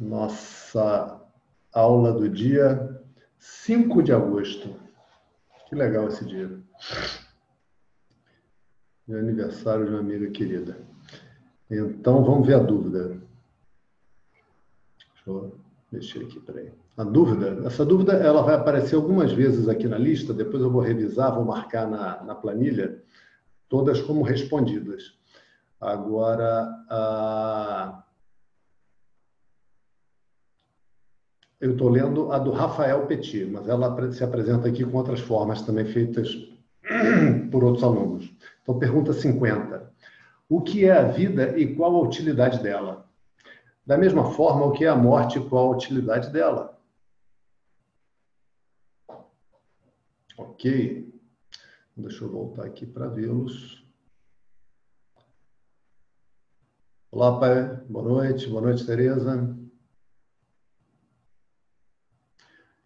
nossa 0.00 1.20
aula 1.72 2.12
do 2.12 2.28
dia 2.28 2.98
5 3.38 4.02
de 4.02 4.12
agosto. 4.12 4.74
Que 5.68 5.74
legal 5.74 6.08
esse 6.08 6.24
dia. 6.24 6.50
Meu 9.06 9.18
aniversário 9.18 9.84
de 9.84 9.90
uma 9.90 10.00
amiga 10.00 10.30
querida. 10.30 10.78
Então, 11.70 12.24
vamos 12.24 12.46
ver 12.46 12.54
a 12.54 12.58
dúvida. 12.58 13.20
Deixa 14.98 15.28
eu 15.28 15.54
mexer 15.92 16.24
aqui, 16.24 16.40
peraí. 16.40 16.72
A 16.96 17.04
dúvida, 17.04 17.66
essa 17.66 17.84
dúvida 17.84 18.14
ela 18.14 18.42
vai 18.42 18.54
aparecer 18.54 18.94
algumas 18.94 19.32
vezes 19.32 19.68
aqui 19.68 19.86
na 19.86 19.96
lista, 19.96 20.34
depois 20.34 20.62
eu 20.62 20.70
vou 20.70 20.82
revisar, 20.82 21.34
vou 21.34 21.44
marcar 21.44 21.88
na, 21.88 22.22
na 22.24 22.34
planilha, 22.34 23.02
todas 23.68 24.00
como 24.02 24.22
respondidas. 24.22 25.14
Agora, 25.80 26.68
a 26.90 28.02
Eu 31.60 31.72
estou 31.72 31.90
lendo 31.90 32.32
a 32.32 32.38
do 32.38 32.50
Rafael 32.50 33.06
Petit, 33.06 33.44
mas 33.44 33.68
ela 33.68 34.12
se 34.12 34.24
apresenta 34.24 34.66
aqui 34.66 34.82
com 34.82 34.96
outras 34.96 35.20
formas 35.20 35.60
também 35.60 35.84
feitas 35.84 36.34
por 37.52 37.62
outros 37.62 37.84
alunos. 37.84 38.34
Então, 38.62 38.78
pergunta 38.78 39.12
50. 39.12 39.92
O 40.48 40.62
que 40.62 40.86
é 40.86 40.92
a 40.92 41.04
vida 41.04 41.58
e 41.58 41.74
qual 41.76 41.94
a 41.94 42.00
utilidade 42.00 42.62
dela? 42.62 43.06
Da 43.86 43.98
mesma 43.98 44.32
forma, 44.32 44.64
o 44.64 44.72
que 44.72 44.86
é 44.86 44.88
a 44.88 44.96
morte 44.96 45.38
e 45.38 45.48
qual 45.48 45.72
a 45.72 45.76
utilidade 45.76 46.30
dela? 46.30 46.78
Ok. 50.38 51.12
Deixa 51.94 52.24
eu 52.24 52.30
voltar 52.30 52.64
aqui 52.64 52.86
para 52.86 53.06
vê-los. 53.08 53.84
Olá, 57.10 57.38
pai. 57.38 57.64
Boa 57.86 58.08
noite. 58.08 58.48
Boa 58.48 58.62
noite, 58.62 58.86
Tereza. 58.86 59.59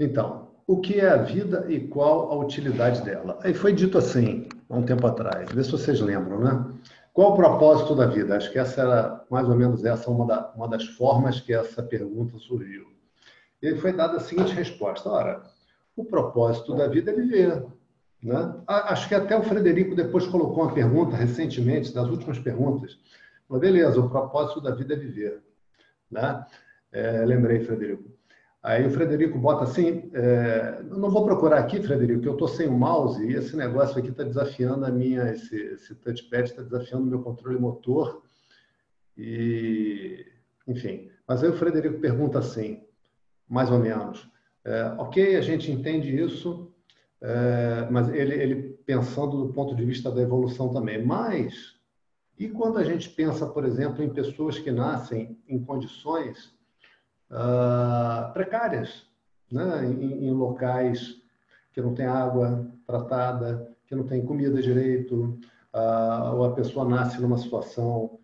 Então, 0.05 0.49
o 0.67 0.81
que 0.81 1.01
é 1.01 1.09
a 1.09 1.17
vida 1.17 1.65
e 1.69 1.81
qual 1.81 2.31
a 2.31 2.37
utilidade 2.37 3.03
dela? 3.03 3.39
Aí 3.43 3.55
foi 3.55 3.73
dito 3.73 3.97
assim, 3.97 4.47
há 4.69 4.77
um 4.77 4.83
tempo 4.83 5.07
atrás, 5.07 5.51
vê 5.51 5.65
se 5.65 5.71
vocês 5.71 5.99
lembram, 6.01 6.41
né? 6.41 6.65
Qual 7.15 7.33
o 7.33 7.37
propósito 7.37 7.95
da 7.95 8.07
vida? 8.07 8.37
Acho 8.37 8.51
que 8.53 8.59
essa 8.59 8.83
era, 8.83 9.25
mais 9.31 9.49
ou 9.49 9.55
menos, 9.55 9.85
essa 9.85 10.11
uma, 10.11 10.27
da, 10.27 10.53
uma 10.55 10.69
das 10.69 10.85
formas 10.85 11.41
que 11.41 11.55
essa 11.55 11.83
pergunta 11.83 12.37
surgiu. 12.39 12.87
E 13.63 13.75
foi 13.77 13.93
dada 13.93 14.17
a 14.19 14.21
seguinte 14.21 14.53
resposta: 14.53 15.09
ora, 15.09 15.43
o 15.97 16.05
propósito 16.05 16.75
da 16.75 16.87
vida 16.87 17.13
é 17.13 17.15
viver. 17.15 17.65
Né? 18.23 18.55
Acho 18.67 19.09
que 19.09 19.15
até 19.15 19.39
o 19.39 19.43
Frederico 19.43 19.95
depois 19.95 20.27
colocou 20.27 20.65
uma 20.65 20.75
pergunta 20.75 21.17
recentemente, 21.17 21.95
das 21.95 22.09
últimas 22.09 22.39
perguntas. 22.39 22.99
Falou, 23.47 23.61
beleza, 23.61 24.01
o 24.01 24.11
propósito 24.11 24.61
da 24.61 24.75
vida 24.75 24.95
é 24.95 24.97
viver. 24.97 25.43
Né? 26.11 26.45
É, 26.91 27.25
lembrei, 27.25 27.61
Frederico. 27.61 28.14
Aí 28.65 28.87
o 28.87 28.91
Frederico 28.91 29.39
bota 29.39 29.65
assim, 29.65 30.11
é, 30.15 30.83
não 30.85 31.11
vou 31.11 31.23
procurar 31.27 31.59
aqui, 31.59 31.83
Frederico, 31.83 32.23
que 32.23 32.29
eu 32.29 32.33
estou 32.33 32.49
sem 32.49 32.67
o 32.67 32.73
mouse 32.73 33.23
e 33.23 33.35
esse 33.35 33.55
negócio 33.55 33.99
aqui 33.99 34.09
está 34.09 34.25
desafiando 34.25 34.87
a 34.87 34.91
minha, 34.91 35.31
esse, 35.31 35.55
esse 35.55 35.95
touchpad 35.97 36.45
está 36.49 36.63
desafiando 36.63 37.05
o 37.05 37.07
meu 37.07 37.21
controle 37.21 37.59
motor. 37.59 38.23
E, 39.19 40.25
enfim, 40.67 41.11
mas 41.29 41.45
aí 41.45 41.51
o 41.51 41.59
Frederico 41.59 42.01
pergunta 42.01 42.39
assim, 42.39 42.83
mais 43.47 43.71
ou 43.71 43.79
menos, 43.79 44.27
é, 44.65 44.95
ok, 44.97 45.37
a 45.37 45.43
gente 45.43 45.71
entende 45.71 46.19
isso, 46.19 46.73
é, 47.21 47.87
mas 47.91 48.09
ele, 48.09 48.35
ele 48.35 48.79
pensando 48.87 49.47
do 49.47 49.53
ponto 49.53 49.77
de 49.77 49.85
vista 49.85 50.11
da 50.11 50.23
evolução 50.23 50.73
também, 50.73 51.05
mas 51.05 51.75
e 52.39 52.49
quando 52.49 52.79
a 52.79 52.85
gente 52.85 53.11
pensa, 53.11 53.47
por 53.47 53.67
exemplo, 53.67 54.03
em 54.03 54.09
pessoas 54.09 54.59
que 54.59 54.73
nascem 54.73 55.39
em 55.47 55.63
condições 55.63 56.55
uh, 57.35 58.33
precárias, 58.33 59.07
né? 59.51 59.85
em, 59.85 60.29
em, 60.29 60.31
locais 60.33 61.21
que 61.73 61.83
não 61.83 61.93
tem 61.93 62.07
água 62.07 62.67
tratada, 62.87 63.69
que 63.87 63.95
não 63.95 64.05
tem 64.05 64.25
comida 64.25 64.63
direito, 64.63 65.39
uh, 65.75 66.37
ou 66.37 66.45
a 66.45 66.55
pessoa 66.55 66.89
nasce 66.89 67.21
numa 67.21 67.37
situação 67.37 68.19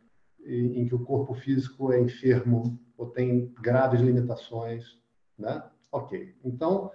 em, 0.45 0.81
em, 0.81 0.87
que 0.87 0.95
o 0.95 1.05
corpo 1.05 1.35
físico 1.35 1.93
é 1.93 2.01
enfermo 2.01 2.79
ou 2.97 3.07
tem 3.07 3.53
graves 3.61 4.01
limitações, 4.01 4.99
né? 5.39 5.63
Ok. 5.91 6.35
Então, 6.45 6.93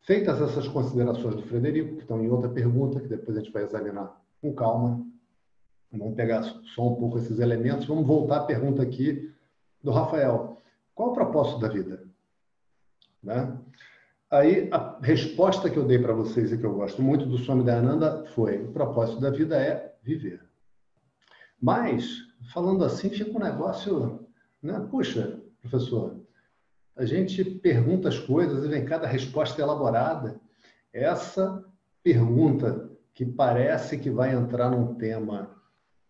feitas 0.00 0.40
essas 0.40 0.66
considerações 0.66 1.36
do 1.36 1.42
Frederico, 1.42 1.94
que 1.96 2.02
estão 2.02 2.22
em 2.22 2.28
outra 2.28 2.48
pergunta, 2.48 3.00
que 3.00 3.08
depois 3.08 3.36
a 3.36 3.40
gente 3.40 3.52
vai 3.52 3.62
examinar 3.62 4.20
com 4.40 4.52
calma, 4.54 5.06
vamos 5.92 6.14
pegar 6.14 6.42
só 6.74 6.88
um 6.88 6.96
pouco 6.96 7.18
esses 7.18 7.38
elementos, 7.38 7.86
vamos 7.86 8.06
voltar 8.06 8.38
à 8.38 8.44
pergunta 8.44 8.82
aqui 8.82 9.32
do 9.82 9.92
Rafael. 9.92 10.60
Qual 10.96 11.10
o 11.10 11.14
propósito 11.14 11.60
da 11.60 11.68
vida? 11.68 12.02
Né? 13.22 13.56
Aí, 14.30 14.68
a 14.72 14.98
resposta 15.02 15.68
que 15.68 15.76
eu 15.76 15.86
dei 15.86 15.98
para 15.98 16.14
vocês 16.14 16.50
e 16.50 16.58
que 16.58 16.64
eu 16.64 16.74
gosto 16.74 17.02
muito 17.02 17.26
do 17.26 17.36
Swami 17.36 17.62
Dayananda 17.62 18.24
foi: 18.34 18.64
o 18.64 18.72
propósito 18.72 19.20
da 19.20 19.30
vida 19.30 19.56
é 19.56 19.94
viver. 20.02 20.40
Mas, 21.60 22.22
falando 22.52 22.82
assim, 22.82 23.10
fica 23.10 23.30
um 23.30 23.42
negócio, 23.42 24.26
né? 24.62 24.80
Puxa, 24.90 25.38
professor, 25.60 26.18
a 26.96 27.04
gente 27.04 27.44
pergunta 27.44 28.08
as 28.08 28.18
coisas 28.18 28.64
e 28.64 28.68
vem 28.68 28.86
cada 28.86 29.06
resposta 29.06 29.60
elaborada. 29.60 30.40
Essa 30.92 31.62
pergunta 32.02 32.90
que 33.12 33.26
parece 33.26 33.98
que 33.98 34.08
vai 34.08 34.34
entrar 34.34 34.70
num 34.70 34.94
tema 34.94 35.50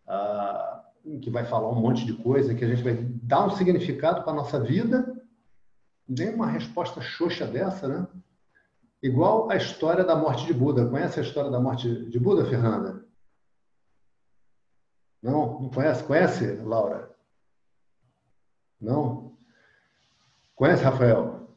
ah, 0.07 0.85
que 1.21 1.31
vai 1.31 1.45
falar 1.45 1.71
um 1.71 1.81
monte 1.81 2.07
de 2.07 2.15
coisa, 2.15 2.55
que 2.55 2.65
a 2.65 2.69
gente 2.69 2.83
vai 2.83 2.95
dar 3.27 3.45
um 3.45 3.57
significado 3.57 4.23
para 4.23 4.33
a 4.33 4.37
nossa 4.37 4.61
vida, 4.61 5.21
nem 6.09 6.33
uma 6.33 6.47
resposta 6.47 7.01
xoxa 7.01 7.45
dessa, 7.47 7.89
né? 7.89 8.07
Igual 9.03 9.51
a 9.51 9.57
história 9.57 10.05
da 10.05 10.15
morte 10.15 10.47
de 10.47 10.55
Buda. 10.55 10.89
Conhece 10.89 11.19
a 11.19 11.23
história 11.23 11.51
da 11.51 11.61
morte 11.61 12.09
de 12.09 12.19
Buda, 12.21 12.45
Fernanda? 12.45 13.05
Não? 15.21 15.61
Não 15.61 15.69
conhece? 15.69 16.05
Conhece, 16.05 16.55
Laura? 16.63 17.11
Não? 18.81 19.37
Conhece, 20.55 20.85
Rafael? 20.85 21.51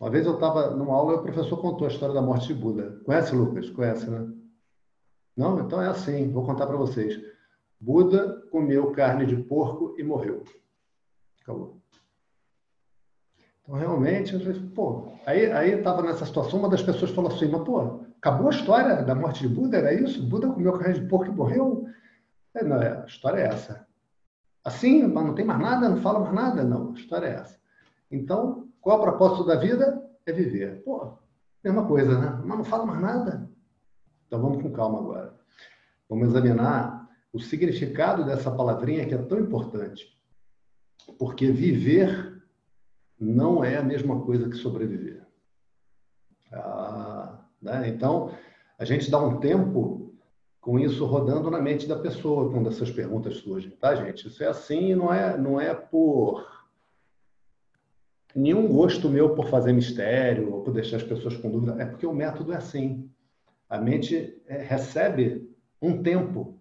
Uma 0.00 0.10
vez 0.10 0.24
eu 0.24 0.34
estava 0.34 0.70
numa 0.70 0.94
aula 0.94 1.12
e 1.12 1.16
o 1.16 1.22
professor 1.22 1.60
contou 1.60 1.86
a 1.86 1.90
história 1.90 2.14
da 2.14 2.22
morte 2.22 2.46
de 2.48 2.54
Buda. 2.54 3.00
Conhece, 3.04 3.34
Lucas? 3.34 3.68
Conhece, 3.70 4.08
né? 4.08 4.32
Não? 5.36 5.60
Então 5.60 5.80
é 5.82 5.88
assim, 5.88 6.32
vou 6.32 6.44
contar 6.44 6.66
para 6.66 6.76
vocês. 6.76 7.35
Buda 7.80 8.42
comeu 8.50 8.92
carne 8.92 9.26
de 9.26 9.36
porco 9.36 9.94
e 9.98 10.02
morreu. 10.02 10.44
Acabou. 11.42 11.80
Então, 13.62 13.74
realmente, 13.74 14.34
eu 14.34 14.40
falei, 14.40 14.60
pô, 14.74 15.12
aí 15.26 15.50
aí 15.50 15.70
estava 15.72 16.02
nessa 16.02 16.24
situação, 16.24 16.60
uma 16.60 16.68
das 16.68 16.82
pessoas 16.82 17.10
falou 17.10 17.32
assim, 17.32 17.48
mas 17.48 17.62
pô, 17.62 18.00
acabou 18.18 18.48
a 18.48 18.54
história 18.54 19.02
da 19.02 19.14
morte 19.14 19.46
de 19.46 19.52
Buda, 19.52 19.76
era 19.76 19.92
isso? 19.92 20.22
Buda 20.22 20.48
comeu 20.48 20.78
carne 20.78 21.00
de 21.00 21.08
porco 21.08 21.26
e 21.26 21.34
morreu? 21.34 21.86
É, 22.54 22.62
não, 22.62 22.80
a 22.80 23.06
história 23.06 23.40
é 23.40 23.46
essa. 23.48 23.86
Assim, 24.64 25.06
mas 25.06 25.24
não 25.24 25.34
tem 25.34 25.44
mais 25.44 25.60
nada, 25.60 25.88
não 25.88 25.98
fala 25.98 26.20
mais 26.20 26.34
nada? 26.34 26.64
Não, 26.64 26.90
a 26.90 26.94
história 26.94 27.26
é 27.26 27.34
essa. 27.34 27.58
Então, 28.10 28.68
qual 28.80 28.96
é 28.96 29.00
o 29.00 29.02
propósito 29.02 29.44
da 29.44 29.56
vida? 29.56 30.02
É 30.24 30.32
viver. 30.32 30.82
Pô, 30.82 31.18
mesma 31.62 31.86
coisa, 31.86 32.18
né? 32.18 32.40
Mas 32.44 32.58
não 32.58 32.64
fala 32.64 32.86
mais 32.86 33.00
nada. 33.00 33.50
Então, 34.26 34.40
vamos 34.40 34.62
com 34.62 34.72
calma 34.72 34.98
agora. 34.98 35.34
Vamos 36.08 36.28
examinar 36.28 37.05
o 37.36 37.40
significado 37.40 38.24
dessa 38.24 38.50
palavrinha 38.50 39.06
que 39.06 39.14
é 39.14 39.18
tão 39.18 39.38
importante. 39.38 40.16
Porque 41.18 41.50
viver 41.50 42.42
não 43.18 43.62
é 43.62 43.76
a 43.76 43.82
mesma 43.82 44.20
coisa 44.22 44.48
que 44.48 44.56
sobreviver. 44.56 45.24
Ah, 46.52 47.44
né? 47.60 47.88
Então, 47.88 48.34
a 48.78 48.84
gente 48.84 49.10
dá 49.10 49.18
um 49.18 49.38
tempo 49.38 50.14
com 50.60 50.78
isso 50.78 51.04
rodando 51.04 51.50
na 51.50 51.60
mente 51.60 51.86
da 51.86 51.98
pessoa 51.98 52.50
quando 52.50 52.68
essas 52.68 52.90
perguntas 52.90 53.36
surgem, 53.36 53.70
tá, 53.70 53.94
gente? 53.94 54.26
Isso 54.26 54.42
é 54.42 54.48
assim 54.48 54.90
e 54.90 54.96
não 54.96 55.12
é, 55.12 55.36
não 55.36 55.60
é 55.60 55.72
por 55.74 56.44
nenhum 58.34 58.66
gosto 58.66 59.08
meu 59.08 59.34
por 59.34 59.48
fazer 59.48 59.72
mistério 59.72 60.52
ou 60.52 60.62
por 60.62 60.74
deixar 60.74 60.96
as 60.96 61.02
pessoas 61.02 61.36
com 61.36 61.50
dúvida, 61.50 61.80
é 61.80 61.86
porque 61.86 62.06
o 62.06 62.12
método 62.12 62.52
é 62.52 62.56
assim. 62.56 63.08
A 63.68 63.78
mente 63.78 64.42
é, 64.46 64.58
recebe 64.58 65.48
um 65.80 66.02
tempo 66.02 66.55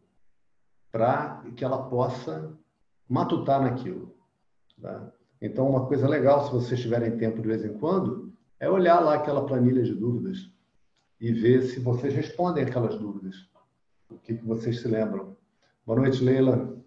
para 0.95 1.43
que 1.57 1.65
ela 1.65 1.89
possa 1.89 2.57
matutar 3.05 3.61
naquilo. 3.61 4.15
Tá? 4.81 5.11
Então, 5.41 5.69
uma 5.69 5.87
coisa 5.87 6.07
legal, 6.07 6.45
se 6.45 6.53
vocês 6.53 6.79
tiverem 6.79 7.17
tempo 7.17 7.41
de 7.41 7.49
vez 7.49 7.65
em 7.65 7.77
quando, 7.77 8.31
é 8.57 8.69
olhar 8.69 9.01
lá 9.01 9.15
aquela 9.15 9.45
planilha 9.45 9.83
de 9.83 9.93
dúvidas 9.93 10.49
e 11.19 11.33
ver 11.33 11.63
se 11.63 11.81
vocês 11.81 12.13
respondem 12.13 12.63
aquelas 12.63 12.97
dúvidas. 12.97 13.35
O 14.09 14.17
que, 14.17 14.35
vocês 14.35 14.79
se 14.79 14.87
lembram? 14.87 15.35
Boa 15.85 15.99
noite, 15.99 16.23
Leila. 16.23 16.81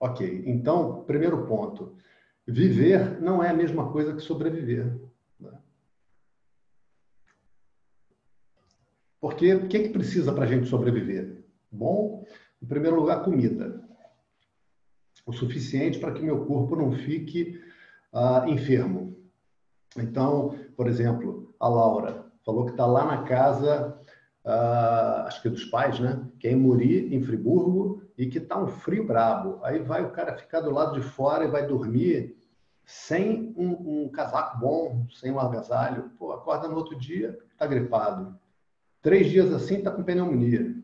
Ok, 0.00 0.42
então, 0.46 1.04
primeiro 1.04 1.46
ponto. 1.46 1.94
Viver 2.46 3.20
não 3.20 3.44
é 3.44 3.50
a 3.50 3.54
mesma 3.54 3.92
coisa 3.92 4.14
que 4.14 4.22
sobreviver. 4.22 4.98
Né? 5.38 5.52
Porque 9.20 9.54
o 9.54 9.68
que, 9.68 9.80
que 9.80 9.88
precisa 9.90 10.32
para 10.32 10.44
a 10.44 10.48
gente 10.48 10.66
sobreviver? 10.66 11.39
Bom, 11.70 12.24
em 12.62 12.66
primeiro 12.66 12.96
lugar, 12.96 13.22
comida. 13.22 13.80
o 15.26 15.32
suficiente 15.32 15.98
para 15.98 16.12
que 16.12 16.22
meu 16.22 16.44
corpo 16.46 16.74
não 16.74 16.92
fique 16.92 17.60
uh, 18.12 18.48
enfermo. 18.48 19.16
Então, 19.96 20.58
por 20.76 20.88
exemplo, 20.88 21.54
a 21.60 21.68
Laura 21.68 22.26
falou 22.44 22.64
que 22.64 22.72
está 22.72 22.86
lá 22.86 23.04
na 23.04 23.22
casa, 23.22 24.00
uh, 24.44 25.26
acho 25.26 25.42
que 25.42 25.48
é 25.48 25.50
dos 25.50 25.64
pais, 25.66 26.00
né? 26.00 26.26
Que 26.38 26.48
é 26.48 26.52
em 26.52 26.56
Muri, 26.56 27.14
em 27.14 27.22
Friburgo, 27.22 28.02
e 28.16 28.26
que 28.26 28.38
está 28.38 28.60
um 28.60 28.66
frio 28.66 29.06
brabo. 29.06 29.60
Aí 29.62 29.78
vai 29.78 30.02
o 30.04 30.10
cara 30.10 30.36
ficar 30.36 30.60
do 30.60 30.70
lado 30.70 31.00
de 31.00 31.06
fora 31.06 31.44
e 31.44 31.50
vai 31.50 31.66
dormir 31.66 32.36
sem 32.84 33.54
um, 33.56 34.04
um 34.04 34.08
casaco 34.08 34.58
bom, 34.58 35.06
sem 35.12 35.30
um 35.30 35.38
agasalho. 35.38 36.10
Pô, 36.18 36.32
acorda 36.32 36.66
no 36.66 36.76
outro 36.76 36.98
dia, 36.98 37.38
está 37.52 37.66
gripado. 37.66 38.36
Três 39.00 39.30
dias 39.30 39.52
assim, 39.52 39.76
está 39.76 39.90
com 39.90 40.02
pneumonia. 40.02 40.74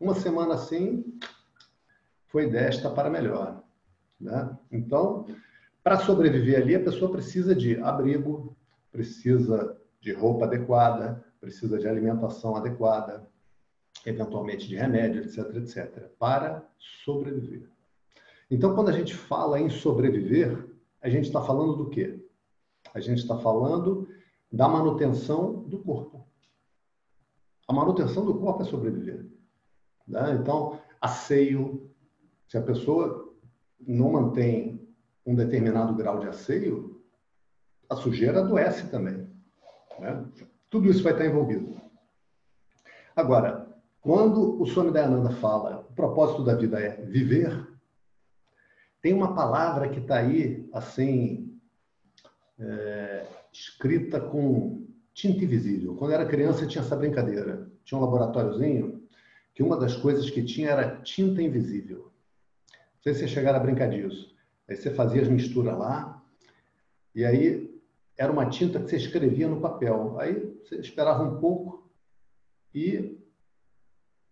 Uma 0.00 0.14
semana 0.14 0.54
assim, 0.54 1.18
foi 2.28 2.48
desta 2.48 2.90
para 2.90 3.10
melhor. 3.10 3.62
Né? 4.20 4.56
Então, 4.70 5.26
para 5.82 5.98
sobreviver 5.98 6.60
ali, 6.60 6.74
a 6.74 6.82
pessoa 6.82 7.10
precisa 7.10 7.54
de 7.54 7.80
abrigo, 7.80 8.56
precisa 8.92 9.76
de 10.00 10.12
roupa 10.12 10.44
adequada, 10.44 11.24
precisa 11.40 11.78
de 11.78 11.88
alimentação 11.88 12.54
adequada, 12.56 13.26
eventualmente 14.06 14.68
de 14.68 14.76
remédio, 14.76 15.22
etc, 15.22 15.56
etc, 15.56 16.08
para 16.18 16.66
sobreviver. 17.04 17.68
Então, 18.50 18.74
quando 18.74 18.88
a 18.88 18.92
gente 18.92 19.14
fala 19.14 19.60
em 19.60 19.68
sobreviver, 19.68 20.68
a 21.00 21.08
gente 21.08 21.26
está 21.26 21.42
falando 21.42 21.76
do 21.76 21.90
quê? 21.90 22.24
A 22.94 23.00
gente 23.00 23.18
está 23.18 23.36
falando 23.38 24.08
da 24.50 24.68
manutenção 24.68 25.62
do 25.64 25.78
corpo. 25.78 26.26
A 27.66 27.72
manutenção 27.72 28.24
do 28.24 28.38
corpo 28.38 28.62
é 28.62 28.64
sobreviver. 28.64 29.26
Né? 30.08 30.38
Então, 30.40 30.80
asseio. 31.00 31.88
Se 32.48 32.56
a 32.56 32.62
pessoa 32.62 33.34
não 33.86 34.12
mantém 34.12 34.88
um 35.24 35.34
determinado 35.34 35.94
grau 35.94 36.18
de 36.18 36.28
asseio, 36.28 37.02
a 37.88 37.94
sujeira 37.94 38.40
adoece 38.40 38.88
também. 38.88 39.28
Né? 39.98 40.24
Tudo 40.70 40.88
isso 40.88 41.02
vai 41.02 41.12
estar 41.12 41.26
envolvido. 41.26 41.78
Agora, 43.14 43.68
quando 44.00 44.60
o 44.60 44.66
Swami 44.66 44.90
Dayananda 44.90 45.30
fala 45.30 45.86
o 45.90 45.92
propósito 45.92 46.42
da 46.44 46.54
vida 46.54 46.80
é 46.80 47.02
viver, 47.02 47.68
tem 49.02 49.12
uma 49.12 49.34
palavra 49.34 49.88
que 49.88 50.00
está 50.00 50.16
aí, 50.16 50.68
assim, 50.72 51.60
é, 52.58 53.26
escrita 53.52 54.20
com 54.20 54.86
tinta 55.12 55.44
invisível. 55.44 55.94
Quando 55.96 56.12
eu 56.12 56.20
era 56.20 56.28
criança, 56.28 56.66
tinha 56.66 56.82
essa 56.82 56.96
brincadeira. 56.96 57.70
Tinha 57.84 57.98
um 57.98 58.04
laboratóriozinho 58.04 58.97
que 59.58 59.62
uma 59.64 59.76
das 59.76 59.96
coisas 59.96 60.30
que 60.30 60.44
tinha 60.44 60.70
era 60.70 61.00
tinta 61.02 61.42
invisível. 61.42 62.12
Não 62.70 63.02
sei 63.02 63.12
se 63.12 63.18
vocês 63.18 63.32
chegaram 63.32 63.58
a 63.58 63.60
brincar 63.60 63.90
disso. 63.90 64.32
Aí 64.68 64.76
você 64.76 64.88
fazia 64.88 65.20
as 65.20 65.26
misturas 65.26 65.76
lá, 65.76 66.22
e 67.12 67.24
aí 67.24 67.68
era 68.16 68.30
uma 68.30 68.48
tinta 68.48 68.78
que 68.78 68.88
você 68.88 68.96
escrevia 68.96 69.48
no 69.48 69.60
papel. 69.60 70.16
Aí 70.20 70.56
você 70.62 70.76
esperava 70.76 71.24
um 71.24 71.40
pouco 71.40 71.90
e 72.72 73.18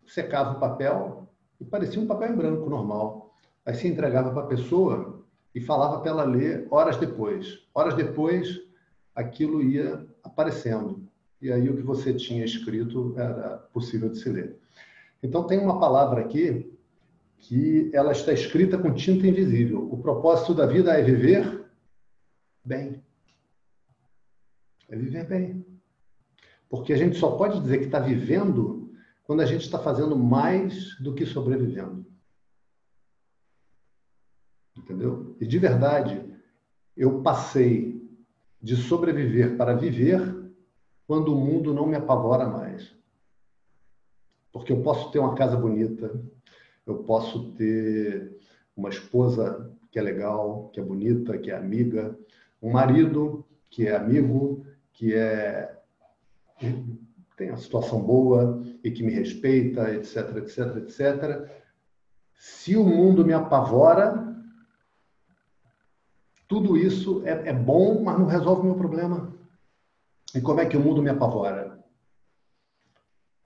secava 0.06 0.58
o 0.58 0.60
papel 0.60 1.28
e 1.60 1.64
parecia 1.64 2.00
um 2.00 2.06
papel 2.06 2.32
em 2.32 2.36
branco 2.36 2.70
normal. 2.70 3.34
Aí 3.64 3.74
você 3.74 3.88
entregava 3.88 4.30
para 4.30 4.44
a 4.44 4.46
pessoa 4.46 5.26
e 5.52 5.60
falava 5.60 6.02
para 6.02 6.10
ela 6.12 6.22
ler 6.22 6.68
horas 6.70 6.98
depois. 6.98 7.66
Horas 7.74 7.94
depois, 7.94 8.62
aquilo 9.12 9.60
ia 9.60 10.06
aparecendo. 10.22 11.04
E 11.42 11.50
aí 11.50 11.68
o 11.68 11.74
que 11.74 11.82
você 11.82 12.14
tinha 12.14 12.44
escrito 12.44 13.12
era 13.18 13.58
possível 13.72 14.08
de 14.08 14.20
se 14.20 14.28
ler. 14.28 14.60
Então 15.26 15.44
tem 15.44 15.58
uma 15.58 15.80
palavra 15.80 16.20
aqui 16.20 16.72
que 17.38 17.90
ela 17.92 18.12
está 18.12 18.32
escrita 18.32 18.78
com 18.78 18.94
tinta 18.94 19.26
invisível. 19.26 19.92
O 19.92 19.98
propósito 19.98 20.54
da 20.54 20.66
vida 20.66 20.92
é 20.92 21.02
viver 21.02 21.68
bem. 22.64 23.04
É 24.88 24.96
viver 24.96 25.26
bem. 25.26 25.66
Porque 26.68 26.92
a 26.92 26.96
gente 26.96 27.18
só 27.18 27.32
pode 27.32 27.60
dizer 27.60 27.78
que 27.78 27.86
está 27.86 27.98
vivendo 27.98 28.92
quando 29.24 29.40
a 29.40 29.46
gente 29.46 29.62
está 29.62 29.80
fazendo 29.80 30.16
mais 30.16 30.96
do 31.00 31.12
que 31.12 31.26
sobrevivendo. 31.26 32.06
Entendeu? 34.76 35.36
E 35.40 35.46
de 35.46 35.58
verdade, 35.58 36.24
eu 36.96 37.20
passei 37.20 38.00
de 38.62 38.76
sobreviver 38.76 39.56
para 39.56 39.74
viver 39.74 40.20
quando 41.04 41.34
o 41.34 41.40
mundo 41.40 41.74
não 41.74 41.86
me 41.86 41.96
apavora 41.96 42.46
mais. 42.48 42.95
Porque 44.58 44.72
eu 44.72 44.82
posso 44.82 45.10
ter 45.10 45.18
uma 45.18 45.34
casa 45.34 45.56
bonita, 45.56 46.18
eu 46.86 46.96
posso 47.04 47.52
ter 47.52 48.36
uma 48.76 48.88
esposa 48.88 49.70
que 49.90 49.98
é 49.98 50.02
legal, 50.02 50.70
que 50.72 50.80
é 50.80 50.82
bonita, 50.82 51.38
que 51.38 51.50
é 51.50 51.56
amiga, 51.56 52.16
um 52.62 52.70
marido 52.70 53.44
que 53.70 53.86
é 53.86 53.96
amigo, 53.96 54.66
que 54.92 55.14
é 55.14 55.74
tem 57.36 57.50
uma 57.50 57.58
situação 57.58 58.00
boa 58.00 58.62
e 58.82 58.90
que 58.90 59.02
me 59.02 59.12
respeita, 59.12 59.90
etc, 59.92 60.36
etc, 60.36 60.76
etc. 60.76 61.50
Se 62.34 62.76
o 62.76 62.84
mundo 62.84 63.24
me 63.24 63.34
apavora, 63.34 64.34
tudo 66.48 66.76
isso 66.76 67.22
é, 67.26 67.50
é 67.50 67.52
bom, 67.52 68.02
mas 68.02 68.18
não 68.18 68.26
resolve 68.26 68.62
o 68.62 68.64
meu 68.64 68.74
problema. 68.74 69.34
E 70.34 70.40
como 70.40 70.60
é 70.60 70.66
que 70.66 70.76
o 70.76 70.80
mundo 70.80 71.02
me 71.02 71.10
apavora? 71.10 71.65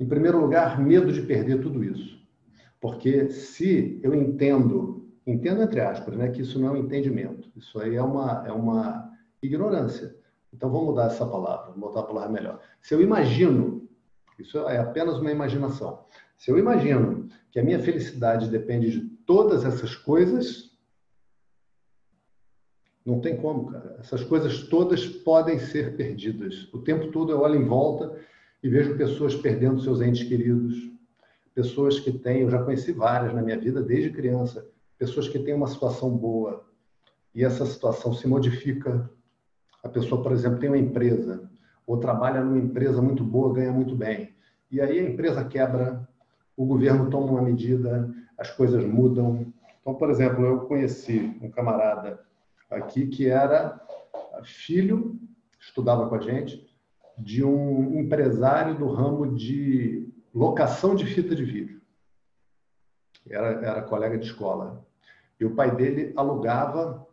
Em 0.01 0.07
primeiro 0.07 0.41
lugar, 0.41 0.81
medo 0.81 1.13
de 1.13 1.21
perder 1.21 1.61
tudo 1.61 1.85
isso. 1.85 2.19
Porque 2.81 3.29
se 3.29 4.01
eu 4.03 4.15
entendo, 4.15 5.13
entendo 5.27 5.63
entre 5.63 5.81
aspas, 5.81 6.17
né, 6.17 6.31
que 6.31 6.41
isso 6.41 6.59
não 6.59 6.69
é 6.69 6.71
um 6.73 6.77
entendimento, 6.79 7.53
isso 7.55 7.79
aí 7.79 7.97
é 7.97 8.03
uma, 8.03 8.43
é 8.47 8.51
uma 8.51 9.13
ignorância. 9.43 10.17
Então 10.51 10.71
vamos 10.71 10.87
mudar 10.87 11.09
essa 11.09 11.27
palavra, 11.27 11.67
vamos 11.67 11.81
botar 11.81 12.01
a 12.01 12.05
palavra 12.05 12.31
melhor. 12.31 12.61
Se 12.81 12.95
eu 12.95 13.03
imagino, 13.03 13.87
isso 14.39 14.59
é 14.69 14.79
apenas 14.79 15.19
uma 15.19 15.31
imaginação. 15.31 16.03
Se 16.39 16.51
eu 16.51 16.59
imagino 16.59 17.29
que 17.53 17.61
a 17.61 17.63
minha 17.63 17.79
felicidade 17.79 18.49
depende 18.49 18.91
de 18.91 19.01
todas 19.27 19.67
essas 19.67 19.95
coisas, 19.95 20.71
não 23.05 23.21
tem 23.21 23.37
como, 23.37 23.71
cara. 23.71 23.97
Essas 24.01 24.25
coisas 24.25 24.63
todas 24.63 25.07
podem 25.07 25.59
ser 25.59 25.95
perdidas. 25.95 26.73
O 26.73 26.79
tempo 26.79 27.11
todo 27.13 27.33
eu 27.33 27.41
olho 27.41 27.57
em 27.57 27.65
volta 27.65 28.19
e 28.63 28.69
vejo 28.69 28.97
pessoas 28.97 29.35
perdendo 29.35 29.81
seus 29.81 30.01
entes 30.01 30.27
queridos, 30.29 30.91
pessoas 31.55 31.99
que 31.99 32.13
têm, 32.13 32.43
eu 32.43 32.51
já 32.51 32.63
conheci 32.63 32.93
várias 32.93 33.35
na 33.35 33.43
minha 33.43 33.59
vida 33.59 33.83
desde 33.83 34.11
criança, 34.11 34.67
pessoas 34.99 35.29
que 35.29 35.39
têm 35.39 35.55
uma 35.55 35.67
situação 35.67 36.11
boa 36.17 36.65
e 37.35 37.45
essa 37.45 37.65
situação 37.65 38.13
se 38.13 38.27
modifica. 38.27 39.11
A 39.83 39.89
pessoa, 39.89 40.23
por 40.23 40.33
exemplo, 40.33 40.59
tem 40.59 40.69
uma 40.69 40.79
empresa 40.79 41.51
ou 41.87 41.99
trabalha 41.99 42.43
numa 42.43 42.59
empresa 42.59 43.01
muito 43.01 43.25
boa, 43.25 43.53
ganha 43.53 43.73
muito 43.73 43.97
bem. 43.97 44.35
E 44.71 44.81
aí 44.81 45.01
a 45.01 45.11
empresa 45.11 45.45
quebra, 45.45 46.09
o 46.57 46.65
governo 46.65 47.11
toma 47.11 47.33
uma 47.33 47.43
medida, 47.43 48.15
as 48.39 48.51
coisas 48.51 48.85
mudam. 48.85 49.53
Então, 49.81 49.95
por 49.95 50.11
exemplo, 50.11 50.45
eu 50.45 50.61
conheci 50.61 51.37
um 51.43 51.51
camarada 51.51 52.21
aqui 52.71 53.07
que 53.09 53.27
era 53.27 53.81
filho, 54.45 55.19
estudava 55.59 56.09
com 56.09 56.15
a 56.15 56.21
gente, 56.21 56.70
de 57.19 57.45
um 57.45 57.99
empresário 57.99 58.79
do 58.79 58.87
ramo 58.87 59.35
de 59.35 60.09
locação 60.35 60.95
de 60.95 61.07
fita 61.07 61.35
de 61.35 61.45
vídeo. 61.45 61.81
Era, 63.29 63.49
era 63.65 63.83
colega 63.83 64.19
de 64.19 64.27
escola. 64.27 64.87
E 65.39 65.45
o 65.45 65.55
pai 65.55 65.75
dele 65.75 66.13
alugava 66.17 67.07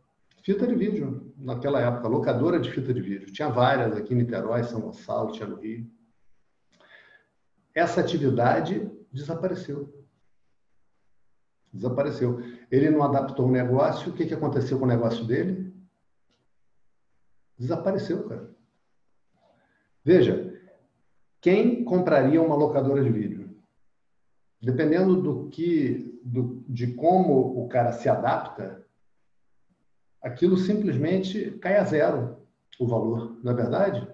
fita 0.44 0.66
de 0.66 0.76
vídeo 0.76 1.34
naquela 1.38 1.82
época, 1.82 2.08
locadora 2.08 2.60
de 2.60 2.72
fita 2.72 2.94
de 2.94 3.02
vídeo. 3.02 3.32
Tinha 3.32 3.50
várias 3.50 3.96
aqui 3.96 4.14
em 4.14 4.18
Niterói, 4.18 4.64
São 4.64 4.82
Gonçalo, 4.82 5.32
tinha 5.32 5.48
no 5.48 5.58
Rio. 5.58 5.90
Essa 7.76 8.02
atividade 8.02 8.90
desapareceu. 9.12 9.94
Desapareceu. 11.72 12.40
Ele 12.72 12.90
não 12.90 13.04
adaptou 13.04 13.48
o 13.48 13.52
negócio. 13.52 14.12
O 14.12 14.14
que, 14.16 14.26
que 14.26 14.34
aconteceu 14.34 14.80
com 14.80 14.86
o 14.86 14.88
negócio 14.88 15.26
dele? 15.26 15.74
Desapareceu, 17.58 18.28
cara. 18.28 18.57
Veja, 20.08 20.58
quem 21.42 21.84
compraria 21.84 22.42
uma 22.42 22.56
locadora 22.56 23.04
de 23.04 23.10
vídeo? 23.10 23.50
Dependendo 24.62 25.22
do 25.22 25.50
que, 25.50 26.18
do, 26.24 26.64
de 26.66 26.94
como 26.94 27.62
o 27.62 27.68
cara 27.68 27.92
se 27.92 28.08
adapta, 28.08 28.86
aquilo 30.24 30.56
simplesmente 30.56 31.52
cai 31.60 31.76
a 31.76 31.84
zero 31.84 32.38
o 32.80 32.88
valor, 32.88 33.38
não 33.44 33.52
é 33.52 33.56
verdade? 33.56 34.08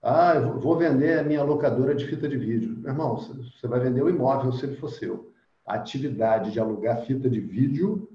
Ah, 0.00 0.34
eu 0.36 0.60
vou 0.60 0.78
vender 0.78 1.18
a 1.18 1.24
minha 1.24 1.42
locadora 1.42 1.92
de 1.92 2.06
fita 2.06 2.28
de 2.28 2.38
vídeo. 2.38 2.76
Meu 2.78 2.92
irmão, 2.92 3.16
você 3.16 3.66
vai 3.66 3.80
vender 3.80 4.00
o 4.00 4.08
imóvel 4.08 4.52
se 4.52 4.64
ele 4.64 4.76
for 4.76 4.90
seu. 4.90 5.32
A 5.66 5.74
atividade 5.74 6.52
de 6.52 6.60
alugar 6.60 7.04
fita 7.04 7.28
de 7.28 7.40
vídeo, 7.40 8.08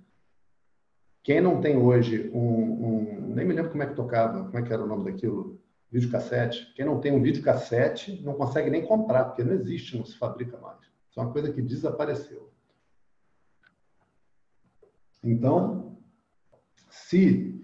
quem 1.23 1.41
não 1.41 1.59
tem 1.59 1.75
hoje 1.75 2.31
um, 2.33 2.39
um 2.39 3.33
nem 3.35 3.45
me 3.45 3.53
lembro 3.53 3.71
como 3.71 3.83
é 3.83 3.85
que 3.85 3.95
tocava, 3.95 4.45
como 4.45 4.57
é 4.57 4.61
que 4.61 4.71
era 4.71 4.81
o 4.81 4.87
nome 4.87 5.11
daquilo, 5.11 5.59
videocassete. 5.91 6.73
Quem 6.73 6.85
não 6.85 6.99
tem 6.99 7.11
um 7.11 7.21
videocassete 7.21 8.21
não 8.21 8.33
consegue 8.33 8.69
nem 8.69 8.85
comprar, 8.85 9.25
porque 9.25 9.43
não 9.43 9.53
existe, 9.53 9.97
não 9.97 10.05
se 10.05 10.17
fabrica 10.17 10.57
mais. 10.57 10.79
Isso 11.09 11.19
é 11.19 11.23
uma 11.23 11.31
coisa 11.31 11.51
que 11.51 11.61
desapareceu. 11.61 12.51
Então, 15.23 15.97
Se 16.89 17.57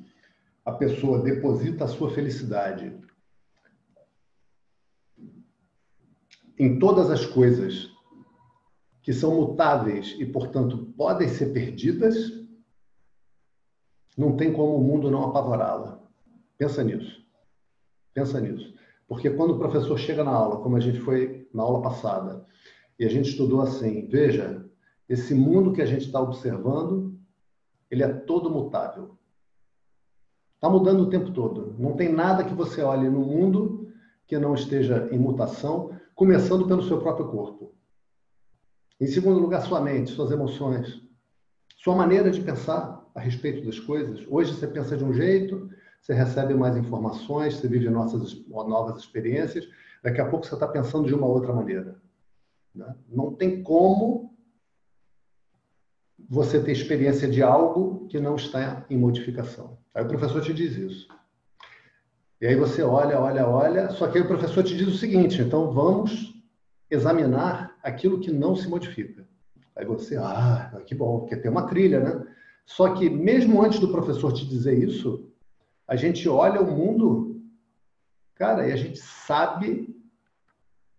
a 0.65 0.71
pessoa 0.71 1.21
deposita 1.21 1.85
a 1.85 1.87
sua 1.87 2.09
felicidade 2.09 2.97
em 6.57 6.79
todas 6.79 7.09
as 7.09 7.25
coisas 7.25 7.91
que 9.01 9.11
são 9.11 9.35
mutáveis 9.35 10.15
e, 10.19 10.25
portanto, 10.25 10.93
podem 10.95 11.27
ser 11.27 11.47
perdidas, 11.47 12.15
não 14.17 14.37
tem 14.37 14.53
como 14.53 14.75
o 14.75 14.83
mundo 14.83 15.11
não 15.11 15.25
apavorá-la. 15.25 16.01
Pensa 16.57 16.83
nisso. 16.83 17.22
Pensa 18.13 18.39
nisso. 18.39 18.73
Porque 19.07 19.29
quando 19.29 19.51
o 19.51 19.59
professor 19.59 19.97
chega 19.97 20.23
na 20.23 20.31
aula, 20.31 20.61
como 20.61 20.75
a 20.75 20.79
gente 20.79 20.99
foi 20.99 21.47
na 21.53 21.63
aula 21.63 21.81
passada, 21.81 22.45
e 22.99 23.05
a 23.05 23.09
gente 23.09 23.29
estudou 23.29 23.61
assim, 23.61 24.07
veja, 24.07 24.65
esse 25.09 25.33
mundo 25.33 25.73
que 25.73 25.81
a 25.81 25.85
gente 25.85 26.05
está 26.05 26.21
observando, 26.21 27.17
ele 27.89 28.03
é 28.03 28.07
todo 28.07 28.49
mutável. 28.49 29.17
Está 30.55 30.69
mudando 30.69 31.01
o 31.01 31.09
tempo 31.09 31.31
todo. 31.31 31.75
Não 31.77 31.93
tem 31.93 32.11
nada 32.11 32.43
que 32.43 32.53
você 32.53 32.81
olhe 32.81 33.09
no 33.09 33.19
mundo 33.19 33.91
que 34.25 34.37
não 34.37 34.53
esteja 34.53 35.09
em 35.11 35.19
mutação, 35.19 35.91
começando 36.15 36.67
pelo 36.67 36.83
seu 36.83 37.01
próprio 37.01 37.27
corpo. 37.27 37.75
Em 38.99 39.07
segundo 39.07 39.39
lugar, 39.39 39.61
sua 39.61 39.81
mente, 39.81 40.11
suas 40.11 40.31
emoções, 40.31 41.01
sua 41.75 41.95
maneira 41.95 42.31
de 42.31 42.41
pensar 42.41 43.05
a 43.13 43.19
respeito 43.19 43.65
das 43.65 43.79
coisas. 43.79 44.25
Hoje 44.29 44.53
você 44.53 44.65
pensa 44.65 44.95
de 44.95 45.03
um 45.03 45.13
jeito, 45.13 45.69
você 46.03 46.13
recebe 46.13 46.53
mais 46.53 46.75
informações, 46.75 47.55
você 47.55 47.67
vive 47.67 47.89
nossas, 47.89 48.45
novas 48.47 49.01
experiências, 49.01 49.69
daqui 50.03 50.19
a 50.19 50.27
pouco 50.27 50.45
você 50.45 50.53
está 50.53 50.67
pensando 50.67 51.07
de 51.07 51.15
uma 51.15 51.25
outra 51.25 51.53
maneira. 51.53 51.95
Né? 52.75 52.93
Não 53.07 53.33
tem 53.33 53.63
como 53.63 54.35
você 56.29 56.61
ter 56.61 56.73
experiência 56.73 57.25
de 57.25 57.41
algo 57.41 58.05
que 58.09 58.19
não 58.19 58.35
está 58.35 58.85
em 58.89 58.97
modificação. 58.97 59.77
Aí 59.95 60.03
o 60.03 60.07
professor 60.09 60.41
te 60.41 60.53
diz 60.53 60.75
isso. 60.75 61.07
E 62.41 62.47
aí 62.47 62.55
você 62.55 62.83
olha, 62.83 63.17
olha, 63.17 63.47
olha, 63.47 63.89
só 63.91 64.09
que 64.09 64.17
aí 64.17 64.23
o 64.25 64.27
professor 64.27 64.61
te 64.61 64.75
diz 64.75 64.89
o 64.89 64.97
seguinte: 64.97 65.41
então 65.41 65.71
vamos 65.71 66.33
examinar 66.91 67.77
aquilo 67.81 68.19
que 68.19 68.29
não 68.29 68.57
se 68.57 68.67
modifica. 68.67 69.25
Aí 69.73 69.85
você, 69.85 70.17
ah, 70.17 70.81
que 70.85 70.93
bom, 70.93 71.19
porque 71.19 71.37
tem 71.37 71.49
uma 71.49 71.65
trilha, 71.65 72.01
né? 72.01 72.27
Só 72.65 72.93
que 72.93 73.09
mesmo 73.09 73.63
antes 73.63 73.79
do 73.79 73.87
professor 73.87 74.33
te 74.33 74.45
dizer 74.45 74.77
isso, 74.77 75.32
a 75.93 75.95
gente 75.95 76.27
olha 76.27 76.59
o 76.59 76.75
mundo, 76.75 77.39
cara, 78.33 78.67
e 78.67 78.71
a 78.71 78.75
gente 78.75 78.97
sabe 78.97 79.95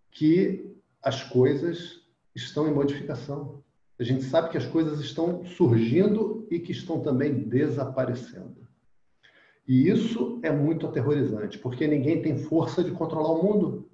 que 0.08 0.72
as 1.02 1.20
coisas 1.20 2.00
estão 2.32 2.68
em 2.68 2.72
modificação. 2.72 3.60
A 3.98 4.04
gente 4.04 4.22
sabe 4.22 4.50
que 4.50 4.56
as 4.56 4.64
coisas 4.64 5.00
estão 5.00 5.44
surgindo 5.44 6.46
e 6.48 6.60
que 6.60 6.70
estão 6.70 7.00
também 7.00 7.34
desaparecendo. 7.34 8.68
E 9.66 9.88
isso 9.88 10.38
é 10.44 10.52
muito 10.52 10.86
aterrorizante, 10.86 11.58
porque 11.58 11.88
ninguém 11.88 12.22
tem 12.22 12.38
força 12.38 12.84
de 12.84 12.92
controlar 12.92 13.32
o 13.32 13.42
mundo. 13.42 13.90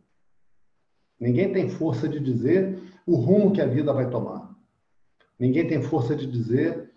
Ninguém 1.18 1.50
tem 1.50 1.70
força 1.70 2.06
de 2.10 2.20
dizer 2.20 2.78
o 3.06 3.16
rumo 3.16 3.54
que 3.54 3.62
a 3.62 3.66
vida 3.66 3.90
vai 3.90 4.10
tomar. 4.10 4.54
Ninguém 5.38 5.66
tem 5.66 5.80
força 5.80 6.14
de 6.14 6.26
dizer 6.26 6.89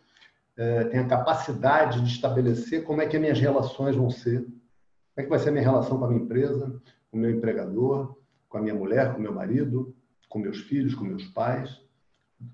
é, 0.56 0.84
tem 0.86 1.00
a 1.00 1.08
capacidade 1.08 2.02
de 2.02 2.08
estabelecer 2.08 2.84
como 2.84 3.02
é 3.02 3.08
que 3.08 3.16
as 3.16 3.22
minhas 3.22 3.40
relações 3.40 3.96
vão 3.96 4.10
ser. 4.10 4.42
Como 4.42 5.18
é 5.18 5.24
que 5.24 5.30
vai 5.30 5.40
ser 5.40 5.50
a 5.50 5.52
minha 5.52 5.64
relação 5.64 5.98
com 5.98 6.06
a 6.06 6.08
minha 6.08 6.24
empresa, 6.24 6.82
com 7.10 7.18
o 7.18 7.20
meu 7.20 7.32
empregador, 7.32 8.18
com 8.50 8.58
a 8.58 8.62
minha 8.62 8.76
mulher, 8.76 9.12
com 9.14 9.20
o 9.20 9.22
meu 9.22 9.34
marido, 9.34 9.96
com 10.30 10.40
meus 10.40 10.62
filhos, 10.62 10.96
com 10.96 11.04
meus 11.04 11.26
pais. 11.28 11.82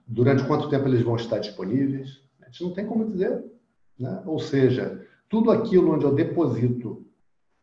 Durante 0.07 0.45
quanto 0.45 0.69
tempo 0.69 0.87
eles 0.87 1.01
vão 1.01 1.15
estar 1.15 1.39
disponíveis? 1.39 2.21
A 2.41 2.45
gente 2.45 2.63
não 2.63 2.73
tem 2.73 2.85
como 2.85 3.09
dizer. 3.09 3.43
Né? 3.97 4.21
Ou 4.25 4.39
seja, 4.39 5.05
tudo 5.27 5.51
aquilo 5.51 5.93
onde 5.93 6.05
eu 6.05 6.13
deposito 6.13 7.05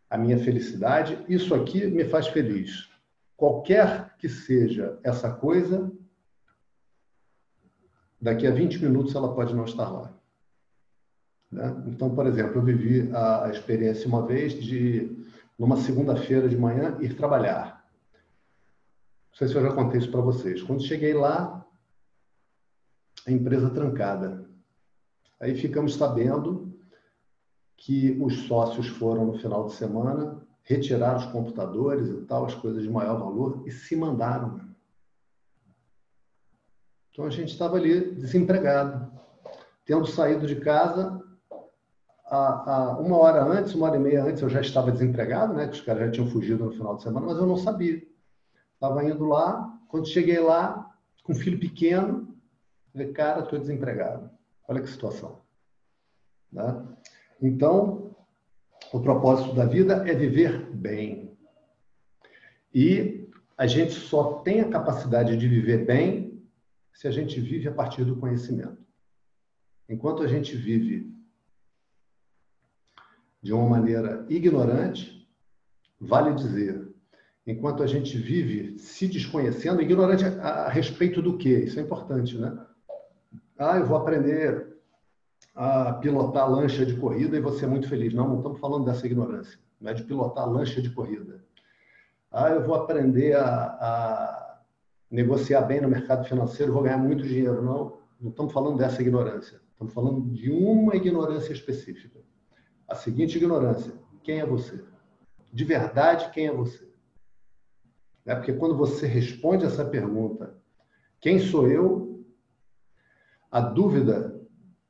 a 0.08 0.16
minha 0.16 0.38
felicidade, 0.38 1.22
isso 1.28 1.54
aqui 1.54 1.86
me 1.86 2.04
faz 2.04 2.28
feliz. 2.28 2.88
Qualquer 3.36 4.16
que 4.18 4.28
seja 4.28 4.98
essa 5.02 5.30
coisa, 5.30 5.92
daqui 8.20 8.46
a 8.46 8.50
20 8.50 8.82
minutos 8.82 9.14
ela 9.14 9.34
pode 9.34 9.54
não 9.54 9.64
estar 9.64 9.90
lá. 9.90 10.15
Né? 11.50 11.84
Então, 11.86 12.14
por 12.14 12.26
exemplo, 12.26 12.56
eu 12.56 12.62
vivi 12.62 13.10
a, 13.14 13.44
a 13.46 13.50
experiência 13.50 14.08
uma 14.08 14.26
vez 14.26 14.54
de, 14.54 15.24
numa 15.58 15.76
segunda-feira 15.76 16.48
de 16.48 16.56
manhã, 16.56 16.96
ir 17.00 17.16
trabalhar. 17.16 17.84
Não 19.30 19.38
sei 19.38 19.48
se 19.48 19.54
eu 19.54 19.62
já 19.62 19.72
contei 19.72 20.00
isso 20.00 20.10
para 20.10 20.20
vocês. 20.20 20.62
Quando 20.62 20.82
cheguei 20.82 21.14
lá, 21.14 21.64
a 23.26 23.30
empresa 23.30 23.70
trancada. 23.70 24.48
Aí 25.40 25.54
ficamos 25.54 25.94
sabendo 25.94 26.72
que 27.76 28.16
os 28.20 28.46
sócios 28.46 28.88
foram 28.88 29.26
no 29.26 29.38
final 29.38 29.66
de 29.66 29.74
semana 29.74 30.40
retirar 30.62 31.16
os 31.16 31.26
computadores 31.26 32.08
e 32.08 32.22
tal, 32.22 32.46
as 32.46 32.54
coisas 32.54 32.82
de 32.82 32.90
maior 32.90 33.18
valor, 33.18 33.62
e 33.66 33.70
se 33.70 33.94
mandaram. 33.94 34.60
Então 37.12 37.24
a 37.24 37.30
gente 37.30 37.52
estava 37.52 37.76
ali 37.76 38.14
desempregado, 38.14 39.12
tendo 39.84 40.06
saído 40.06 40.46
de 40.46 40.56
casa 40.56 41.15
a, 42.26 42.72
a, 42.74 42.98
uma 42.98 43.16
hora 43.16 43.44
antes, 43.44 43.74
uma 43.74 43.86
hora 43.86 43.96
e 43.96 44.00
meia 44.00 44.24
antes, 44.24 44.42
eu 44.42 44.48
já 44.48 44.60
estava 44.60 44.90
desempregado, 44.90 45.54
né? 45.54 45.68
Que 45.68 45.74
os 45.74 45.80
caras 45.80 46.06
já 46.06 46.10
tinham 46.10 46.28
fugido 46.28 46.64
no 46.64 46.72
final 46.72 46.96
de 46.96 47.02
semana, 47.02 47.26
mas 47.26 47.36
eu 47.36 47.46
não 47.46 47.56
sabia. 47.56 48.02
Estava 48.74 49.04
indo 49.04 49.24
lá, 49.24 49.78
quando 49.88 50.08
cheguei 50.08 50.40
lá, 50.40 50.92
com 51.22 51.32
um 51.32 51.36
filho 51.36 51.58
pequeno, 51.58 52.36
falei, 52.92 53.12
cara, 53.12 53.40
estou 53.40 53.58
desempregado. 53.58 54.30
Olha 54.68 54.82
que 54.82 54.90
situação. 54.90 55.40
Né? 56.52 56.84
Então, 57.40 58.14
o 58.92 59.00
propósito 59.00 59.54
da 59.54 59.64
vida 59.64 60.08
é 60.08 60.14
viver 60.14 60.70
bem. 60.72 61.36
E 62.74 63.28
a 63.56 63.66
gente 63.66 63.92
só 63.92 64.40
tem 64.40 64.60
a 64.60 64.68
capacidade 64.68 65.36
de 65.36 65.48
viver 65.48 65.86
bem 65.86 66.44
se 66.92 67.06
a 67.06 67.10
gente 67.10 67.40
vive 67.40 67.68
a 67.68 67.72
partir 67.72 68.04
do 68.04 68.16
conhecimento. 68.16 68.84
Enquanto 69.88 70.22
a 70.22 70.26
gente 70.26 70.56
vive 70.56 71.15
de 73.46 73.52
uma 73.52 73.68
maneira 73.68 74.26
ignorante, 74.28 75.24
vale 76.00 76.34
dizer, 76.34 76.84
enquanto 77.46 77.80
a 77.80 77.86
gente 77.86 78.18
vive 78.18 78.76
se 78.76 79.06
desconhecendo, 79.06 79.80
ignorante 79.80 80.24
a, 80.24 80.68
respeito 80.68 81.22
do 81.22 81.38
quê? 81.38 81.60
Isso 81.60 81.78
é 81.78 81.82
importante, 81.82 82.36
né? 82.36 82.58
Ah, 83.56 83.78
eu 83.78 83.86
vou 83.86 83.98
aprender 83.98 84.76
a 85.54 85.92
pilotar 85.92 86.50
lancha 86.50 86.84
de 86.84 86.96
corrida 86.96 87.36
e 87.36 87.40
vou 87.40 87.52
ser 87.52 87.68
muito 87.68 87.88
feliz. 87.88 88.12
Não, 88.12 88.28
não 88.28 88.38
estamos 88.38 88.58
falando 88.58 88.84
dessa 88.84 89.06
ignorância, 89.06 89.60
não 89.80 89.92
é 89.92 89.94
de 89.94 90.02
pilotar 90.02 90.50
lancha 90.50 90.82
de 90.82 90.90
corrida. 90.90 91.40
Ah, 92.32 92.48
eu 92.48 92.66
vou 92.66 92.74
aprender 92.74 93.36
a, 93.36 93.44
a 93.46 94.60
negociar 95.08 95.60
bem 95.60 95.80
no 95.80 95.88
mercado 95.88 96.24
financeiro, 96.24 96.72
vou 96.72 96.82
ganhar 96.82 96.98
muito 96.98 97.22
dinheiro. 97.22 97.62
Não, 97.62 97.96
não 98.20 98.30
estamos 98.30 98.52
falando 98.52 98.76
dessa 98.76 99.00
ignorância. 99.00 99.60
Estamos 99.70 99.94
falando 99.94 100.20
de 100.32 100.50
uma 100.50 100.96
ignorância 100.96 101.52
específica 101.52 102.25
a 102.88 102.94
seguinte 102.94 103.36
ignorância: 103.36 103.92
quem 104.22 104.40
é 104.40 104.46
você? 104.46 104.84
De 105.52 105.64
verdade, 105.64 106.30
quem 106.30 106.46
é 106.46 106.52
você? 106.52 106.86
É 108.24 108.34
porque 108.34 108.52
quando 108.52 108.76
você 108.76 109.06
responde 109.06 109.64
essa 109.64 109.84
pergunta, 109.84 110.56
quem 111.20 111.38
sou 111.38 111.68
eu? 111.68 112.24
A 113.50 113.60
dúvida 113.60 114.38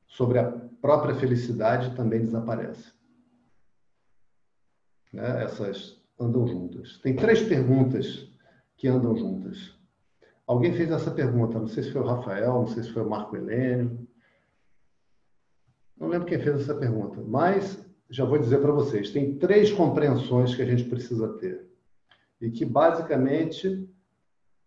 sobre 0.07 0.39
a 0.39 0.51
própria 0.81 1.15
felicidade 1.15 1.95
também 1.95 2.21
desaparece. 2.21 2.93
Né? 5.13 5.45
Essas 5.45 6.03
andam 6.19 6.47
juntas. 6.47 6.99
Tem 6.99 7.15
três 7.15 7.43
perguntas 7.43 8.29
que 8.77 8.89
andam 8.89 9.17
juntas. 9.17 9.77
Alguém 10.47 10.73
fez 10.73 10.91
essa 10.91 11.11
pergunta, 11.11 11.59
não 11.59 11.67
sei 11.67 11.83
se 11.83 11.93
foi 11.93 12.01
o 12.01 12.07
Rafael, 12.07 12.53
não 12.55 12.67
sei 12.67 12.83
se 12.83 12.93
foi 12.93 13.03
o 13.03 13.11
Marco 13.11 13.37
Helênio. 13.37 14.09
Não 15.97 16.09
lembro 16.09 16.27
quem 16.27 16.39
fez 16.39 16.61
essa 16.61 16.75
pergunta, 16.75 17.21
mas 17.23 17.86
já 18.09 18.25
vou 18.25 18.39
dizer 18.39 18.61
para 18.61 18.73
vocês, 18.73 19.11
tem 19.11 19.37
três 19.37 19.73
compreensões 19.73 20.55
que 20.55 20.63
a 20.63 20.67
gente 20.67 20.85
precisa 20.85 21.29
ter. 21.35 21.67
E 22.41 22.51
que, 22.51 22.65
basicamente, 22.65 23.89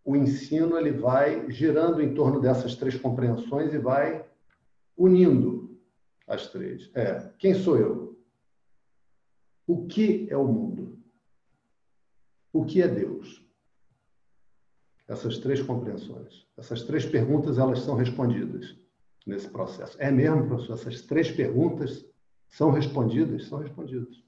o 0.03 0.15
ensino 0.15 0.77
ele 0.77 0.91
vai 0.91 1.49
girando 1.51 2.01
em 2.01 2.13
torno 2.13 2.41
dessas 2.41 2.75
três 2.75 2.95
compreensões 2.97 3.73
e 3.73 3.77
vai 3.77 4.25
unindo 4.97 5.79
as 6.27 6.47
três. 6.47 6.89
É, 6.93 7.31
quem 7.37 7.53
sou 7.53 7.77
eu? 7.77 8.19
O 9.65 9.85
que 9.85 10.27
é 10.29 10.35
o 10.35 10.47
mundo? 10.47 10.99
O 12.51 12.65
que 12.65 12.81
é 12.81 12.87
Deus? 12.87 13.45
Essas 15.07 15.37
três 15.37 15.61
compreensões. 15.61 16.47
Essas 16.57 16.83
três 16.83 17.05
perguntas, 17.05 17.57
elas 17.57 17.79
são 17.79 17.95
respondidas 17.95 18.75
nesse 19.25 19.47
processo. 19.47 19.95
É 19.99 20.11
mesmo, 20.11 20.47
professor? 20.47 20.73
Essas 20.73 21.01
três 21.03 21.31
perguntas 21.31 22.08
são 22.49 22.71
respondidas? 22.71 23.47
São 23.47 23.59
respondidas. 23.59 24.23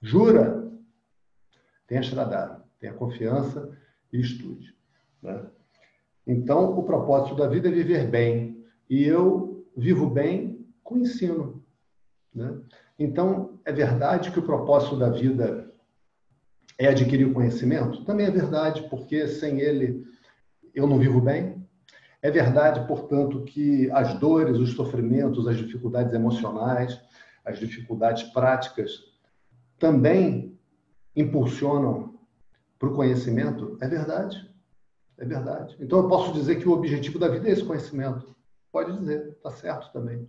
Jura? 0.00 0.70
Tenha 1.86 2.02
Shraddha, 2.02 2.62
tenha 2.78 2.94
confiança 2.94 3.76
e 4.12 4.20
estude. 4.20 4.74
Né? 5.22 5.44
Então, 6.26 6.78
o 6.78 6.84
propósito 6.84 7.34
da 7.34 7.48
vida 7.48 7.68
é 7.68 7.72
viver 7.72 8.08
bem. 8.08 8.64
E 8.88 9.04
eu 9.04 9.66
vivo 9.76 10.08
bem 10.08 10.66
com 10.82 10.98
ensino. 10.98 11.64
Né? 12.34 12.60
Então, 12.98 13.58
é 13.64 13.72
verdade 13.72 14.30
que 14.30 14.38
o 14.38 14.44
propósito 14.44 14.96
da 14.96 15.08
vida 15.08 15.72
é 16.78 16.88
adquirir 16.88 17.26
o 17.26 17.34
conhecimento? 17.34 18.04
Também 18.04 18.26
é 18.26 18.30
verdade, 18.30 18.88
porque 18.88 19.26
sem 19.26 19.60
ele 19.60 20.04
eu 20.74 20.86
não 20.86 20.98
vivo 20.98 21.20
bem. 21.20 21.60
É 22.22 22.30
verdade, 22.30 22.86
portanto, 22.86 23.44
que 23.44 23.90
as 23.90 24.18
dores, 24.18 24.58
os 24.58 24.72
sofrimentos, 24.72 25.48
as 25.48 25.56
dificuldades 25.56 26.12
emocionais, 26.12 27.00
as 27.50 27.58
dificuldades 27.58 28.24
práticas 28.24 28.90
também 29.78 30.58
impulsionam 31.14 32.18
para 32.78 32.88
o 32.88 32.94
conhecimento? 32.94 33.76
É 33.80 33.88
verdade. 33.88 34.50
É 35.18 35.24
verdade. 35.24 35.76
Então 35.78 35.98
eu 35.98 36.08
posso 36.08 36.32
dizer 36.32 36.56
que 36.56 36.68
o 36.68 36.72
objetivo 36.72 37.18
da 37.18 37.28
vida 37.28 37.48
é 37.48 37.52
esse 37.52 37.64
conhecimento. 37.64 38.34
Pode 38.72 38.98
dizer, 38.98 39.28
está 39.32 39.50
certo 39.50 39.92
também. 39.92 40.28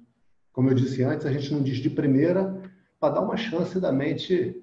Como 0.51 0.69
eu 0.69 0.75
disse 0.75 1.01
antes, 1.03 1.25
a 1.25 1.31
gente 1.31 1.53
não 1.53 1.63
diz 1.63 1.77
de 1.77 1.89
primeira 1.89 2.61
para 2.99 3.13
dar 3.13 3.21
uma 3.21 3.37
chance 3.37 3.79
da 3.79 3.91
mente 3.91 4.61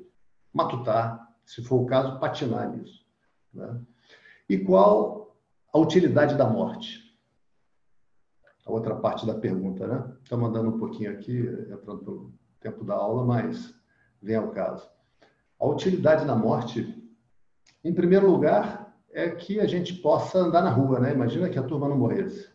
matutar, 0.53 1.35
se 1.45 1.63
for 1.63 1.81
o 1.81 1.87
caso, 1.87 2.21
patinar 2.21 2.71
nisso. 2.71 3.07
Né? 3.55 3.81
E 4.49 4.59
qual 4.59 5.37
a 5.73 5.79
utilidade 5.79 6.37
da 6.37 6.47
morte? 6.47 7.09
A 8.67 8.71
outra 8.71 8.95
parte 8.97 9.27
da 9.27 9.35
pergunta, 9.35 9.87
né? 9.87 10.15
Estou 10.23 10.37
mandando 10.37 10.69
um 10.69 10.79
pouquinho 10.79 11.11
aqui, 11.11 11.39
entrando 11.39 12.05
pelo 12.05 12.33
tempo 12.61 12.85
da 12.85 12.95
aula, 12.95 13.25
mas 13.25 13.75
vem 14.21 14.37
ao 14.37 14.49
caso. 14.49 14.89
A 15.59 15.67
utilidade 15.67 16.25
da 16.25 16.35
morte, 16.35 16.95
em 17.85 17.93
primeiro 17.93 18.31
lugar, 18.31 18.95
é 19.13 19.31
que 19.31 19.59
a 19.61 19.67
gente 19.67 19.95
possa 19.95 20.39
andar 20.39 20.63
na 20.63 20.71
rua, 20.71 21.01
né? 21.01 21.13
Imagina 21.13 21.49
que 21.49 21.59
a 21.59 21.63
turma 21.63 21.89
não 21.89 21.99
morresse. 21.99 22.49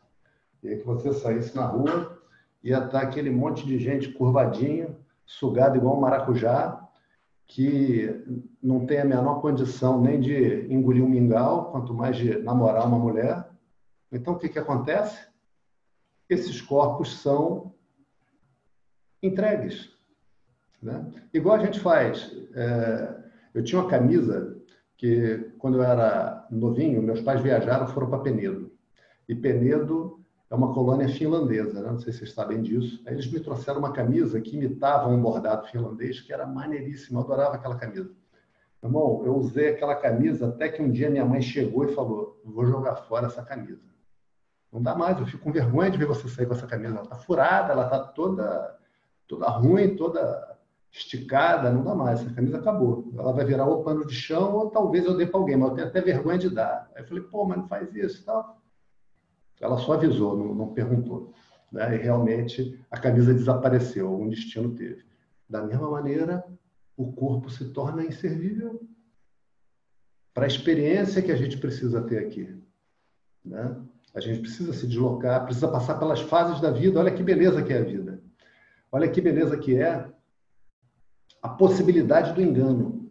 E 0.62 0.70
aí 0.70 0.78
que 0.78 0.86
você 0.86 1.12
saísse 1.12 1.56
na 1.56 1.66
rua, 1.66 2.22
ia 2.64 2.78
estar 2.86 3.02
aquele 3.02 3.30
monte 3.30 3.66
de 3.66 3.78
gente 3.78 4.10
curvadinho, 4.14 4.96
sugado 5.26 5.78
igual 5.78 5.98
um 5.98 6.02
maracujá, 6.02 6.80
que 7.46 8.10
não 8.62 8.86
tem 8.86 9.00
a 9.00 9.06
menor 9.06 9.42
condição 9.42 10.00
nem 10.00 10.20
de 10.20 10.66
engolir 10.74 11.04
um 11.04 11.10
mingau, 11.10 11.72
quanto 11.72 11.94
mais 11.94 12.16
de 12.16 12.40
namorar 12.40 12.88
uma 12.88 12.98
mulher. 12.98 13.50
Então, 14.12 14.34
o 14.34 14.38
que, 14.38 14.48
que 14.48 14.60
acontece? 14.60 15.28
Esses 16.30 16.62
corpos 16.62 17.20
são 17.20 17.73
entregues. 19.24 19.90
Né? 20.82 21.06
Igual 21.34 21.56
a 21.56 21.66
gente 21.66 21.80
faz. 21.80 22.32
É, 22.54 23.16
eu 23.54 23.64
tinha 23.64 23.82
uma 23.82 23.90
camisa 23.90 24.58
que, 24.98 25.52
quando 25.58 25.78
eu 25.78 25.84
era 25.84 26.46
novinho, 26.52 27.02
meus 27.02 27.22
pais 27.22 27.42
viajaram, 27.42 27.88
foram 27.88 28.10
para 28.10 28.20
Penedo. 28.20 28.72
E 29.28 29.34
Penedo 29.34 30.20
é 30.50 30.56
uma 30.56 30.74
colônia 30.74 31.10
finlandesa, 31.10 31.82
né? 31.82 31.90
não 31.90 32.00
sei 32.00 32.12
se 32.14 32.20
vocês 32.20 32.34
sabem 32.34 32.62
disso. 32.62 33.02
Aí 33.08 33.14
eles 33.14 33.32
me 33.32 33.40
trouxeram 33.40 33.80
uma 33.80 33.92
camisa 33.92 34.40
que 34.40 34.56
imitava 34.56 35.10
um 35.10 35.22
bordado 35.22 35.68
finlandês, 35.68 36.22
que 36.22 36.32
era 36.32 36.46
maneiríssimo, 36.46 37.20
eu 37.20 37.24
adorava 37.24 37.56
aquela 37.56 37.76
camisa. 37.76 38.12
Irmão, 38.84 39.24
eu 39.26 39.36
usei 39.38 39.70
aquela 39.70 39.96
camisa 39.96 40.50
até 40.50 40.68
que 40.68 40.82
um 40.82 40.92
dia 40.92 41.10
minha 41.10 41.26
mãe 41.26 41.42
chegou 41.42 41.86
e 41.86 41.96
falou: 41.96 42.40
vou 42.44 42.66
jogar 42.66 42.98
fora 42.98 43.28
essa 43.28 43.42
camisa. 43.42 43.94
Não 44.72 44.82
dá 44.82 44.94
mais, 44.94 45.20
eu 45.20 45.26
fico 45.26 45.44
com 45.44 45.52
vergonha 45.52 45.90
de 45.90 45.98
ver 45.98 46.06
você 46.06 46.28
sair 46.28 46.46
com 46.46 46.54
essa 46.54 46.68
camisa. 46.68 46.96
Ela 46.96 47.04
está 47.04 47.16
furada, 47.16 47.72
ela 47.72 47.86
está 47.86 48.00
toda, 48.00 48.78
toda 49.28 49.50
ruim, 49.50 49.96
toda 49.96 50.54
esticada, 50.92 51.72
não 51.72 51.84
dá 51.84 51.96
mais, 51.96 52.22
essa 52.22 52.34
camisa 52.34 52.58
acabou. 52.58 53.12
Ela 53.18 53.34
vai 53.34 53.44
virar 53.46 53.66
ou 53.66 53.84
pano 53.84 54.06
de 54.06 54.14
chão 54.14 54.56
ou 54.56 54.70
talvez 54.70 55.06
eu 55.06 55.18
dê 55.18 55.26
para 55.26 55.40
alguém, 55.40 55.58
mas 55.58 55.70
eu 55.70 55.76
tenho 55.76 55.88
até 55.88 56.02
vergonha 56.02 56.38
de 56.38 56.50
dar. 56.50 56.90
Aí 56.96 57.02
eu 57.02 57.08
falei, 57.08 57.24
pô, 57.24 57.46
mas 57.46 57.58
não 57.58 57.68
faz 57.68 57.94
isso 57.96 58.24
tal. 58.24 58.62
Ela 59.60 59.78
só 59.78 59.94
avisou, 59.94 60.38
não, 60.38 60.54
não 60.54 60.74
perguntou. 60.74 61.34
Né? 61.72 61.96
E 61.96 61.98
realmente 61.98 62.80
a 62.92 63.00
camisa 63.00 63.34
desapareceu, 63.34 64.08
algum 64.08 64.30
destino 64.30 64.76
teve. 64.76 65.04
Da 65.50 65.64
mesma 65.64 65.90
maneira, 65.90 66.46
o 66.96 67.12
corpo 67.12 67.50
se 67.50 67.70
torna 67.70 68.06
inservível 68.06 68.80
para 70.34 70.46
a 70.46 70.48
experiência 70.48 71.22
que 71.22 71.32
a 71.32 71.36
gente 71.36 71.58
precisa 71.58 72.02
ter 72.02 72.20
aqui. 72.20 72.56
Né? 73.44 73.76
A 74.14 74.20
gente 74.20 74.42
precisa 74.42 74.74
se 74.74 74.86
deslocar, 74.86 75.44
precisa 75.44 75.68
passar 75.68 75.98
pelas 75.98 76.22
fases 76.22 76.62
da 76.62 76.70
vida. 76.70 77.00
Olha 77.00 77.12
que 77.14 77.24
beleza 77.24 77.64
que 77.64 77.74
é 77.74 77.80
a 77.80 77.84
vida. 77.84 78.03
Olha 78.94 79.10
que 79.10 79.20
beleza 79.20 79.58
que 79.58 79.76
é 79.76 80.08
a 81.42 81.50
possibilidade 81.50 82.32
do 82.32 82.44
engano. 82.44 83.10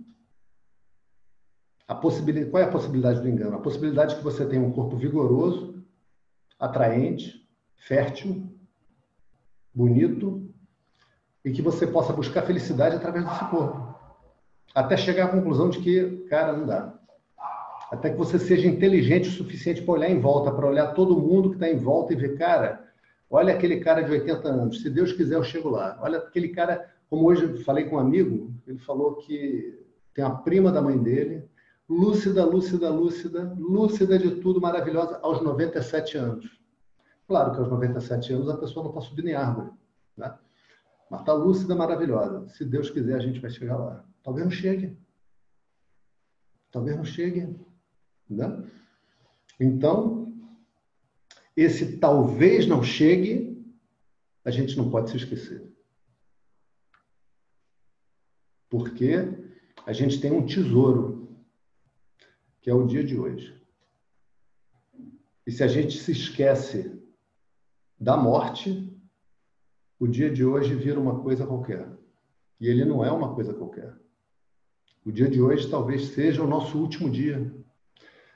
A 1.88 1.94
possibilidade, 1.96 2.50
qual 2.52 2.62
é 2.62 2.66
a 2.66 2.70
possibilidade 2.70 3.20
do 3.20 3.28
engano? 3.28 3.56
A 3.56 3.60
possibilidade 3.60 4.14
que 4.14 4.22
você 4.22 4.46
tem 4.46 4.60
um 4.60 4.70
corpo 4.70 4.96
vigoroso, 4.96 5.84
atraente, 6.56 7.44
fértil, 7.74 8.56
bonito 9.74 10.54
e 11.44 11.50
que 11.50 11.60
você 11.60 11.84
possa 11.84 12.12
buscar 12.12 12.42
felicidade 12.42 12.94
através 12.94 13.24
desse 13.24 13.44
corpo. 13.46 13.92
Até 14.72 14.96
chegar 14.96 15.24
à 15.24 15.30
conclusão 15.30 15.68
de 15.68 15.80
que, 15.80 16.18
cara, 16.28 16.52
não 16.52 16.64
dá. 16.64 16.96
Até 17.90 18.10
que 18.10 18.16
você 18.16 18.38
seja 18.38 18.68
inteligente 18.68 19.28
o 19.28 19.32
suficiente 19.32 19.82
para 19.82 19.94
olhar 19.94 20.10
em 20.10 20.20
volta, 20.20 20.52
para 20.52 20.68
olhar 20.68 20.94
todo 20.94 21.20
mundo 21.20 21.50
que 21.50 21.56
está 21.56 21.68
em 21.68 21.76
volta 21.76 22.12
e 22.12 22.16
ver, 22.16 22.38
cara, 22.38 22.91
olha 23.32 23.54
aquele 23.54 23.80
cara 23.80 24.02
de 24.02 24.10
80 24.10 24.48
anos, 24.48 24.82
se 24.82 24.90
Deus 24.90 25.12
quiser 25.12 25.36
eu 25.36 25.42
chego 25.42 25.70
lá. 25.70 25.98
Olha 26.02 26.18
aquele 26.18 26.48
cara, 26.48 26.92
como 27.08 27.24
hoje 27.24 27.64
falei 27.64 27.86
com 27.86 27.96
um 27.96 27.98
amigo, 27.98 28.54
ele 28.66 28.78
falou 28.78 29.16
que 29.16 29.82
tem 30.14 30.22
a 30.22 30.30
prima 30.30 30.70
da 30.70 30.82
mãe 30.82 31.02
dele, 31.02 31.48
lúcida, 31.88 32.44
lúcida, 32.44 32.90
lúcida, 32.90 33.56
lúcida 33.58 34.18
de 34.18 34.32
tudo, 34.36 34.60
maravilhosa, 34.60 35.18
aos 35.22 35.42
97 35.42 36.18
anos. 36.18 36.60
Claro 37.26 37.52
que 37.52 37.58
aos 37.58 37.68
97 37.68 38.34
anos 38.34 38.48
a 38.50 38.58
pessoa 38.58 38.84
não 38.84 38.90
está 38.90 39.00
subindo 39.00 39.28
em 39.28 39.34
árvore, 39.34 39.70
né? 40.16 40.34
mas 41.10 41.20
está 41.20 41.32
lúcida, 41.32 41.74
maravilhosa. 41.74 42.46
Se 42.48 42.64
Deus 42.64 42.90
quiser, 42.90 43.16
a 43.16 43.20
gente 43.20 43.40
vai 43.40 43.50
chegar 43.50 43.78
lá. 43.78 44.04
Talvez 44.22 44.44
não 44.44 44.52
chegue. 44.52 44.96
Talvez 46.70 46.96
não 46.96 47.04
chegue. 47.04 47.56
Né? 48.28 48.62
Então, 49.58 50.21
esse 51.56 51.98
talvez 51.98 52.66
não 52.66 52.82
chegue, 52.82 53.52
a 54.44 54.50
gente 54.50 54.76
não 54.76 54.90
pode 54.90 55.10
se 55.10 55.16
esquecer. 55.16 55.70
Porque 58.68 59.16
a 59.86 59.92
gente 59.92 60.20
tem 60.20 60.32
um 60.32 60.46
tesouro 60.46 61.36
que 62.60 62.70
é 62.70 62.74
o 62.74 62.86
dia 62.86 63.04
de 63.04 63.18
hoje. 63.18 63.60
E 65.46 65.50
se 65.50 65.62
a 65.62 65.68
gente 65.68 65.98
se 65.98 66.12
esquece 66.12 67.02
da 67.98 68.16
morte, 68.16 68.90
o 69.98 70.06
dia 70.06 70.30
de 70.30 70.44
hoje 70.44 70.74
vira 70.74 70.98
uma 70.98 71.20
coisa 71.20 71.46
qualquer. 71.46 71.88
E 72.60 72.68
ele 72.68 72.84
não 72.84 73.04
é 73.04 73.10
uma 73.10 73.34
coisa 73.34 73.52
qualquer. 73.52 73.94
O 75.04 75.10
dia 75.10 75.28
de 75.28 75.42
hoje 75.42 75.68
talvez 75.68 76.08
seja 76.08 76.42
o 76.42 76.46
nosso 76.46 76.78
último 76.78 77.10
dia. 77.10 77.52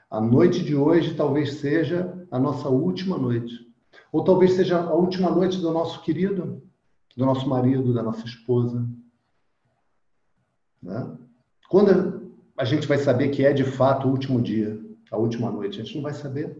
A 0.09 0.19
noite 0.19 0.63
de 0.63 0.75
hoje 0.75 1.15
talvez 1.15 1.55
seja 1.55 2.16
a 2.31 2.39
nossa 2.39 2.69
última 2.69 3.17
noite. 3.17 3.67
Ou 4.11 4.23
talvez 4.23 4.53
seja 4.53 4.79
a 4.79 4.93
última 4.93 5.29
noite 5.29 5.59
do 5.59 5.71
nosso 5.71 6.01
querido, 6.01 6.61
do 7.15 7.25
nosso 7.25 7.47
marido, 7.47 7.93
da 7.93 8.03
nossa 8.03 8.25
esposa. 8.25 8.87
Né? 10.81 11.17
Quando 11.69 12.31
a 12.57 12.65
gente 12.65 12.87
vai 12.87 12.97
saber 12.97 13.29
que 13.29 13.45
é 13.45 13.53
de 13.53 13.63
fato 13.63 14.07
o 14.07 14.11
último 14.11 14.41
dia, 14.41 14.79
a 15.11 15.17
última 15.17 15.51
noite? 15.51 15.79
A 15.79 15.83
gente 15.83 15.95
não 15.95 16.03
vai 16.03 16.13
saber. 16.13 16.57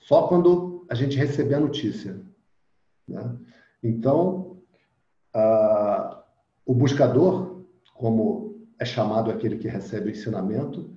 Só 0.00 0.26
quando 0.26 0.84
a 0.88 0.94
gente 0.94 1.16
receber 1.16 1.54
a 1.54 1.60
notícia. 1.60 2.20
Né? 3.06 3.36
Então, 3.82 4.58
o 6.64 6.74
buscador, 6.74 7.62
como 7.94 8.66
é 8.78 8.84
chamado 8.84 9.30
aquele 9.30 9.56
que 9.56 9.68
recebe 9.68 10.08
o 10.08 10.10
ensinamento, 10.10 10.90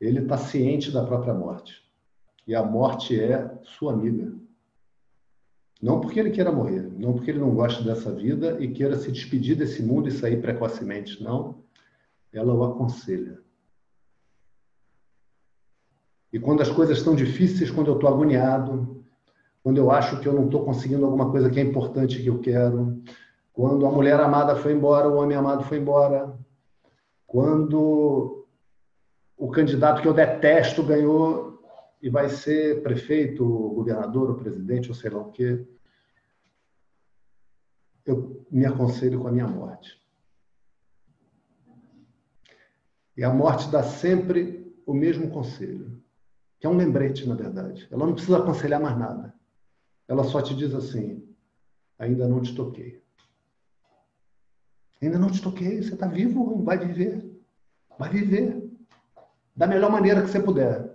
ele 0.00 0.20
está 0.20 0.36
ciente 0.36 0.90
da 0.90 1.04
própria 1.04 1.34
morte. 1.34 1.81
E 2.46 2.54
a 2.54 2.62
morte 2.62 3.18
é 3.18 3.58
sua 3.62 3.92
amiga. 3.92 4.32
Não 5.80 6.00
porque 6.00 6.20
ele 6.20 6.30
queira 6.30 6.52
morrer, 6.52 6.82
não 6.96 7.12
porque 7.12 7.30
ele 7.30 7.40
não 7.40 7.54
goste 7.54 7.82
dessa 7.82 8.12
vida 8.12 8.56
e 8.60 8.72
queira 8.72 8.96
se 8.96 9.10
despedir 9.10 9.56
desse 9.56 9.82
mundo 9.82 10.08
e 10.08 10.12
sair 10.12 10.40
precocemente, 10.40 11.22
não 11.22 11.62
ela 12.32 12.54
o 12.54 12.64
aconselha. 12.64 13.38
E 16.32 16.38
quando 16.38 16.62
as 16.62 16.70
coisas 16.70 16.98
estão 16.98 17.14
difíceis, 17.14 17.70
quando 17.70 17.88
eu 17.88 17.94
estou 17.94 18.08
agoniado, 18.08 19.04
quando 19.62 19.76
eu 19.76 19.90
acho 19.90 20.18
que 20.20 20.26
eu 20.26 20.32
não 20.32 20.46
estou 20.46 20.64
conseguindo 20.64 21.04
alguma 21.04 21.30
coisa 21.30 21.50
que 21.50 21.60
é 21.60 21.62
importante 21.62 22.22
que 22.22 22.28
eu 22.28 22.40
quero, 22.40 23.02
quando 23.52 23.84
a 23.84 23.90
mulher 23.90 24.18
amada 24.18 24.56
foi 24.56 24.72
embora, 24.72 25.08
o 25.08 25.16
homem 25.16 25.36
amado 25.36 25.64
foi 25.64 25.78
embora, 25.78 26.34
quando 27.26 28.46
o 29.36 29.50
candidato 29.50 30.00
que 30.00 30.08
eu 30.08 30.14
detesto 30.14 30.82
ganhou 30.82 31.51
e 32.02 32.10
vai 32.10 32.28
ser 32.28 32.82
prefeito, 32.82 33.46
governador, 33.46 34.30
ou 34.30 34.36
presidente, 34.36 34.88
ou 34.88 34.94
sei 34.94 35.10
lá 35.10 35.20
o 35.20 35.30
quê, 35.30 35.64
eu 38.04 38.44
me 38.50 38.66
aconselho 38.66 39.20
com 39.20 39.28
a 39.28 39.32
minha 39.32 39.46
morte. 39.46 40.02
E 43.16 43.22
a 43.22 43.32
morte 43.32 43.70
dá 43.70 43.84
sempre 43.84 44.74
o 44.84 44.92
mesmo 44.92 45.30
conselho, 45.30 46.02
que 46.58 46.66
é 46.66 46.68
um 46.70 46.76
lembrete, 46.76 47.28
na 47.28 47.36
verdade. 47.36 47.86
Ela 47.90 48.04
não 48.04 48.14
precisa 48.14 48.38
aconselhar 48.38 48.80
mais 48.80 48.98
nada. 48.98 49.32
Ela 50.08 50.24
só 50.24 50.42
te 50.42 50.56
diz 50.56 50.74
assim: 50.74 51.32
ainda 51.98 52.26
não 52.26 52.40
te 52.42 52.54
toquei. 52.54 53.00
Ainda 55.00 55.18
não 55.18 55.30
te 55.30 55.40
toquei, 55.40 55.82
você 55.82 55.94
está 55.94 56.06
vivo, 56.06 56.64
vai 56.64 56.78
viver. 56.78 57.22
Vai 57.96 58.10
viver. 58.10 58.70
Da 59.54 59.66
melhor 59.66 59.90
maneira 59.90 60.22
que 60.22 60.28
você 60.28 60.40
puder. 60.40 60.91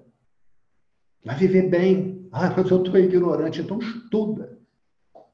Vai 1.24 1.36
viver 1.36 1.70
bem. 1.70 2.28
Ah, 2.32 2.54
mas 2.56 2.70
eu 2.70 2.84
estou 2.84 2.98
ignorante. 2.98 3.62
Então 3.62 3.80
estuda. 3.80 4.58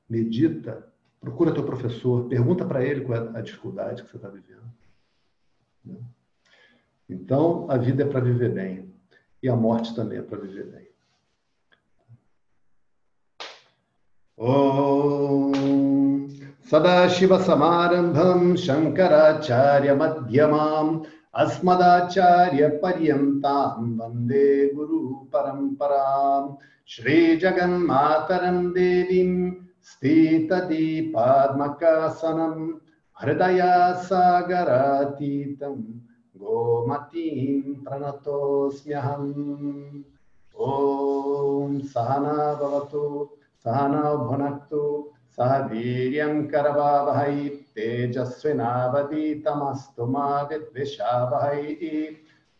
Medita. 0.10 0.88
Procura 1.20 1.54
teu 1.54 1.64
professor. 1.64 2.28
Pergunta 2.28 2.66
para 2.66 2.84
ele 2.84 3.02
qual 3.02 3.18
é 3.18 3.38
a 3.38 3.42
dificuldade 3.42 4.04
que 4.04 4.10
você 4.10 4.18
está 4.18 4.30
vivendo. 4.30 4.64
Então, 7.10 7.66
a 7.70 7.78
vida 7.78 8.04
é 8.04 8.08
para 8.08 8.22
viver 8.22 8.54
bem. 8.54 8.94
E 9.42 9.50
a 9.50 9.56
morte 9.56 9.96
também 9.96 10.20
é 10.20 10.22
para 10.22 10.40
viver 10.40 10.66
bem. 10.66 10.88
Om 14.38 16.28
Sadashiva-samarambham 16.62 18.56
Shankaracharya-madhyamam 18.58 21.04
Asmadacharya-paryamtam 21.04 21.04
Vande 21.04 21.13
अस्मदाचार्य 21.36 22.64
अस्मदाचार्यपर्यन्तां 22.64 23.98
वंदे 23.98 24.74
गुरुपरम्परां 24.74 26.56
देवी 28.72 29.24
स्थित 29.82 30.54
स्थितदीपात्मकासनं 30.54 32.74
हृदय 33.22 33.62
सागरातीत 34.04 35.64
गोमतीं 36.38 37.74
प्रणतोऽस्म्यहम्। 37.74 39.34
ॐ 40.60 41.80
सहना 41.80 42.54
भवतु 42.54 43.30
सहनौ 43.64 44.18
भुनक्तु 44.18 45.13
सह 45.38 45.66
वीर्यं 45.66 46.48
करवावहै, 46.48 47.50
तेजस्विनावतीतमस्तु 47.50 50.06
मा 50.06 50.42
विद्विषावहै। 50.42 51.78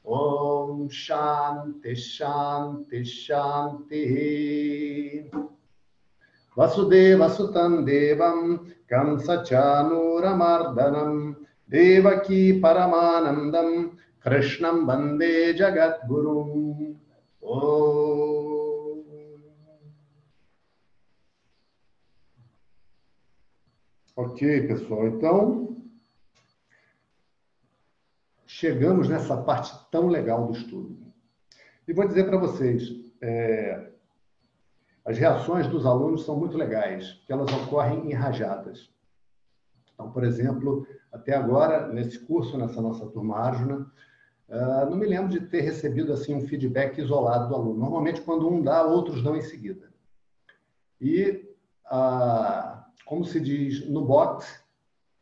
ॐ 0.10 0.88
शान्ति 0.88 1.96
शान्ति, 1.96 3.04
शान्तिः। 3.04 5.40
वसुदेवसुतं 6.60 7.86
देवं, 7.86 8.58
कंसचानूरमर्दनं, 8.94 11.34
देवकी 11.70 12.60
परमानन्दं, 12.60 13.88
कृष्णं 14.24 14.86
वंदे 14.86 15.54
जगद्गुरुम्। 15.54 16.94
ॐ 17.50 18.03
Ok, 24.16 24.68
pessoal. 24.68 25.08
Então, 25.08 25.76
chegamos 28.46 29.10
nessa 29.10 29.36
parte 29.36 29.74
tão 29.90 30.08
legal 30.08 30.46
do 30.46 30.54
estudo. 30.54 30.96
E 31.88 31.94
vou 31.94 32.08
dizer 32.08 32.26
para 32.26 32.38
vocês, 32.38 33.12
é, 33.20 33.92
as 35.04 35.18
reações 35.18 35.68
dos 35.68 35.86
alunos 35.86 36.26
são 36.26 36.38
muito 36.38 36.56
legais, 36.56 37.14
que 37.26 37.34
elas 37.34 37.52
ocorrem 37.52 38.12
em 38.12 38.14
rajadas. 38.14 38.94
Então, 39.94 40.12
por 40.12 40.24
exemplo, 40.24 40.88
até 41.12 41.36
agora, 41.36 41.88
nesse 41.88 42.20
curso, 42.20 42.56
nessa 42.56 42.82
nossa 42.82 43.08
turma 43.08 43.38
Arjuna, 43.38 43.92
uh, 44.48 44.90
não 44.90 44.96
me 44.96 45.08
lembro 45.08 45.30
de 45.30 45.42
ter 45.42 45.62
recebido 45.62 46.14
assim 46.14 46.36
um 46.36 46.48
feedback 46.48 47.00
isolado 47.00 47.50
do 47.50 47.56
aluno. 47.56 47.80
Normalmente, 47.80 48.22
quando 48.22 48.48
um 48.48 48.62
dá, 48.62 48.84
outros 48.84 49.24
dão 49.24 49.36
em 49.36 49.42
seguida. 49.42 49.92
E 51.02 51.50
uh, 51.92 52.73
como 53.06 53.26
se 53.26 53.40
diz 53.40 53.88
no 53.90 54.06
boxe, 54.06 54.64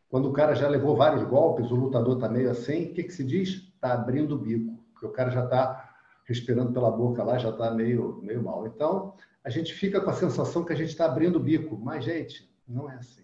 quando 0.09 0.29
o 0.29 0.33
cara 0.33 0.53
já 0.53 0.67
levou 0.67 0.95
vários 0.95 1.23
golpes, 1.23 1.71
o 1.71 1.75
lutador 1.75 2.15
está 2.15 2.27
meio 2.27 2.51
assim, 2.51 2.85
o 2.85 2.93
que, 2.93 3.03
que 3.03 3.13
se 3.13 3.23
diz? 3.23 3.71
Está 3.73 3.93
abrindo 3.93 4.35
o 4.35 4.37
bico, 4.37 4.83
porque 4.91 5.05
o 5.05 5.11
cara 5.11 5.31
já 5.31 5.45
está 5.45 5.95
respirando 6.25 6.73
pela 6.73 6.91
boca 6.91 7.23
lá, 7.23 7.37
já 7.37 7.49
está 7.49 7.71
meio, 7.71 8.19
meio 8.21 8.43
mal. 8.43 8.67
Então, 8.67 9.13
a 9.43 9.49
gente 9.49 9.73
fica 9.73 10.01
com 10.01 10.09
a 10.09 10.13
sensação 10.13 10.63
que 10.63 10.73
a 10.73 10.75
gente 10.75 10.89
está 10.89 11.05
abrindo 11.05 11.37
o 11.37 11.39
bico, 11.39 11.77
mas, 11.77 12.03
gente, 12.03 12.49
não 12.67 12.89
é 12.89 12.95
assim. 12.95 13.23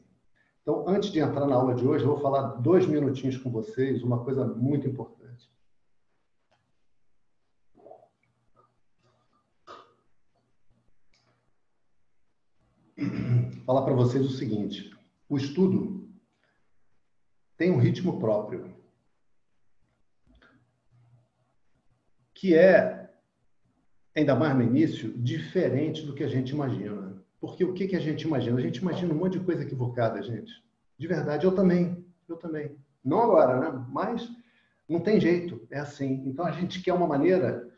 Então, 0.62 0.86
antes 0.88 1.12
de 1.12 1.20
entrar 1.20 1.46
na 1.46 1.56
aula 1.56 1.76
de 1.76 1.88
hoje, 1.88 2.04
eu 2.04 2.10
vou 2.10 2.20
falar 2.20 2.56
dois 2.62 2.86
minutinhos 2.86 3.38
com 3.38 3.50
vocês, 3.50 4.04
uma 4.04 4.24
coisa 4.24 4.46
muito 4.46 4.88
importante. 4.88 5.18
Falar 13.68 13.82
para 13.82 13.94
vocês 13.94 14.26
o 14.26 14.30
seguinte: 14.30 14.98
o 15.28 15.36
estudo 15.36 16.10
tem 17.58 17.70
um 17.70 17.78
ritmo 17.78 18.18
próprio, 18.18 18.74
que 22.34 22.56
é, 22.56 23.10
ainda 24.16 24.34
mais 24.36 24.56
no 24.56 24.64
início, 24.64 25.12
diferente 25.18 26.06
do 26.06 26.14
que 26.14 26.24
a 26.24 26.30
gente 26.30 26.52
imagina. 26.52 27.22
Porque 27.42 27.64
o 27.64 27.74
que, 27.74 27.88
que 27.88 27.96
a 27.96 28.00
gente 28.00 28.22
imagina? 28.22 28.58
A 28.58 28.62
gente 28.62 28.78
imagina 28.78 29.14
um 29.14 29.18
monte 29.18 29.38
de 29.38 29.46
coisa 29.46 29.64
equivocada, 29.64 30.24
gente. 30.24 30.52
De 30.98 31.06
verdade, 31.06 31.46
eu 31.46 31.54
também. 31.54 32.06
Eu 32.28 32.38
também. 32.38 32.76
Não 33.04 33.22
agora, 33.22 33.60
né? 33.60 33.86
Mas 33.90 34.32
não 34.88 35.00
tem 35.00 35.20
jeito, 35.20 35.68
é 35.70 35.80
assim. 35.80 36.24
Então 36.26 36.46
a 36.46 36.52
gente 36.52 36.82
quer 36.82 36.94
uma 36.94 37.06
maneira 37.06 37.70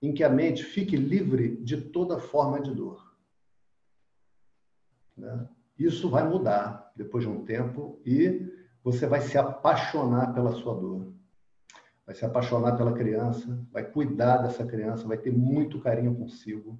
em 0.00 0.12
que 0.12 0.24
a 0.24 0.28
mente 0.28 0.64
fique 0.64 0.96
livre 0.96 1.56
de 1.62 1.76
toda 1.76 2.18
forma 2.18 2.60
de 2.60 2.74
dor. 2.74 3.03
Né? 5.16 5.46
Isso 5.78 6.08
vai 6.08 6.28
mudar 6.28 6.92
depois 6.94 7.24
de 7.24 7.30
um 7.30 7.44
tempo 7.44 8.00
e 8.04 8.52
você 8.82 9.06
vai 9.06 9.20
se 9.20 9.38
apaixonar 9.38 10.32
pela 10.34 10.52
sua 10.52 10.74
dor. 10.74 11.12
Vai 12.06 12.14
se 12.14 12.24
apaixonar 12.24 12.76
pela 12.76 12.92
criança, 12.92 13.58
vai 13.72 13.82
cuidar 13.84 14.38
dessa 14.38 14.64
criança, 14.64 15.08
vai 15.08 15.16
ter 15.16 15.32
muito 15.32 15.80
carinho 15.80 16.14
consigo. 16.14 16.78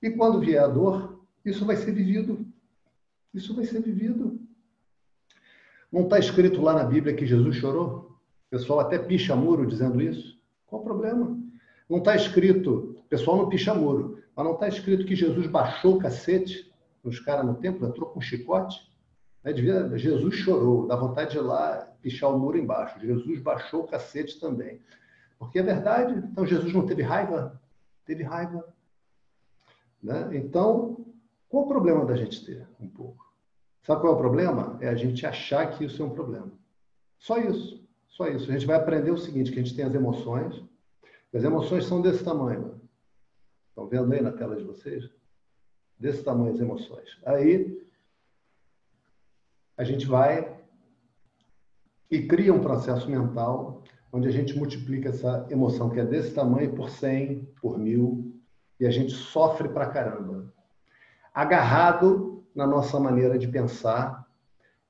E 0.00 0.10
quando 0.10 0.40
vier 0.40 0.62
a 0.62 0.68
dor, 0.68 1.20
isso 1.44 1.66
vai 1.66 1.76
ser 1.76 1.92
vivido. 1.92 2.46
Isso 3.34 3.54
vai 3.54 3.64
ser 3.64 3.80
vivido. 3.80 4.40
Não 5.90 6.02
está 6.02 6.18
escrito 6.18 6.62
lá 6.62 6.74
na 6.74 6.84
Bíblia 6.84 7.14
que 7.14 7.26
Jesus 7.26 7.56
chorou? 7.56 8.18
O 8.46 8.50
pessoal 8.50 8.80
até 8.80 8.98
picha 8.98 9.34
muro 9.34 9.66
dizendo 9.66 10.00
isso. 10.00 10.40
Qual 10.66 10.80
o 10.80 10.84
problema? 10.84 11.38
Não 11.88 11.98
está 11.98 12.14
escrito, 12.14 12.96
o 12.98 13.08
pessoal 13.08 13.36
não 13.36 13.48
picha 13.48 13.74
muro, 13.74 14.22
mas 14.34 14.46
não 14.46 14.54
está 14.54 14.68
escrito 14.68 15.04
que 15.04 15.14
Jesus 15.14 15.46
baixou 15.46 15.96
o 15.96 15.98
cacete 15.98 16.71
os 17.02 17.18
caras 17.20 17.44
no 17.44 17.54
templo, 17.54 17.86
entrou 17.86 18.08
com 18.10 18.18
um 18.18 18.22
chicote. 18.22 18.90
Né? 19.42 19.52
Devia, 19.52 19.96
Jesus 19.98 20.34
chorou, 20.36 20.86
dá 20.86 20.96
vontade 20.96 21.32
de 21.32 21.38
ir 21.38 21.40
lá 21.40 21.88
pichar 22.00 22.30
o 22.30 22.38
muro 22.38 22.58
embaixo. 22.58 23.00
Jesus 23.00 23.40
baixou 23.40 23.82
o 23.82 23.86
cacete 23.86 24.38
também. 24.38 24.80
Porque 25.38 25.58
é 25.58 25.62
verdade. 25.62 26.14
Então, 26.14 26.46
Jesus 26.46 26.72
não 26.72 26.86
teve 26.86 27.02
raiva? 27.02 27.60
Teve 28.04 28.22
raiva. 28.22 28.64
Né? 30.02 30.30
Então, 30.36 31.04
qual 31.48 31.64
o 31.64 31.68
problema 31.68 32.04
da 32.04 32.16
gente 32.16 32.44
ter 32.44 32.66
um 32.80 32.88
pouco? 32.88 33.32
Sabe 33.82 34.00
qual 34.00 34.12
é 34.12 34.16
o 34.16 34.18
problema? 34.18 34.78
É 34.80 34.88
a 34.88 34.94
gente 34.94 35.26
achar 35.26 35.70
que 35.70 35.84
isso 35.84 36.00
é 36.00 36.04
um 36.04 36.10
problema. 36.10 36.50
Só 37.18 37.38
isso. 37.38 37.82
Só 38.08 38.28
isso. 38.28 38.48
A 38.48 38.52
gente 38.52 38.66
vai 38.66 38.76
aprender 38.76 39.10
o 39.10 39.18
seguinte, 39.18 39.50
que 39.50 39.58
a 39.58 39.62
gente 39.62 39.74
tem 39.74 39.84
as 39.84 39.94
emoções. 39.94 40.62
As 41.34 41.42
emoções 41.42 41.86
são 41.86 42.00
desse 42.00 42.22
tamanho. 42.22 42.80
Estão 43.68 43.86
vendo 43.88 44.12
aí 44.12 44.20
na 44.20 44.32
tela 44.32 44.54
de 44.54 44.62
vocês? 44.62 45.10
Desse 46.02 46.22
tamanho 46.22 46.52
as 46.52 46.60
emoções. 46.60 47.18
Aí 47.24 47.80
a 49.76 49.84
gente 49.84 50.06
vai 50.06 50.60
e 52.10 52.26
cria 52.26 52.52
um 52.52 52.60
processo 52.60 53.08
mental 53.08 53.82
onde 54.12 54.28
a 54.28 54.30
gente 54.30 54.54
multiplica 54.58 55.08
essa 55.08 55.46
emoção 55.48 55.88
que 55.88 55.98
é 55.98 56.04
desse 56.04 56.34
tamanho 56.34 56.74
por 56.74 56.90
100, 56.90 57.48
por 57.62 57.78
mil, 57.78 58.38
e 58.78 58.84
a 58.84 58.90
gente 58.90 59.12
sofre 59.12 59.68
pra 59.70 59.86
caramba. 59.86 60.52
Agarrado 61.32 62.44
na 62.54 62.66
nossa 62.66 63.00
maneira 63.00 63.38
de 63.38 63.48
pensar, 63.48 64.28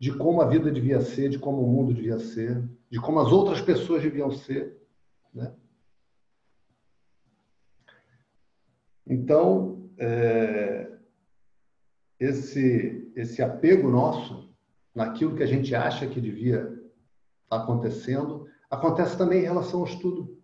de 0.00 0.12
como 0.12 0.40
a 0.42 0.46
vida 0.46 0.72
devia 0.72 1.00
ser, 1.00 1.28
de 1.28 1.38
como 1.38 1.62
o 1.62 1.68
mundo 1.68 1.94
devia 1.94 2.18
ser, 2.18 2.68
de 2.90 3.00
como 3.00 3.20
as 3.20 3.30
outras 3.30 3.60
pessoas 3.60 4.02
deviam 4.02 4.32
ser. 4.32 4.76
Né? 5.32 5.52
Então, 9.06 9.88
é, 9.98 10.91
esse, 12.22 13.12
esse 13.16 13.42
apego 13.42 13.90
nosso 13.90 14.48
naquilo 14.94 15.34
que 15.34 15.42
a 15.42 15.46
gente 15.46 15.74
acha 15.74 16.06
que 16.06 16.20
devia 16.20 16.58
estar 16.58 16.78
tá 17.48 17.56
acontecendo, 17.56 18.46
acontece 18.70 19.18
também 19.18 19.40
em 19.40 19.44
relação 19.44 19.80
ao 19.80 19.86
estudo. 19.86 20.38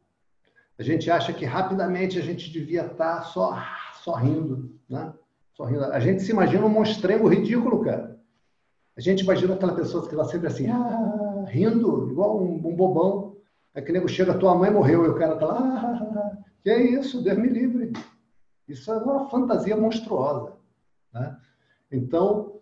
A 0.79 0.83
gente 0.83 1.11
acha 1.11 1.33
que 1.33 1.45
rapidamente 1.45 2.19
a 2.19 2.23
gente 2.23 2.51
devia 2.51 2.83
estar 2.83 3.17
tá 3.19 3.23
só, 3.23 3.57
só 4.03 4.15
rindo, 4.15 4.77
né? 4.89 5.13
A 5.93 5.99
gente 5.99 6.23
se 6.23 6.31
imagina 6.31 6.65
um 6.65 6.69
monstrengo 6.69 7.29
ridículo, 7.29 7.85
cara. 7.85 8.17
A 8.97 9.01
gente 9.01 9.23
imagina 9.23 9.55
aquela 9.55 9.75
pessoa 9.75 10.07
que 10.07 10.15
está 10.15 10.25
sempre 10.25 10.47
assim, 10.47 10.69
ah, 10.69 11.45
rindo, 11.49 12.09
igual 12.11 12.41
um, 12.41 12.55
um 12.55 12.77
bobão. 12.77 13.37
É 13.75 13.83
que 13.83 13.93
nego 13.93 14.09
chega, 14.09 14.39
tua 14.39 14.55
mãe 14.55 14.71
morreu, 14.71 15.05
e 15.05 15.09
o 15.09 15.17
cara 15.17 15.35
está 15.35 15.47
lá, 15.47 15.59
ah, 15.59 16.39
que 16.63 16.71
é 16.71 16.81
isso, 16.81 17.23
Deus 17.23 17.39
me 17.39 17.49
livre. 17.49 17.93
Isso 18.69 18.91
é 18.93 18.97
uma 18.99 19.29
fantasia 19.29 19.77
monstruosa. 19.77 20.53
Né? 21.13 21.37
Então, 21.91 22.59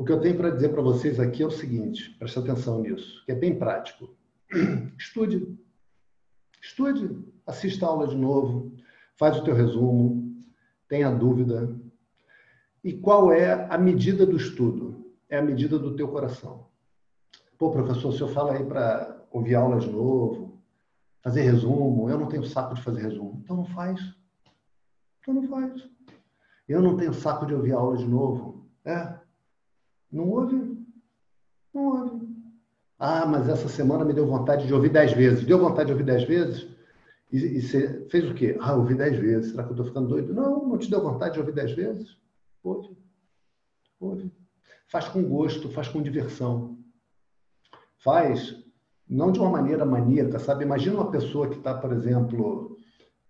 O 0.00 0.04
que 0.04 0.12
eu 0.12 0.18
tenho 0.18 0.34
para 0.34 0.48
dizer 0.48 0.70
para 0.70 0.80
vocês 0.80 1.20
aqui 1.20 1.42
é 1.42 1.46
o 1.46 1.50
seguinte, 1.50 2.16
preste 2.18 2.38
atenção 2.38 2.80
nisso, 2.80 3.22
que 3.26 3.32
é 3.32 3.34
bem 3.34 3.58
prático. 3.58 4.16
Estude. 4.98 5.58
Estude, 6.58 7.22
assista 7.46 7.84
a 7.84 7.90
aula 7.90 8.08
de 8.08 8.16
novo, 8.16 8.72
faz 9.18 9.36
o 9.36 9.44
teu 9.44 9.54
resumo, 9.54 10.42
tenha 10.88 11.10
dúvida. 11.10 11.78
E 12.82 12.94
qual 12.94 13.30
é 13.30 13.66
a 13.68 13.76
medida 13.76 14.24
do 14.24 14.38
estudo? 14.38 15.12
É 15.28 15.36
a 15.36 15.42
medida 15.42 15.78
do 15.78 15.94
teu 15.94 16.08
coração. 16.08 16.66
Pô, 17.58 17.70
professor, 17.70 18.08
o 18.08 18.12
senhor 18.12 18.30
fala 18.30 18.54
aí 18.54 18.64
para 18.64 19.22
ouvir 19.30 19.54
aula 19.54 19.78
de 19.78 19.90
novo, 19.90 20.58
fazer 21.20 21.42
resumo. 21.42 22.08
Eu 22.08 22.18
não 22.18 22.26
tenho 22.26 22.46
saco 22.46 22.74
de 22.74 22.82
fazer 22.82 23.02
resumo. 23.02 23.38
Então 23.44 23.54
não 23.54 23.66
faz. 23.66 24.00
Então 25.20 25.34
não 25.34 25.46
faz. 25.46 25.86
Eu 26.66 26.80
não 26.80 26.96
tenho 26.96 27.12
saco 27.12 27.44
de 27.44 27.52
ouvir 27.52 27.72
aula 27.72 27.98
de 27.98 28.08
novo. 28.08 28.69
É. 28.90 29.20
Não 30.10 30.28
ouve. 30.28 30.86
Não 31.72 31.84
ouve. 31.84 32.28
Ah, 32.98 33.24
mas 33.26 33.48
essa 33.48 33.68
semana 33.68 34.04
me 34.04 34.12
deu 34.12 34.26
vontade 34.26 34.66
de 34.66 34.74
ouvir 34.74 34.90
dez 34.90 35.12
vezes. 35.12 35.46
Deu 35.46 35.58
vontade 35.58 35.86
de 35.86 35.92
ouvir 35.92 36.04
dez 36.04 36.24
vezes? 36.24 36.68
E, 37.32 37.38
e 37.38 37.62
você 37.62 38.06
fez 38.10 38.28
o 38.28 38.34
quê? 38.34 38.56
Ah, 38.60 38.74
ouvi 38.74 38.94
dez 38.94 39.16
vezes. 39.18 39.52
Será 39.52 39.62
que 39.62 39.70
eu 39.70 39.74
estou 39.74 39.86
ficando 39.86 40.08
doido? 40.08 40.34
Não, 40.34 40.66
não 40.66 40.78
te 40.78 40.90
deu 40.90 41.02
vontade 41.02 41.34
de 41.34 41.40
ouvir 41.40 41.52
dez 41.52 41.72
vezes? 41.72 42.18
Ouve. 42.62 42.96
Ouve. 43.98 44.32
Faz 44.88 45.08
com 45.08 45.22
gosto, 45.22 45.70
faz 45.70 45.88
com 45.88 46.02
diversão 46.02 46.80
faz 48.00 48.56
não 49.08 49.32
de 49.32 49.40
uma 49.40 49.50
maneira 49.50 49.84
maníaca, 49.84 50.38
sabe? 50.38 50.64
Imagina 50.64 50.96
uma 50.96 51.10
pessoa 51.10 51.48
que 51.48 51.56
está, 51.56 51.74
por 51.74 51.92
exemplo, 51.92 52.76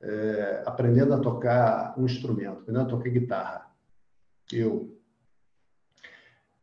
é, 0.00 0.62
aprendendo 0.66 1.14
a 1.14 1.18
tocar 1.18 1.94
um 1.98 2.04
instrumento, 2.04 2.60
aprendendo 2.60 2.86
a 2.86 2.90
tocar 2.90 3.08
guitarra. 3.08 3.70
Eu. 4.52 4.96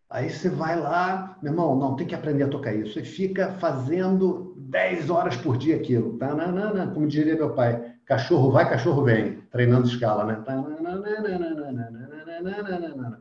Aí 0.09 0.29
você 0.29 0.49
vai 0.49 0.79
lá, 0.79 1.37
meu 1.41 1.51
irmão, 1.51 1.75
não, 1.75 1.95
tem 1.95 2.07
que 2.07 2.15
aprender 2.15 2.43
a 2.43 2.47
tocar 2.47 2.73
isso. 2.73 2.97
E 2.99 3.03
fica 3.03 3.51
fazendo 3.53 4.53
10 4.57 5.09
horas 5.09 5.35
por 5.35 5.57
dia 5.57 5.75
aquilo. 5.75 6.17
Tananana, 6.17 6.87
como 6.93 7.07
diria 7.07 7.35
meu 7.35 7.53
pai, 7.53 7.93
cachorro 8.05 8.51
vai, 8.51 8.69
cachorro 8.69 9.03
vem. 9.03 9.41
Treinando 9.51 9.87
escala, 9.87 10.23
né? 10.23 10.43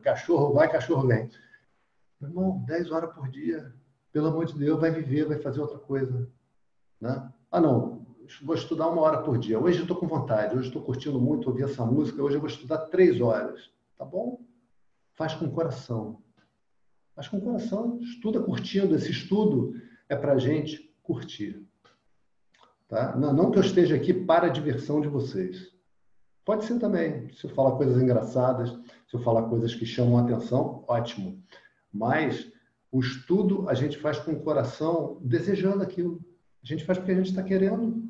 Cachorro 0.01 0.53
vai, 0.53 0.71
cachorro 0.71 1.07
vem. 1.07 1.29
Meu 2.21 2.29
irmão, 2.29 2.63
10 2.65 2.91
horas 2.91 3.13
por 3.13 3.27
dia 3.29 3.73
pelo 4.17 4.29
amor 4.29 4.45
de 4.45 4.57
Deus, 4.57 4.79
vai 4.79 4.89
viver, 4.89 5.25
vai 5.25 5.37
fazer 5.37 5.61
outra 5.61 5.77
coisa. 5.77 6.27
Né? 6.99 7.31
Ah, 7.51 7.61
não, 7.61 8.03
vou 8.41 8.55
estudar 8.55 8.87
uma 8.87 9.01
hora 9.01 9.21
por 9.21 9.37
dia. 9.37 9.59
Hoje 9.59 9.81
estou 9.81 9.95
com 9.95 10.07
vontade, 10.07 10.55
hoje 10.55 10.69
estou 10.69 10.81
curtindo 10.81 11.21
muito 11.21 11.47
ouvir 11.47 11.65
essa 11.65 11.85
música, 11.85 12.23
hoje 12.23 12.35
eu 12.35 12.39
vou 12.39 12.49
estudar 12.49 12.79
três 12.87 13.21
horas. 13.21 13.69
Tá 13.95 14.03
bom? 14.03 14.41
Faz 15.13 15.35
com 15.35 15.45
o 15.45 15.51
coração. 15.51 16.19
Faz 17.17 17.27
com 17.29 17.37
o 17.37 17.41
coração, 17.41 17.99
estuda 17.99 18.39
curtindo. 18.39 18.93
Esse 18.93 19.09
estudo 19.09 19.73
é 20.07 20.15
para 20.15 20.33
a 20.33 20.37
gente 20.37 20.95
curtir. 21.01 21.65
Tá? 22.87 23.15
Não, 23.15 23.33
não 23.33 23.49
que 23.49 23.57
eu 23.57 23.63
esteja 23.63 23.95
aqui 23.95 24.13
para 24.13 24.45
a 24.45 24.51
diversão 24.51 25.01
de 25.01 25.07
vocês. 25.07 25.73
Pode 26.45 26.65
ser 26.65 26.77
também. 26.77 27.27
Se 27.33 27.45
eu 27.45 27.49
falar 27.49 27.75
coisas 27.75 27.99
engraçadas, 27.99 28.69
se 28.69 29.15
eu 29.15 29.19
falar 29.19 29.49
coisas 29.49 29.73
que 29.73 29.83
chamam 29.83 30.19
a 30.19 30.21
atenção, 30.21 30.85
ótimo. 30.87 31.43
Mas 31.91 32.51
o 32.91 32.99
estudo 32.99 33.67
a 33.67 33.73
gente 33.73 33.97
faz 33.97 34.19
com 34.19 34.33
o 34.33 34.43
coração 34.43 35.17
desejando 35.19 35.81
aquilo. 35.81 36.23
A 36.63 36.67
gente 36.67 36.85
faz 36.85 36.99
porque 36.99 37.13
a 37.13 37.15
gente 37.15 37.31
está 37.31 37.41
querendo. 37.41 38.07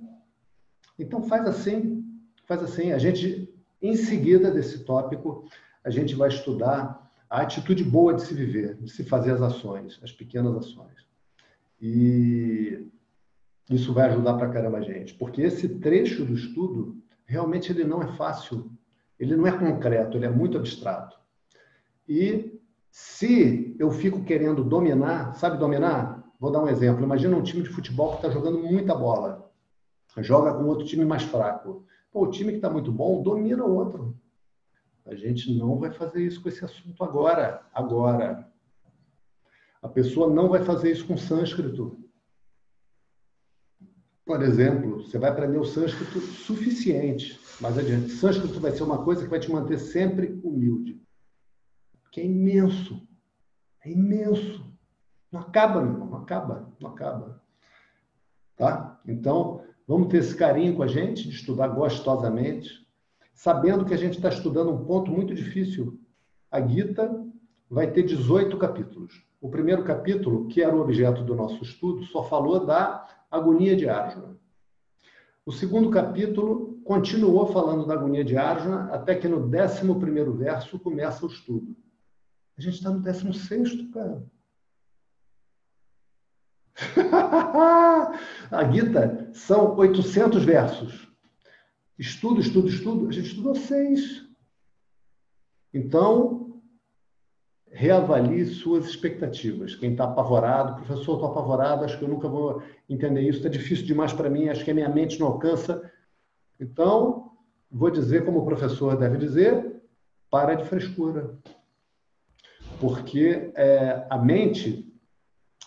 Então 1.00 1.24
faz 1.24 1.48
assim, 1.48 2.04
faz 2.46 2.62
assim. 2.62 2.92
A 2.92 2.98
gente, 2.98 3.58
em 3.82 3.96
seguida 3.96 4.52
desse 4.52 4.84
tópico, 4.84 5.48
a 5.82 5.90
gente 5.90 6.14
vai 6.14 6.28
estudar 6.28 7.07
a 7.30 7.42
atitude 7.42 7.84
boa 7.84 8.14
de 8.14 8.22
se 8.22 8.34
viver, 8.34 8.76
de 8.76 8.92
se 8.92 9.04
fazer 9.04 9.32
as 9.32 9.42
ações, 9.42 10.00
as 10.04 10.12
pequenas 10.12 10.56
ações. 10.56 11.06
E 11.82 12.88
isso 13.70 13.94
vai 13.94 14.10
ajudar 14.10 14.36
para 14.36 14.50
caramba 14.50 14.78
a 14.78 14.82
gente, 14.82 15.14
porque 15.16 15.42
esse 15.42 15.68
trecho 15.80 16.26
do 16.26 16.34
estudo 16.34 16.98
realmente 17.26 17.72
ele 17.72 17.84
não 17.84 18.02
é 18.02 18.08
fácil, 18.16 18.72
ele 19.20 19.36
não 19.36 19.46
é 19.46 19.52
concreto, 19.52 20.18
ele 20.18 20.26
é 20.26 20.30
muito 20.30 20.58
abstrato. 20.58 21.18
E 22.08 22.58
se 22.90 23.76
eu 23.78 23.92
fico 23.92 24.24
querendo 24.24 24.64
dominar, 24.64 25.34
sabe 25.36 25.58
dominar? 25.58 26.24
Vou 26.40 26.52
dar 26.52 26.64
um 26.64 26.70
exemplo. 26.70 27.04
Imagina 27.04 27.36
um 27.36 27.44
time 27.44 27.64
de 27.64 27.70
futebol 27.70 28.12
que 28.12 28.16
está 28.18 28.30
jogando 28.30 28.60
muita 28.60 28.96
bola. 28.96 29.52
Joga 30.18 30.54
com 30.54 30.66
outro 30.66 30.86
time 30.86 31.04
mais 31.04 31.24
fraco. 31.24 31.86
Pô, 32.12 32.24
o 32.24 32.32
time 32.32 32.52
que 32.52 32.58
está 32.58 32.70
muito 32.70 32.92
bom 32.92 33.22
domina 33.22 33.66
o 33.66 33.76
outro. 33.76 34.16
A 35.08 35.16
gente 35.16 35.54
não 35.58 35.80
vai 35.80 35.92
fazer 35.92 36.26
isso 36.26 36.42
com 36.42 36.50
esse 36.50 36.64
assunto 36.64 37.04
agora. 37.04 37.66
Agora. 37.74 38.52
A 39.82 39.88
pessoa 39.88 40.30
não 40.30 40.50
vai 40.50 40.64
fazer 40.64 40.92
isso 40.92 41.08
com 41.08 41.18
sânscrito. 41.18 41.98
Por 44.26 44.42
exemplo, 44.42 45.04
você 45.04 45.18
vai 45.18 45.30
aprender 45.30 45.58
o 45.58 45.66
sânscrito 45.66 46.20
suficiente. 46.20 47.40
Mais 47.62 47.78
adiante. 47.78 48.10
Sânscrito 48.10 48.60
vai 48.60 48.72
ser 48.72 48.84
uma 48.84 49.04
coisa 49.04 49.24
que 49.24 49.30
vai 49.30 49.40
te 49.40 49.52
manter 49.52 49.80
sempre 49.80 50.40
humilde 50.44 51.02
que 52.18 52.22
é 52.22 52.26
imenso. 52.26 53.08
É 53.86 53.92
imenso. 53.92 54.66
Não 55.32 55.42
acaba, 55.42 55.82
meu 55.82 55.94
irmão, 55.94 56.10
não 56.10 56.18
acaba, 56.18 56.74
não 56.80 56.90
acaba. 56.90 57.44
Tá? 58.56 59.00
Então, 59.06 59.64
vamos 59.88 60.08
ter 60.08 60.18
esse 60.18 60.36
carinho 60.36 60.76
com 60.76 60.82
a 60.82 60.88
gente, 60.88 61.30
de 61.30 61.36
estudar 61.36 61.68
gostosamente, 61.68 62.87
sabendo 63.38 63.86
que 63.86 63.94
a 63.94 63.98
gente 63.98 64.16
está 64.16 64.30
estudando 64.30 64.72
um 64.72 64.84
ponto 64.84 65.12
muito 65.12 65.34
difícil. 65.34 66.02
A 66.52 66.60
Gita 66.60 67.24
vai 67.70 67.92
ter 67.92 68.02
18 68.02 68.58
capítulos. 68.58 69.24
O 69.40 69.48
primeiro 69.48 69.84
capítulo, 69.84 70.48
que 70.48 70.64
era 70.64 70.76
o 70.76 70.82
objeto 70.82 71.24
do 71.24 71.36
nosso 71.36 71.64
estudo, 71.64 72.04
só 72.06 72.24
falou 72.24 72.66
da 72.66 73.08
agonia 73.30 73.76
de 73.76 73.88
Arjuna. 73.88 74.36
O 75.46 75.52
segundo 75.52 75.92
capítulo 75.92 76.82
continuou 76.84 77.46
falando 77.54 77.86
da 77.86 77.94
agonia 77.94 78.26
de 78.26 78.36
Arjuna, 78.36 78.92
até 78.92 79.14
que 79.14 79.28
no 79.28 79.38
11 79.38 80.00
primeiro 80.00 80.34
verso 80.34 80.80
começa 80.80 81.24
o 81.24 81.30
estudo. 81.30 81.78
A 82.58 82.62
gente 82.62 82.78
está 82.78 82.90
no 82.90 83.00
16, 83.00 83.92
cara. 83.94 84.26
a 88.50 88.72
Gita 88.72 89.30
são 89.32 89.76
800 89.76 90.44
versos. 90.44 91.08
Estudo, 91.98 92.42
estudo, 92.42 92.68
estudo. 92.68 93.08
A 93.08 93.12
gente 93.12 93.28
estudou 93.28 93.56
seis. 93.56 94.26
Então, 95.74 96.62
reavalie 97.70 98.46
suas 98.46 98.86
expectativas. 98.86 99.76
Quem 99.76 99.92
está 99.92 100.06
apavorado, 100.06 100.76
professor, 100.76 101.14
estou 101.14 101.32
apavorado, 101.32 101.84
acho 101.86 101.98
que 101.98 102.06
eu 102.06 102.10
nunca 102.10 102.28
vou 102.28 102.62
entender 102.90 103.22
isso, 103.22 103.40
está 103.40 103.50
difícil 103.50 103.86
demais 103.86 104.14
para 104.14 104.30
mim, 104.30 104.50
acho 104.50 104.64
que 104.64 104.72
a 104.72 104.74
minha 104.74 104.90
mente 104.90 105.20
não 105.20 105.28
alcança. 105.28 105.92
Então, 106.60 107.32
vou 107.70 107.92
dizer 107.92 108.26
como 108.26 108.40
o 108.40 108.46
professor 108.46 108.98
deve 108.98 109.18
dizer, 109.18 109.82
para 110.30 110.56
de 110.56 110.66
frescura 110.66 111.38
porque 112.80 113.52
é, 113.56 114.06
a 114.10 114.18
mente, 114.18 114.92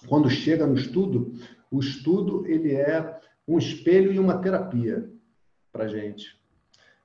quando 0.09 0.31
chega 0.31 0.66
no 0.66 0.75
estudo, 0.75 1.33
o 1.71 1.81
estudo 1.81 2.47
ele 2.47 2.75
é 2.75 3.19
um 3.47 3.59
espelho 3.59 4.12
e 4.12 4.19
uma 4.19 4.38
terapia 4.38 5.11
para 5.73 5.85
a 5.85 5.89
gente. 5.89 6.39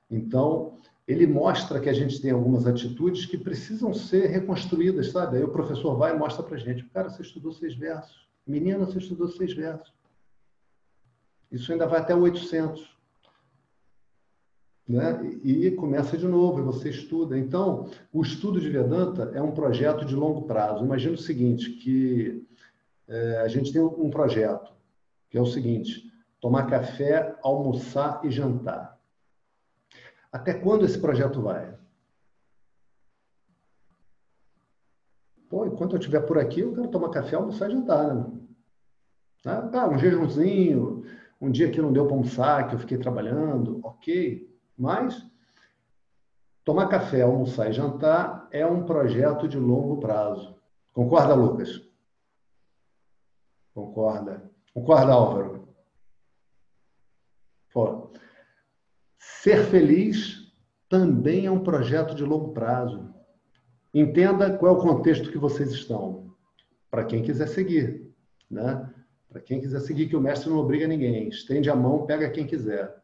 Então, 0.09 0.77
ele 1.07 1.27
mostra 1.27 1.79
que 1.79 1.89
a 1.89 1.93
gente 1.93 2.21
tem 2.21 2.31
algumas 2.31 2.65
atitudes 2.65 3.25
que 3.25 3.37
precisam 3.37 3.93
ser 3.93 4.27
reconstruídas, 4.27 5.11
sabe? 5.11 5.37
Aí 5.37 5.43
o 5.43 5.51
professor 5.51 5.95
vai 5.95 6.15
e 6.15 6.17
mostra 6.17 6.43
para 6.43 6.55
a 6.55 6.59
gente. 6.59 6.83
Cara, 6.85 7.09
você 7.09 7.21
estudou 7.21 7.51
seis 7.51 7.75
versos. 7.75 8.27
Menina, 8.45 8.85
você 8.85 8.97
estudou 8.97 9.27
seis 9.27 9.53
versos. 9.53 9.93
Isso 11.51 11.71
ainda 11.71 11.87
vai 11.87 11.99
até 11.99 12.15
800 12.15 12.95
né? 14.87 15.39
e 15.43 15.71
começa 15.71 16.17
de 16.17 16.27
novo, 16.27 16.59
e 16.59 16.63
você 16.63 16.89
estuda. 16.89 17.37
Então, 17.37 17.89
o 18.13 18.21
estudo 18.21 18.59
de 18.59 18.69
Vedanta 18.69 19.31
é 19.33 19.41
um 19.41 19.51
projeto 19.51 20.05
de 20.05 20.15
longo 20.15 20.43
prazo. 20.43 20.83
Imagina 20.83 21.15
o 21.15 21.17
seguinte, 21.17 21.71
que 21.71 22.45
é, 23.07 23.39
a 23.39 23.47
gente 23.47 23.71
tem 23.71 23.81
um 23.81 24.09
projeto, 24.09 24.71
que 25.29 25.37
é 25.37 25.41
o 25.41 25.45
seguinte, 25.45 26.11
tomar 26.45 26.67
café, 26.67 27.35
almoçar 27.41 28.23
e 28.23 28.29
jantar. 28.29 28.99
Até 30.31 30.53
quando 30.53 30.85
esse 30.85 31.01
projeto 31.01 31.41
vai? 31.41 31.75
Pô, 35.49 35.65
enquanto 35.65 35.93
eu 35.93 35.99
estiver 35.99 36.19
por 36.19 36.37
aqui, 36.37 36.59
eu 36.59 36.71
quero 36.71 36.87
tomar 36.89 37.09
café, 37.09 37.35
almoçar 37.35 37.67
e 37.67 37.73
jantar, 37.73 38.13
né? 38.13 38.31
Tá, 39.71 39.89
um 39.89 39.97
jejumzinho, 39.97 41.03
um 41.41 41.49
dia 41.49 41.71
que 41.71 41.81
não 41.81 41.91
deu 41.91 42.05
para 42.05 42.15
almoçar, 42.15 42.67
que 42.67 42.75
eu 42.75 42.79
fiquei 42.79 42.99
trabalhando, 42.99 43.79
ok. 43.83 44.47
Mas 44.77 45.25
tomar 46.63 46.89
café, 46.89 47.23
almoçar 47.23 47.71
e 47.71 47.73
jantar 47.73 48.47
é 48.51 48.63
um 48.63 48.85
projeto 48.85 49.47
de 49.47 49.57
longo 49.57 49.99
prazo. 49.99 50.55
Concorda, 50.93 51.33
Lucas? 51.33 51.81
Concorda. 53.73 54.51
Concorda, 54.75 55.11
Álvaro? 55.11 55.64
Pô. 57.75 58.09
Ser 59.19 59.65
feliz 59.65 60.49
também 60.87 61.45
é 61.45 61.51
um 61.51 61.61
projeto 61.61 62.15
de 62.15 62.23
longo 62.23 62.53
prazo. 62.53 63.13
Entenda 63.93 64.57
qual 64.57 64.73
é 64.73 64.77
o 64.77 64.81
contexto 64.81 65.29
que 65.29 65.37
vocês 65.37 65.71
estão, 65.71 66.33
para 66.89 67.03
quem 67.03 67.21
quiser 67.21 67.49
seguir, 67.49 68.15
né? 68.49 68.89
Para 69.27 69.41
quem 69.41 69.59
quiser 69.59 69.81
seguir, 69.81 70.07
que 70.07 70.15
o 70.15 70.21
mestre 70.21 70.49
não 70.49 70.57
obriga 70.57 70.87
ninguém. 70.87 71.27
Estende 71.27 71.69
a 71.69 71.75
mão, 71.75 72.05
pega 72.05 72.29
quem 72.29 72.47
quiser. 72.47 72.95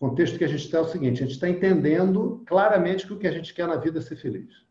O 0.00 0.08
contexto 0.08 0.36
que 0.36 0.44
a 0.44 0.48
gente 0.48 0.64
está 0.64 0.78
é 0.78 0.80
o 0.80 0.88
seguinte: 0.88 1.22
a 1.22 1.26
gente 1.26 1.34
está 1.34 1.48
entendendo 1.48 2.42
claramente 2.46 3.06
que 3.06 3.12
o 3.12 3.18
que 3.18 3.28
a 3.28 3.32
gente 3.32 3.54
quer 3.54 3.68
na 3.68 3.76
vida 3.76 4.00
é 4.00 4.02
ser 4.02 4.16
feliz. 4.16 4.66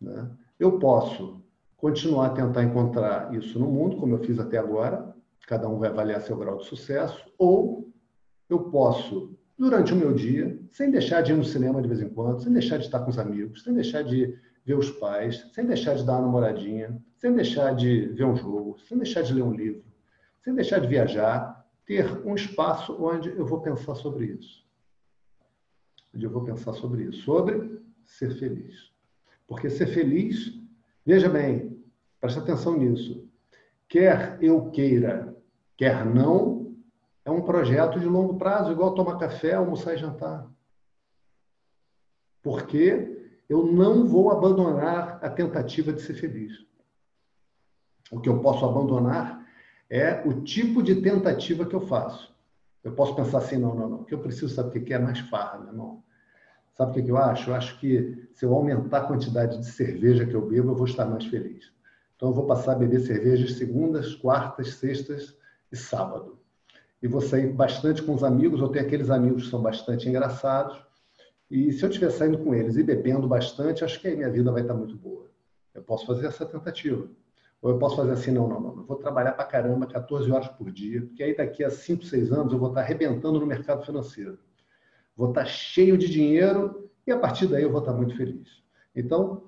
Né? 0.00 0.30
Eu 0.60 0.78
posso 0.78 1.44
continuar 1.76 2.26
a 2.26 2.34
tentar 2.34 2.62
encontrar 2.62 3.34
isso 3.34 3.58
no 3.58 3.66
mundo, 3.66 3.96
como 3.96 4.14
eu 4.14 4.22
fiz 4.22 4.38
até 4.38 4.58
agora, 4.58 5.13
cada 5.46 5.68
um 5.68 5.78
vai 5.78 5.90
avaliar 5.90 6.20
seu 6.20 6.36
grau 6.36 6.58
de 6.58 6.66
sucesso, 6.66 7.24
ou 7.38 7.92
eu 8.48 8.70
posso, 8.70 9.36
durante 9.58 9.92
o 9.92 9.96
meu 9.96 10.12
dia, 10.12 10.58
sem 10.70 10.90
deixar 10.90 11.22
de 11.22 11.32
ir 11.32 11.36
no 11.36 11.44
cinema 11.44 11.80
de 11.80 11.88
vez 11.88 12.00
em 12.00 12.08
quando, 12.08 12.42
sem 12.42 12.52
deixar 12.52 12.78
de 12.78 12.84
estar 12.84 13.00
com 13.00 13.10
os 13.10 13.18
amigos, 13.18 13.62
sem 13.62 13.74
deixar 13.74 14.02
de 14.02 14.38
ver 14.64 14.74
os 14.74 14.90
pais, 14.90 15.50
sem 15.52 15.66
deixar 15.66 15.94
de 15.94 16.04
dar 16.04 16.14
uma 16.14 16.22
namoradinha, 16.22 17.00
sem 17.16 17.34
deixar 17.34 17.74
de 17.74 18.06
ver 18.06 18.24
um 18.24 18.36
jogo, 18.36 18.78
sem 18.80 18.96
deixar 18.96 19.22
de 19.22 19.34
ler 19.34 19.42
um 19.42 19.52
livro, 19.52 19.84
sem 20.42 20.54
deixar 20.54 20.78
de 20.78 20.88
viajar, 20.88 21.64
ter 21.84 22.26
um 22.26 22.34
espaço 22.34 22.96
onde 22.98 23.28
eu 23.30 23.46
vou 23.46 23.60
pensar 23.60 23.94
sobre 23.94 24.26
isso. 24.26 24.64
Onde 26.14 26.24
eu 26.24 26.30
vou 26.30 26.44
pensar 26.44 26.72
sobre 26.72 27.04
isso, 27.04 27.22
sobre 27.22 27.82
ser 28.04 28.30
feliz. 28.38 28.92
Porque 29.46 29.68
ser 29.68 29.86
feliz, 29.86 30.54
veja 31.04 31.28
bem, 31.28 31.78
preste 32.20 32.38
atenção 32.38 32.78
nisso. 32.78 33.28
Quer 33.88 34.38
eu 34.40 34.70
queira, 34.70 35.33
quer 35.76 36.04
não, 36.04 36.74
é 37.24 37.30
um 37.30 37.42
projeto 37.42 37.98
de 37.98 38.06
longo 38.06 38.36
prazo, 38.36 38.70
igual 38.70 38.94
tomar 38.94 39.18
café, 39.18 39.54
almoçar 39.54 39.94
e 39.94 39.98
jantar. 39.98 40.46
Porque 42.42 43.32
eu 43.48 43.64
não 43.64 44.06
vou 44.06 44.30
abandonar 44.30 45.18
a 45.22 45.30
tentativa 45.30 45.92
de 45.92 46.02
ser 46.02 46.14
feliz. 46.14 46.52
O 48.10 48.20
que 48.20 48.28
eu 48.28 48.40
posso 48.40 48.64
abandonar 48.64 49.44
é 49.88 50.22
o 50.26 50.42
tipo 50.42 50.82
de 50.82 51.00
tentativa 51.00 51.64
que 51.64 51.74
eu 51.74 51.80
faço. 51.80 52.34
Eu 52.82 52.92
posso 52.92 53.14
pensar 53.14 53.38
assim, 53.38 53.56
não, 53.56 53.74
não, 53.74 53.88
não. 53.88 54.00
O 54.00 54.04
que 54.04 54.12
eu 54.12 54.18
preciso, 54.18 54.54
sabe 54.54 54.78
o 54.78 54.84
que 54.84 54.92
é 54.92 54.98
mais 54.98 55.18
farra, 55.20 55.58
meu 55.58 55.68
irmão? 55.68 56.04
Sabe 56.74 57.00
o 57.00 57.04
que 57.04 57.10
eu 57.10 57.16
acho? 57.16 57.50
Eu 57.50 57.54
acho 57.54 57.80
que 57.80 58.28
se 58.34 58.44
eu 58.44 58.52
aumentar 58.52 58.98
a 58.98 59.06
quantidade 59.06 59.58
de 59.58 59.66
cerveja 59.66 60.26
que 60.26 60.34
eu 60.34 60.46
bebo, 60.46 60.72
eu 60.72 60.76
vou 60.76 60.86
estar 60.86 61.06
mais 61.06 61.24
feliz. 61.24 61.72
Então, 62.16 62.28
eu 62.28 62.34
vou 62.34 62.46
passar 62.46 62.72
a 62.72 62.76
beber 62.76 63.00
cervejas 63.00 63.52
segundas, 63.52 64.14
quartas, 64.14 64.74
sextas 64.74 65.34
e 65.74 65.76
sábado. 65.76 66.38
E 67.02 67.06
vou 67.06 67.20
sair 67.20 67.52
bastante 67.52 68.02
com 68.02 68.14
os 68.14 68.24
amigos, 68.24 68.62
ou 68.62 68.68
tenho 68.68 68.86
aqueles 68.86 69.10
amigos 69.10 69.44
que 69.44 69.50
são 69.50 69.60
bastante 69.60 70.08
engraçados, 70.08 70.82
e 71.50 71.70
se 71.72 71.84
eu 71.84 71.88
estiver 71.88 72.10
saindo 72.10 72.38
com 72.38 72.54
eles 72.54 72.76
e 72.76 72.82
bebendo 72.82 73.28
bastante, 73.28 73.84
acho 73.84 74.00
que 74.00 74.08
aí 74.08 74.16
minha 74.16 74.30
vida 74.30 74.50
vai 74.50 74.62
estar 74.62 74.74
muito 74.74 74.96
boa. 74.96 75.30
Eu 75.74 75.82
posso 75.82 76.06
fazer 76.06 76.26
essa 76.26 76.46
tentativa. 76.46 77.06
Ou 77.60 77.70
eu 77.70 77.78
posso 77.78 77.96
fazer 77.96 78.12
assim, 78.12 78.30
não, 78.30 78.48
não, 78.48 78.60
não, 78.60 78.76
eu 78.78 78.84
vou 78.84 78.96
trabalhar 78.96 79.32
para 79.32 79.44
caramba 79.44 79.86
14 79.86 80.30
horas 80.30 80.48
por 80.48 80.70
dia, 80.70 81.02
porque 81.02 81.22
aí 81.22 81.36
daqui 81.36 81.64
a 81.64 81.70
5, 81.70 82.04
6 82.04 82.32
anos 82.32 82.52
eu 82.52 82.58
vou 82.58 82.68
estar 82.68 82.80
arrebentando 82.80 83.40
no 83.40 83.46
mercado 83.46 83.84
financeiro. 83.84 84.38
Vou 85.16 85.28
estar 85.28 85.44
cheio 85.44 85.96
de 85.96 86.08
dinheiro 86.08 86.90
e 87.06 87.12
a 87.12 87.18
partir 87.18 87.46
daí 87.46 87.62
eu 87.62 87.70
vou 87.70 87.80
estar 87.80 87.92
muito 87.92 88.16
feliz. 88.16 88.62
Então, 88.94 89.44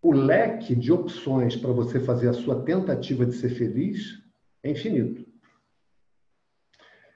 o 0.00 0.12
leque 0.12 0.76
de 0.76 0.92
opções 0.92 1.56
para 1.56 1.72
você 1.72 1.98
fazer 1.98 2.28
a 2.28 2.34
sua 2.34 2.62
tentativa 2.62 3.26
de 3.26 3.32
ser 3.32 3.50
feliz 3.50 4.22
é 4.62 4.70
infinito. 4.70 5.26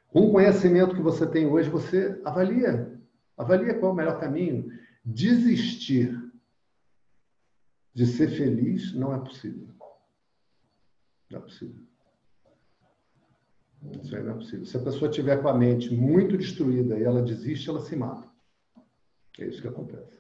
Com 0.09 0.29
o 0.29 0.33
conhecimento 0.33 0.95
que 0.95 1.01
você 1.01 1.27
tem 1.27 1.47
hoje, 1.47 1.71
você 1.71 2.21
avalia. 2.25 3.01
Avalia 3.37 3.75
qual 3.79 3.91
é 3.91 3.95
o 3.95 3.97
melhor 3.97 4.21
caminho. 4.21 4.71
Desistir 5.05 6.21
de 7.95 8.07
ser 8.07 8.29
feliz 8.29 8.95
não 8.95 9.15
é 9.15 9.19
possível. 9.19 9.69
Não 11.31 11.39
é 11.39 11.43
possível. 11.43 11.83
Isso 14.03 14.15
aí 14.15 14.23
não 14.23 14.33
é 14.33 14.35
possível. 14.35 14.65
Se 14.65 14.77
a 14.77 14.83
pessoa 14.83 15.11
tiver 15.11 15.41
com 15.43 15.49
a 15.49 15.55
mente 15.55 15.93
muito 15.93 16.37
destruída 16.37 16.99
e 16.99 17.03
ela 17.03 17.23
desiste, 17.23 17.69
ela 17.69 17.81
se 17.81 17.97
mata. 17.97 18.31
É 19.39 19.47
isso 19.47 19.61
que 19.61 19.69
acontece. 19.69 20.13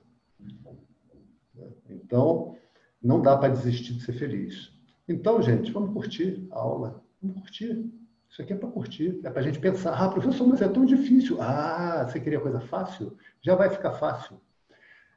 Então, 1.88 2.56
não 3.00 3.20
dá 3.20 3.36
para 3.36 3.52
desistir 3.52 3.94
de 3.94 4.02
ser 4.02 4.14
feliz. 4.14 4.72
Então, 5.06 5.42
gente, 5.42 5.70
vamos 5.70 5.92
curtir 5.92 6.46
a 6.50 6.58
aula. 6.58 7.04
Vamos 7.22 7.40
curtir. 7.40 7.88
Isso 8.28 8.40
aqui 8.40 8.52
é 8.54 8.56
para 8.56 8.70
curtir, 8.70 9.20
é 9.22 9.30
para 9.30 9.40
a 9.40 9.44
gente 9.44 9.58
pensar. 9.58 9.92
Ah, 9.92 10.08
professor, 10.08 10.46
mas 10.46 10.62
é 10.62 10.68
tão 10.68 10.84
difícil. 10.84 11.40
Ah, 11.40 12.04
você 12.08 12.18
queria 12.18 12.40
coisa 12.40 12.60
fácil? 12.60 13.16
Já 13.42 13.54
vai 13.54 13.70
ficar 13.70 13.92
fácil. 13.92 14.40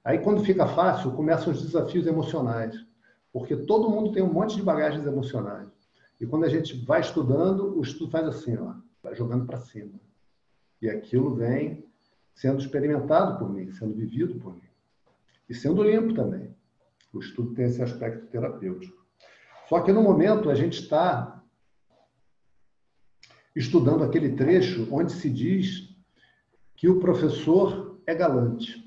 Aí, 0.04 0.20
quando 0.20 0.44
fica 0.44 0.68
fácil, 0.68 1.12
começam 1.14 1.52
os 1.52 1.64
desafios 1.64 2.06
emocionais. 2.06 2.76
Porque 3.32 3.56
todo 3.56 3.90
mundo 3.90 4.12
tem 4.12 4.22
um 4.22 4.32
monte 4.32 4.56
de 4.56 4.62
bagagens 4.62 5.06
emocionais. 5.06 5.68
E 6.22 6.26
quando 6.26 6.44
a 6.44 6.50
gente 6.50 6.86
vai 6.86 7.02
estudando, 7.02 7.78
o 7.78 7.82
estudo 7.82 8.12
faz 8.12 8.28
assim, 8.28 8.58
ó, 8.58 8.76
vai 9.02 9.16
jogando 9.16 9.46
para 9.46 9.60
cima. 9.60 10.00
E 10.82 10.90
aquilo 10.90 11.36
vem 11.36 11.86
sendo 12.34 12.60
experimentado 12.60 13.40
por 13.40 13.50
mim, 13.50 13.72
sendo 13.72 13.94
vivido 13.94 14.36
por 14.36 14.54
mim. 14.54 14.62
E 15.50 15.54
sendo 15.54 15.84
limpo 15.84 16.14
também. 16.14 16.54
O 17.14 17.20
estudo 17.20 17.54
tem 17.54 17.66
esse 17.66 17.82
aspecto 17.82 18.28
terapêutico. 18.28 19.06
Só 19.68 19.80
que 19.80 19.92
no 19.92 20.02
momento 20.02 20.50
a 20.50 20.56
gente 20.56 20.82
está 20.82 21.35
estudando 23.56 24.04
aquele 24.04 24.36
trecho 24.36 24.88
onde 24.92 25.14
se 25.14 25.30
diz 25.30 25.96
que 26.76 26.90
o 26.90 27.00
professor 27.00 28.00
é 28.06 28.14
galante. 28.14 28.84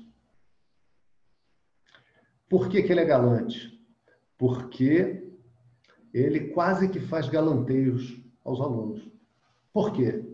Por 2.47 2.69
que, 2.69 2.81
que 2.83 2.91
ele 2.91 3.01
é 3.01 3.05
galante? 3.05 3.79
Porque 4.37 5.27
ele 6.13 6.49
quase 6.49 6.89
que 6.89 6.99
faz 6.99 7.27
galanteios 7.27 8.19
aos 8.43 8.59
alunos. 8.59 9.07
Por 9.73 9.93
quê? 9.93 10.25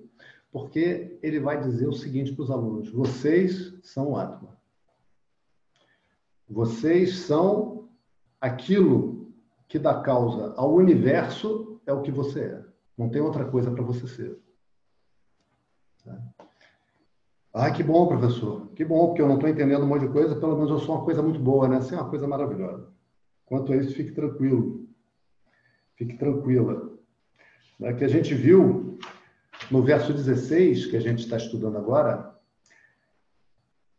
Porque 0.52 1.20
ele 1.22 1.40
vai 1.40 1.60
dizer 1.60 1.88
o 1.88 1.94
seguinte 1.94 2.34
para 2.34 2.44
os 2.44 2.52
alunos: 2.52 2.90
vocês 2.90 3.74
são 3.84 4.12
o 4.12 4.18
Atma. 4.18 4.56
Vocês 6.48 7.20
são 7.20 7.90
aquilo 8.40 9.34
que 9.68 9.80
dá 9.80 10.02
causa 10.02 10.54
ao 10.56 10.74
universo, 10.74 11.82
é 11.86 11.92
o 11.92 12.02
que 12.02 12.12
você 12.12 12.42
é. 12.42 12.75
Não 12.98 13.10
tem 13.10 13.22
outra 13.22 13.46
coisa 13.46 13.72
para 13.72 13.84
você 13.84 14.08
ser. 14.08 14.38
Tá? 16.04 16.18
Ah, 17.54 17.72
que 17.72 17.82
bom, 17.82 18.08
professor. 18.08 18.68
Que 18.76 18.84
bom, 18.84 19.08
porque 19.08 19.22
eu 19.22 19.28
não 19.28 19.36
estou 19.36 19.50
entendendo 19.50 19.84
um 19.84 19.88
monte 19.88 20.02
de 20.02 20.12
coisa, 20.12 20.36
pelo 20.36 20.56
menos 20.56 20.70
eu 20.70 20.80
sou 20.80 20.96
uma 20.96 21.06
coisa 21.06 21.22
muito 21.22 21.40
boa, 21.40 21.68
né? 21.68 21.78
Assim 21.78 21.96
é 21.96 21.98
uma 21.98 22.10
coisa 22.10 22.28
maravilhosa. 22.28 22.90
Quanto 23.46 23.72
a 23.72 23.78
isso, 23.78 23.96
fique 23.96 24.12
tranquilo. 24.12 24.86
Fique 25.96 26.18
tranquila. 26.18 26.92
Né? 27.80 27.94
Que 27.94 28.04
a 28.04 28.10
gente 28.10 28.34
viu 28.36 28.98
no 29.72 29.82
verso 29.82 30.14
16, 30.14 30.88
que 30.88 30.98
a 30.98 31.00
gente 31.00 31.24
está 31.24 31.38
estudando 31.38 31.78
agora, 31.78 32.36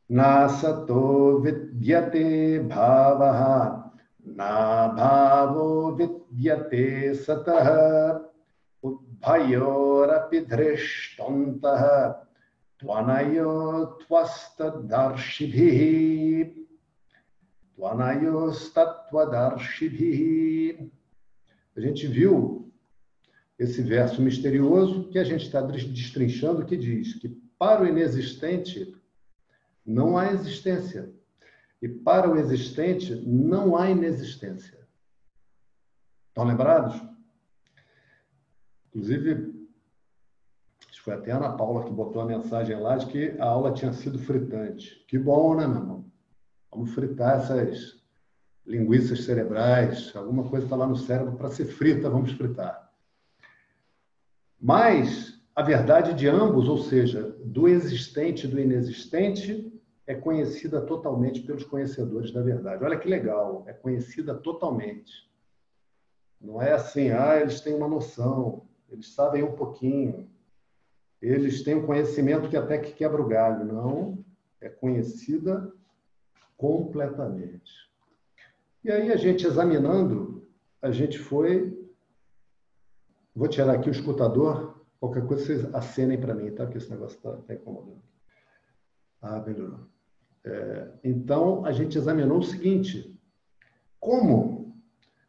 Nasato 0.08 1.40
vidyate 1.40 2.60
bhavaha 2.60 3.90
na 4.24 4.88
bhavo 4.88 5.96
vidyate 5.96 7.14
sataha 7.16 8.25
भयोरपि 9.25 10.39
धृष्टन्तः 10.53 11.83
त्वनयो 12.79 13.53
त्वस्तदर्शिभिः 14.01 15.79
त्वनयोस्तत्वदर्शिभिः 17.75 20.21
A 21.73 21.79
gente 21.79 22.05
viu 22.07 22.69
esse 23.57 23.81
verso 23.81 24.21
misterioso 24.21 25.09
que 25.09 25.19
a 25.19 25.23
gente 25.23 25.45
está 25.45 25.61
destrinchando, 25.61 26.65
que 26.65 26.75
diz 26.75 27.13
que 27.13 27.29
para 27.57 27.83
o 27.83 27.87
inexistente 27.87 28.93
não 29.85 30.17
há 30.17 30.33
existência. 30.33 31.09
E 31.81 31.87
para 31.87 32.29
o 32.29 32.37
existente 32.37 33.15
não 33.15 33.77
há 33.77 33.89
inexistência. 33.89 34.77
Estão 36.29 36.43
lembrados? 36.43 37.01
Inclusive, 38.96 39.68
acho 40.88 40.98
que 40.98 41.02
foi 41.02 41.12
até 41.12 41.30
a 41.30 41.36
Ana 41.36 41.52
Paula 41.52 41.84
que 41.84 41.90
botou 41.90 42.22
a 42.22 42.24
mensagem 42.24 42.80
lá 42.80 42.96
de 42.96 43.06
que 43.06 43.36
a 43.38 43.44
aula 43.44 43.74
tinha 43.74 43.92
sido 43.92 44.18
fritante. 44.18 45.04
Que 45.06 45.18
bom, 45.18 45.54
né, 45.54 45.66
meu 45.66 45.76
irmão? 45.76 46.10
Vamos 46.70 46.94
fritar 46.94 47.36
essas 47.36 48.02
linguiças 48.64 49.24
cerebrais, 49.24 50.16
alguma 50.16 50.48
coisa 50.48 50.64
está 50.64 50.74
lá 50.74 50.86
no 50.86 50.96
cérebro 50.96 51.36
para 51.36 51.50
ser 51.50 51.66
frita, 51.66 52.08
vamos 52.08 52.32
fritar. 52.32 52.90
Mas 54.58 55.42
a 55.54 55.62
verdade 55.62 56.14
de 56.14 56.26
ambos, 56.26 56.66
ou 56.66 56.78
seja, 56.78 57.36
do 57.44 57.68
existente 57.68 58.46
e 58.46 58.50
do 58.50 58.58
inexistente, 58.58 59.70
é 60.06 60.14
conhecida 60.14 60.80
totalmente 60.80 61.42
pelos 61.42 61.64
conhecedores 61.64 62.32
da 62.32 62.40
verdade. 62.40 62.82
Olha 62.82 62.98
que 62.98 63.08
legal, 63.08 63.62
é 63.66 63.74
conhecida 63.74 64.34
totalmente. 64.34 65.30
Não 66.40 66.62
é 66.62 66.72
assim, 66.72 67.10
ah, 67.10 67.38
eles 67.38 67.60
têm 67.60 67.74
uma 67.74 67.88
noção 67.88 68.65
eles 68.90 69.14
sabem 69.14 69.42
um 69.42 69.52
pouquinho, 69.52 70.28
eles 71.20 71.62
têm 71.62 71.74
um 71.74 71.86
conhecimento 71.86 72.48
que 72.48 72.56
até 72.56 72.78
que 72.78 72.92
quebra 72.92 73.20
o 73.20 73.26
galho. 73.26 73.64
Não, 73.64 74.24
é 74.60 74.68
conhecida 74.68 75.72
Completamente. 76.56 77.90
E 78.82 78.90
aí 78.90 79.12
a 79.12 79.16
gente 79.16 79.46
examinando, 79.46 80.48
a 80.80 80.90
gente 80.90 81.18
foi. 81.18 81.86
Vou 83.34 83.48
tirar 83.48 83.74
aqui 83.74 83.90
o 83.90 83.92
escutador. 83.92 84.80
Qualquer 84.98 85.26
coisa 85.26 85.44
vocês 85.44 85.74
acenem 85.74 86.18
para 86.18 86.34
mim, 86.34 86.50
tá? 86.52 86.64
Porque 86.64 86.78
esse 86.78 86.90
negócio 86.90 87.16
está 87.16 87.32
tá 87.32 87.54
incomodando. 87.54 88.00
Ah, 89.20 89.40
melhorou. 89.40 89.80
É, 90.44 90.88
então 91.04 91.64
a 91.66 91.72
gente 91.72 91.98
examinou 91.98 92.38
o 92.38 92.44
seguinte: 92.44 93.14
como 94.00 94.74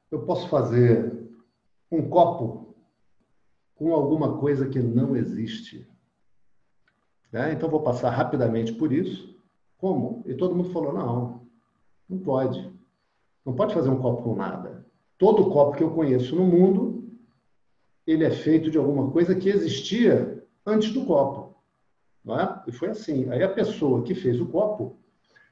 eu 0.09 0.21
posso 0.21 0.47
fazer 0.47 1.27
um 1.91 2.07
copo 2.07 2.66
com 3.77 3.93
alguma 3.93 4.37
coisa 4.39 4.67
que 4.67 4.79
não 4.79 5.15
existe? 5.15 5.87
Né? 7.31 7.53
Então 7.53 7.69
vou 7.69 7.81
passar 7.81 8.09
rapidamente 8.09 8.73
por 8.73 8.91
isso. 8.91 9.37
Como? 9.77 10.23
E 10.25 10.33
todo 10.33 10.55
mundo 10.55 10.71
falou: 10.71 10.91
não, 10.91 11.47
não 12.09 12.17
pode. 12.19 12.73
Não 13.45 13.53
pode 13.53 13.73
fazer 13.73 13.89
um 13.89 14.01
copo 14.01 14.23
com 14.23 14.35
nada. 14.35 14.85
Todo 15.17 15.49
copo 15.49 15.77
que 15.77 15.83
eu 15.83 15.91
conheço 15.91 16.35
no 16.35 16.45
mundo, 16.45 17.07
ele 18.05 18.23
é 18.23 18.31
feito 18.31 18.69
de 18.69 18.77
alguma 18.77 19.09
coisa 19.11 19.35
que 19.35 19.49
existia 19.49 20.43
antes 20.65 20.91
do 20.91 21.05
copo. 21.05 21.55
Não 22.25 22.39
é? 22.39 22.63
E 22.67 22.71
foi 22.71 22.89
assim. 22.89 23.29
Aí 23.29 23.43
a 23.43 23.49
pessoa 23.49 24.03
que 24.03 24.15
fez 24.15 24.41
o 24.41 24.47
copo 24.47 24.97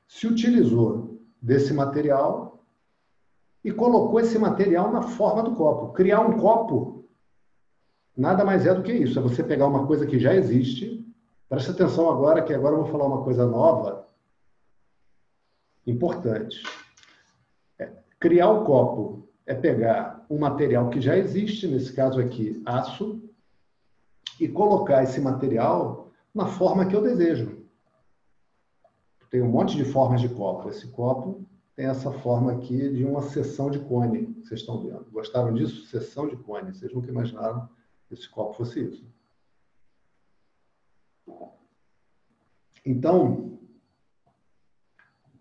se 0.08 0.28
utilizou 0.28 1.22
desse 1.42 1.74
material 1.74 2.64
e 3.64 3.72
colocou 3.72 4.20
esse 4.20 4.38
material 4.38 4.92
na 4.92 5.02
forma 5.02 5.44
do 5.44 5.56
copo. 5.56 5.94
Criar 5.94 6.22
um 6.22 6.38
copo 6.38 7.05
nada 8.16 8.46
mais 8.46 8.66
é 8.66 8.74
do 8.74 8.84
que 8.84 8.94
isso. 8.94 9.20
É 9.20 9.22
você 9.22 9.44
pegar 9.44 9.68
uma 9.68 9.86
coisa 9.86 10.06
que 10.06 10.20
já 10.20 10.34
existe. 10.34 11.06
Preste 11.50 11.72
atenção 11.72 12.10
agora, 12.10 12.42
que 12.42 12.54
agora 12.54 12.76
eu 12.76 12.84
vou 12.84 12.92
falar 12.92 13.06
uma 13.06 13.24
coisa 13.24 13.46
nova, 13.46 14.08
importante. 15.86 16.64
Criar 18.20 18.50
o 18.50 18.66
copo 18.66 19.30
é 19.46 19.54
pegar 19.54 20.26
um 20.30 20.40
material 20.40 20.90
que 20.90 21.00
já 21.00 21.16
existe, 21.16 21.68
nesse 21.68 21.94
caso 21.94 22.20
aqui, 22.20 22.62
aço, 22.66 23.22
e 24.40 24.48
colocar 24.48 25.04
esse 25.04 25.22
material 25.22 26.12
na 26.34 26.48
forma 26.48 26.88
que 26.88 26.96
eu 26.96 27.02
desejo. 27.02 27.64
Tem 29.30 29.42
um 29.42 29.50
monte 29.50 29.78
de 29.78 29.86
formas 29.86 30.22
de 30.22 30.30
copo. 30.30 30.70
Esse 30.70 30.88
copo 30.88 31.46
tem 31.76 31.86
essa 31.86 32.12
forma 32.12 32.54
aqui 32.54 32.90
de 32.90 33.04
uma 33.04 33.22
seção 33.22 33.70
de 33.70 33.80
cone, 33.80 34.34
vocês 34.44 34.62
estão 34.62 34.82
vendo. 34.82 35.06
Gostaram 35.12 35.54
disso? 35.54 35.86
Seção 35.88 36.28
de 36.28 36.38
cone. 36.38 36.74
Vocês 36.74 36.94
nunca 36.94 37.10
imaginaram 37.10 37.70
esse 38.12 38.30
copo 38.30 38.54
fosse 38.54 38.82
isso. 38.82 39.16
Então, 42.86 43.60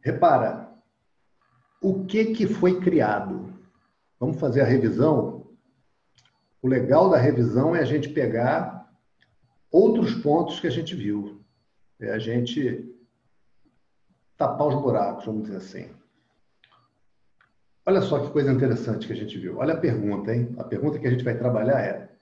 repara, 0.00 0.72
o 1.80 2.04
que, 2.06 2.34
que 2.34 2.46
foi 2.46 2.80
criado? 2.80 3.52
Vamos 4.18 4.40
fazer 4.40 4.62
a 4.62 4.66
revisão? 4.66 5.46
O 6.62 6.68
legal 6.68 7.10
da 7.10 7.18
revisão 7.18 7.76
é 7.76 7.80
a 7.80 7.84
gente 7.84 8.08
pegar 8.08 8.90
outros 9.70 10.14
pontos 10.14 10.58
que 10.58 10.66
a 10.66 10.70
gente 10.70 10.94
viu. 10.94 11.44
É 12.00 12.12
a 12.12 12.18
gente 12.18 12.90
tapar 14.36 14.68
os 14.68 14.74
buracos, 14.74 15.26
vamos 15.26 15.42
dizer 15.42 15.58
assim. 15.58 15.90
Olha 17.86 18.00
só 18.00 18.18
que 18.18 18.32
coisa 18.32 18.50
interessante 18.50 19.06
que 19.06 19.12
a 19.12 19.16
gente 19.16 19.38
viu. 19.38 19.58
Olha 19.58 19.74
a 19.74 19.80
pergunta, 19.80 20.34
hein? 20.34 20.54
A 20.58 20.64
pergunta 20.64 20.98
que 20.98 21.06
a 21.06 21.10
gente 21.10 21.22
vai 21.22 21.36
trabalhar 21.36 21.80
é: 21.80 22.13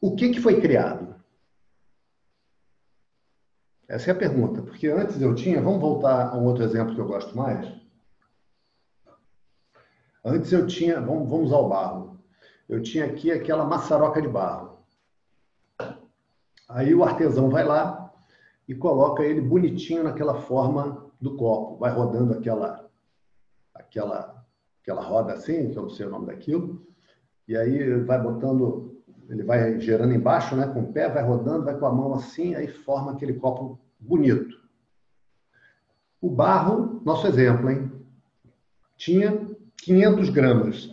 o 0.00 0.16
que, 0.16 0.30
que 0.30 0.40
foi 0.40 0.60
criado? 0.60 1.14
Essa 3.88 4.10
é 4.10 4.12
a 4.12 4.18
pergunta, 4.18 4.62
porque 4.62 4.86
antes 4.86 5.20
eu 5.20 5.34
tinha. 5.34 5.60
Vamos 5.60 5.80
voltar 5.80 6.28
a 6.28 6.36
um 6.36 6.44
outro 6.44 6.62
exemplo 6.62 6.94
que 6.94 7.00
eu 7.00 7.06
gosto 7.06 7.36
mais. 7.36 7.68
Antes 10.24 10.52
eu 10.52 10.66
tinha, 10.66 11.00
vamos, 11.00 11.28
vamos 11.28 11.52
ao 11.52 11.68
barro. 11.68 12.18
Eu 12.68 12.82
tinha 12.82 13.06
aqui 13.06 13.32
aquela 13.32 13.64
maçaroca 13.64 14.22
de 14.22 14.28
barro. 14.28 14.78
Aí 16.68 16.94
o 16.94 17.02
artesão 17.02 17.50
vai 17.50 17.64
lá 17.64 18.14
e 18.68 18.74
coloca 18.74 19.24
ele 19.24 19.40
bonitinho 19.40 20.04
naquela 20.04 20.40
forma 20.42 21.10
do 21.20 21.36
copo, 21.36 21.76
vai 21.76 21.90
rodando 21.90 22.32
aquela 22.32 22.88
aquela 23.74 24.46
aquela 24.80 25.02
roda 25.02 25.32
assim, 25.32 25.70
que 25.70 25.76
eu 25.76 25.82
não 25.82 25.90
sei 25.90 26.06
o 26.06 26.10
nome 26.10 26.26
daquilo. 26.26 26.86
E 27.48 27.56
aí 27.56 28.00
vai 28.04 28.22
botando, 28.22 28.89
ele 29.30 29.44
vai 29.44 29.78
gerando 29.80 30.12
embaixo, 30.12 30.56
né, 30.56 30.66
com 30.66 30.80
o 30.80 30.92
pé, 30.92 31.08
vai 31.08 31.22
rodando, 31.22 31.64
vai 31.64 31.78
com 31.78 31.86
a 31.86 31.92
mão 31.92 32.12
assim, 32.14 32.56
aí 32.56 32.66
forma 32.66 33.12
aquele 33.12 33.34
copo 33.34 33.78
bonito. 33.98 34.58
O 36.20 36.28
barro, 36.28 37.00
nosso 37.04 37.28
exemplo, 37.28 37.70
hein? 37.70 37.90
Tinha 38.96 39.46
500 39.76 40.30
gramas. 40.30 40.90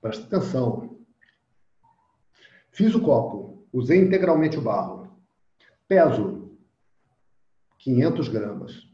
Presta 0.00 0.24
atenção. 0.24 0.98
Fiz 2.72 2.94
o 2.96 3.00
copo, 3.00 3.64
usei 3.72 4.00
integralmente 4.00 4.58
o 4.58 4.62
barro. 4.62 5.08
Peso, 5.86 6.50
500 7.78 8.28
gramas. 8.28 8.88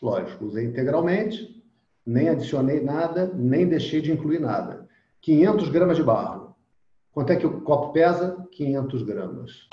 Lógico, 0.00 0.46
usei 0.46 0.64
integralmente, 0.64 1.62
nem 2.06 2.30
adicionei 2.30 2.80
nada, 2.80 3.26
nem 3.34 3.68
deixei 3.68 4.00
de 4.00 4.10
incluir 4.10 4.40
nada. 4.40 4.88
500 5.20 5.68
gramas 5.68 5.96
de 5.96 6.02
barro. 6.02 6.35
Quanto 7.16 7.32
é 7.32 7.36
que 7.36 7.46
o 7.46 7.62
copo 7.62 7.94
pesa? 7.94 8.46
500 8.52 9.02
gramas. 9.02 9.68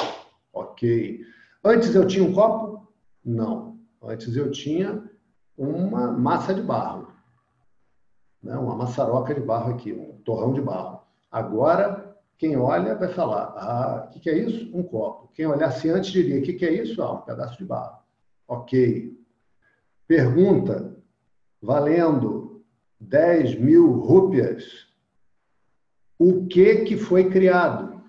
Ok. 0.54 1.20
Antes 1.62 1.94
eu 1.94 2.08
tinha 2.08 2.24
um 2.24 2.32
copo? 2.32 2.88
Não. 3.24 3.78
Antes 4.02 4.38
eu 4.38 4.50
tinha 4.50 5.04
uma 5.58 6.10
massa 6.10 6.54
de 6.54 6.62
barro 6.62 7.14
né? 8.44 8.58
uma 8.58 8.76
maçaroca 8.76 9.34
de 9.34 9.40
barro 9.40 9.74
aqui, 9.74 9.94
um 9.94 10.18
torrão 10.24 10.54
de 10.54 10.62
barro. 10.62 11.02
Agora, 11.32 12.16
quem 12.38 12.58
olha 12.58 12.96
vai 12.96 13.08
falar, 13.08 13.54
ah, 13.56 14.06
o 14.06 14.10
que, 14.12 14.20
que, 14.20 14.30
é 14.30 14.38
isso? 14.38 14.70
Um 14.78 14.84
copo. 14.84 15.32
Quem 15.34 15.48
olhasse 15.48 15.90
antes 15.90 16.12
diria, 16.12 16.40
o 16.40 16.44
que, 16.44 16.54
que 16.54 16.66
é 16.66 16.74
isso? 16.74 17.02
Ah, 17.02 17.14
um 17.14 17.22
pedaço 17.22 17.58
de 17.58 17.66
barro. 17.66 18.00
Ok. 18.48 19.18
Pergunta, 20.06 20.96
valendo 21.62 22.64
10 23.00 23.56
mil 23.60 24.00
rúpias, 24.00 24.93
o 26.18 26.46
que, 26.48 26.84
que 26.86 26.98
foi 26.98 27.30
criado? 27.30 28.02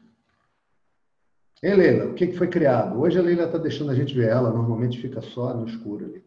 Hein, 1.63 1.75
Leila? 1.75 2.11
O 2.11 2.15
que, 2.15 2.27
que 2.27 2.37
foi 2.37 2.49
criado? 2.49 3.01
Hoje 3.01 3.19
a 3.19 3.23
Leila 3.23 3.45
está 3.45 3.59
deixando 3.59 3.91
a 3.91 3.95
gente 3.95 4.15
ver 4.15 4.29
ela, 4.29 4.51
normalmente 4.51 5.01
fica 5.01 5.21
só 5.21 5.55
no 5.55 5.67
escuro 5.67 6.05
ali. 6.05 6.25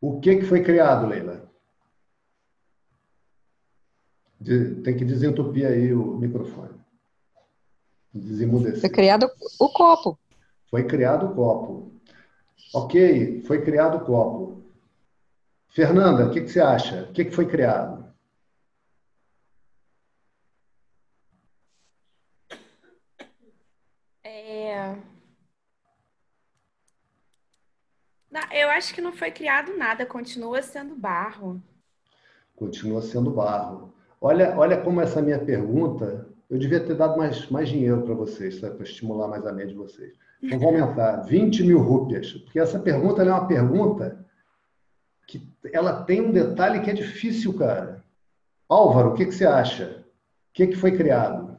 O 0.00 0.20
que, 0.20 0.36
que 0.36 0.44
foi 0.44 0.62
criado, 0.62 1.06
Leila? 1.06 1.48
tem 4.84 4.96
que 4.96 5.04
desentupir 5.04 5.66
aí 5.66 5.92
o 5.92 6.16
microfone. 6.16 6.78
Desemudecer. 8.14 8.80
Foi 8.80 8.90
criado 8.90 9.30
o 9.58 9.68
copo. 9.68 10.18
Foi 10.70 10.84
criado 10.86 11.26
o 11.26 11.34
copo. 11.34 11.92
Ok, 12.74 13.42
foi 13.42 13.62
criado 13.62 13.98
o 13.98 14.04
copo. 14.04 14.62
Fernanda, 15.68 16.26
o 16.26 16.30
que, 16.30 16.40
que, 16.40 16.48
você 16.48 16.60
acha? 16.60 17.04
O 17.04 17.12
que, 17.12 17.24
que 17.24 17.30
foi 17.30 17.46
criado? 17.46 18.06
É... 24.24 24.96
eu 28.52 28.67
acho 28.78 28.94
que 28.94 29.00
não 29.00 29.12
foi 29.12 29.30
criado 29.30 29.76
nada, 29.76 30.06
continua 30.06 30.62
sendo 30.62 30.94
barro. 30.94 31.60
Continua 32.54 33.02
sendo 33.02 33.30
barro. 33.30 33.92
Olha, 34.20 34.56
olha 34.56 34.80
como 34.80 35.00
essa 35.00 35.20
minha 35.20 35.38
pergunta, 35.38 36.26
eu 36.48 36.58
devia 36.58 36.80
ter 36.80 36.94
dado 36.94 37.18
mais, 37.18 37.48
mais 37.50 37.68
dinheiro 37.68 38.02
para 38.02 38.14
vocês, 38.14 38.58
para 38.60 38.82
estimular 38.82 39.28
mais 39.28 39.44
a 39.44 39.52
média 39.52 39.72
de 39.72 39.78
vocês. 39.78 40.16
Então, 40.42 40.58
vou 40.58 40.68
aumentar 40.74 41.22
20 41.22 41.64
mil 41.64 41.80
rúpias, 41.80 42.32
porque 42.32 42.58
essa 42.58 42.78
pergunta 42.78 43.22
é 43.22 43.26
uma 43.26 43.46
pergunta 43.46 44.24
que 45.26 45.46
ela 45.72 46.04
tem 46.04 46.20
um 46.20 46.32
detalhe 46.32 46.80
que 46.80 46.90
é 46.90 46.94
difícil, 46.94 47.56
cara. 47.58 48.02
Álvaro, 48.68 49.10
o 49.10 49.14
que, 49.14 49.26
que 49.26 49.32
você 49.32 49.46
acha? 49.46 50.04
O 50.50 50.52
que, 50.54 50.68
que 50.68 50.76
foi 50.76 50.96
criado? 50.96 51.58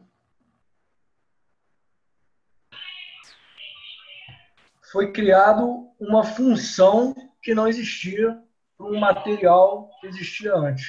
Foi 4.92 5.12
criado 5.12 5.89
uma 6.00 6.24
função 6.24 7.16
que 7.42 7.54
não 7.54 7.68
existia 7.68 8.42
para 8.78 8.88
um 8.88 9.00
material 9.00 9.90
que 10.00 10.08
existia 10.08 10.56
antes. 10.56 10.86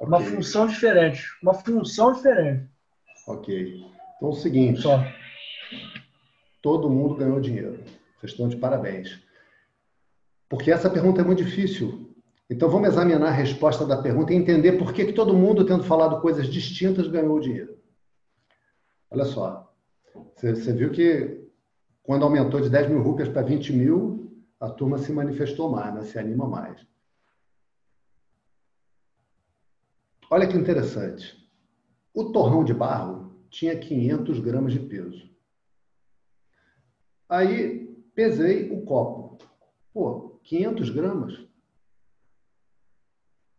Okay. 0.00 0.06
Uma 0.06 0.20
função 0.20 0.66
diferente. 0.66 1.24
Uma 1.42 1.54
função 1.54 2.12
diferente. 2.12 2.68
Ok. 3.26 3.84
Então 4.16 4.28
é 4.28 4.32
o 4.32 4.34
seguinte. 4.34 4.80
Só. 4.80 5.04
Todo 6.62 6.90
mundo 6.90 7.16
ganhou 7.16 7.40
dinheiro. 7.40 7.84
Vocês 8.18 8.32
estão 8.32 8.48
de 8.48 8.56
parabéns. 8.56 9.20
Porque 10.48 10.70
essa 10.70 10.88
pergunta 10.88 11.20
é 11.20 11.24
muito 11.24 11.44
difícil. 11.44 12.08
Então 12.50 12.70
vamos 12.70 12.88
examinar 12.88 13.28
a 13.28 13.32
resposta 13.32 13.84
da 13.84 14.00
pergunta 14.00 14.32
e 14.32 14.36
entender 14.36 14.72
por 14.72 14.92
que, 14.92 15.04
que 15.04 15.12
todo 15.12 15.36
mundo, 15.36 15.66
tendo 15.66 15.84
falado 15.84 16.20
coisas 16.22 16.46
distintas, 16.46 17.06
ganhou 17.06 17.38
dinheiro. 17.38 17.76
Olha 19.10 19.24
só. 19.26 19.70
Você, 20.34 20.54
você 20.54 20.72
viu 20.72 20.90
que 20.90 21.46
quando 22.02 22.24
aumentou 22.24 22.60
de 22.60 22.70
10 22.70 22.88
mil 22.88 23.02
rupias 23.02 23.28
para 23.28 23.42
20 23.42 23.72
mil, 23.74 24.17
a 24.60 24.68
turma 24.68 24.98
se 24.98 25.12
manifestou 25.12 25.70
mais, 25.70 25.94
né? 25.94 26.02
se 26.02 26.18
anima 26.18 26.46
mais. 26.46 26.86
Olha 30.30 30.46
que 30.46 30.56
interessante. 30.56 31.48
O 32.12 32.32
torrão 32.32 32.64
de 32.64 32.74
barro 32.74 33.32
tinha 33.50 33.78
500 33.78 34.40
gramas 34.40 34.72
de 34.72 34.80
peso. 34.80 35.30
Aí 37.28 37.86
pesei 38.14 38.70
o 38.70 38.82
copo. 38.82 39.38
Pô, 39.92 40.38
500 40.42 40.90
gramas? 40.90 41.48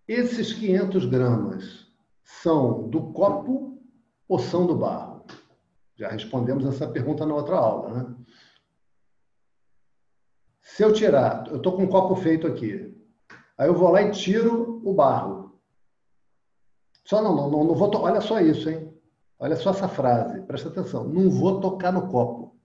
Esses 0.07 0.53
500 0.53 1.05
gramas 1.05 1.87
são 2.23 2.89
do 2.89 3.13
copo 3.13 3.81
ou 4.27 4.39
são 4.39 4.65
do 4.65 4.75
barro? 4.75 5.25
Já 5.95 6.09
respondemos 6.09 6.65
essa 6.65 6.87
pergunta 6.87 7.25
na 7.25 7.35
outra 7.35 7.57
aula, 7.57 8.03
né? 8.03 8.15
Se 10.79 10.85
eu 10.85 10.93
tirar, 10.93 11.45
eu 11.49 11.57
estou 11.57 11.73
com 11.73 11.83
um 11.83 11.89
copo 11.89 12.15
feito 12.15 12.47
aqui, 12.47 12.97
aí 13.57 13.67
eu 13.67 13.75
vou 13.75 13.89
lá 13.89 14.01
e 14.01 14.11
tiro 14.11 14.81
o 14.81 14.93
barro. 14.93 15.59
Só 17.03 17.21
não, 17.21 17.35
não, 17.35 17.65
não, 17.65 17.75
vou. 17.75 17.93
Olha 17.97 18.21
só 18.21 18.39
isso, 18.39 18.69
hein? 18.69 18.89
Olha 19.37 19.57
só 19.57 19.71
essa 19.71 19.89
frase, 19.89 20.39
presta 20.43 20.69
atenção. 20.69 21.03
Não 21.03 21.29
vou 21.29 21.59
tocar 21.59 21.91
no 21.91 22.07
copo. 22.07 22.55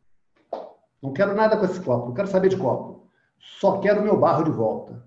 Não 1.02 1.12
quero 1.12 1.34
nada 1.34 1.56
com 1.56 1.64
esse 1.64 1.80
copo, 1.80 2.06
não 2.06 2.14
quero 2.14 2.28
saber 2.28 2.50
de 2.50 2.56
copo. 2.56 3.10
Só 3.58 3.80
quero 3.80 4.00
meu 4.00 4.16
barro 4.16 4.44
de 4.44 4.52
volta. 4.52 5.04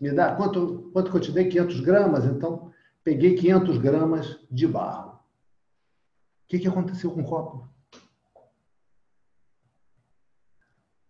Me 0.00 0.12
dá 0.12 0.36
quanto, 0.36 0.88
quanto 0.92 1.10
que 1.10 1.16
eu 1.16 1.20
te 1.20 1.32
dei? 1.32 1.48
500 1.48 1.80
gramas? 1.80 2.24
Então, 2.26 2.70
peguei 3.02 3.34
500 3.34 3.76
gramas 3.78 4.38
de 4.48 4.68
barro. 4.68 5.14
O 5.14 6.46
que, 6.46 6.60
que 6.60 6.68
aconteceu 6.68 7.10
com 7.10 7.22
o 7.22 7.28
copo? 7.28 7.68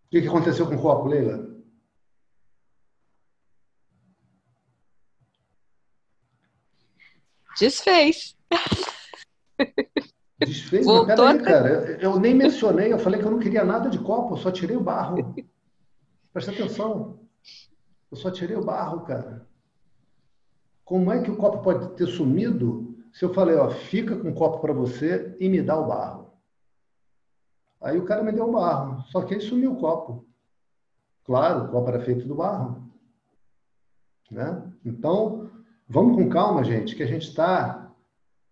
que, 0.11 0.21
que 0.21 0.27
aconteceu 0.27 0.67
com 0.67 0.75
o 0.75 0.81
copo, 0.81 1.07
Leila? 1.07 1.49
Desfez. 7.57 8.35
Desfez? 10.37 10.85
Voltou 10.85 11.15
peraí, 11.15 11.41
cara. 11.41 11.69
Eu, 11.69 12.13
eu 12.13 12.19
nem 12.19 12.35
mencionei, 12.35 12.91
eu 12.91 12.99
falei 12.99 13.21
que 13.21 13.25
eu 13.25 13.31
não 13.31 13.39
queria 13.39 13.63
nada 13.63 13.89
de 13.89 13.99
copo, 13.99 14.33
eu 14.33 14.37
só 14.37 14.51
tirei 14.51 14.75
o 14.75 14.83
barro. 14.83 15.33
Presta 16.33 16.51
atenção. 16.51 17.19
Eu 18.11 18.17
só 18.17 18.29
tirei 18.29 18.57
o 18.57 18.65
barro, 18.65 19.01
cara. 19.05 19.47
Como 20.83 21.09
é 21.11 21.21
que 21.21 21.31
o 21.31 21.37
copo 21.37 21.63
pode 21.63 21.95
ter 21.95 22.07
sumido 22.07 22.97
se 23.13 23.23
eu 23.23 23.33
falei, 23.33 23.55
ó, 23.55 23.69
fica 23.69 24.17
com 24.17 24.29
o 24.29 24.35
copo 24.35 24.59
para 24.59 24.73
você 24.73 25.37
e 25.39 25.47
me 25.47 25.61
dá 25.61 25.79
o 25.79 25.87
barro? 25.87 26.20
Aí 27.81 27.97
o 27.97 28.05
cara 28.05 28.23
me 28.23 28.31
deu 28.31 28.47
o 28.47 28.51
barro, 28.51 29.03
só 29.09 29.23
que 29.23 29.33
aí 29.33 29.41
sumiu 29.41 29.73
o 29.73 29.77
copo. 29.77 30.25
Claro, 31.23 31.65
o 31.65 31.67
copo 31.69 31.89
era 31.89 32.03
feito 32.03 32.27
do 32.27 32.35
barro. 32.35 32.91
Né? 34.29 34.71
Então, 34.85 35.49
vamos 35.87 36.15
com 36.15 36.29
calma, 36.29 36.63
gente, 36.63 36.95
que 36.95 37.03
a 37.03 37.07
gente 37.07 37.27
está 37.27 37.91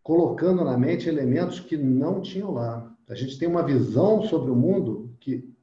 colocando 0.02 0.64
na 0.64 0.78
mente 0.78 1.08
elementos 1.08 1.60
que 1.60 1.78
não 1.78 2.22
tinham 2.22 2.52
lá. 2.52 2.92
A 3.08 3.14
gente 3.14 3.38
tem 3.38 3.48
uma 3.48 3.64
visão 3.64 4.24
sobre 4.24 4.50
o 4.50 4.56
mundo 4.56 5.16
que 5.20 5.54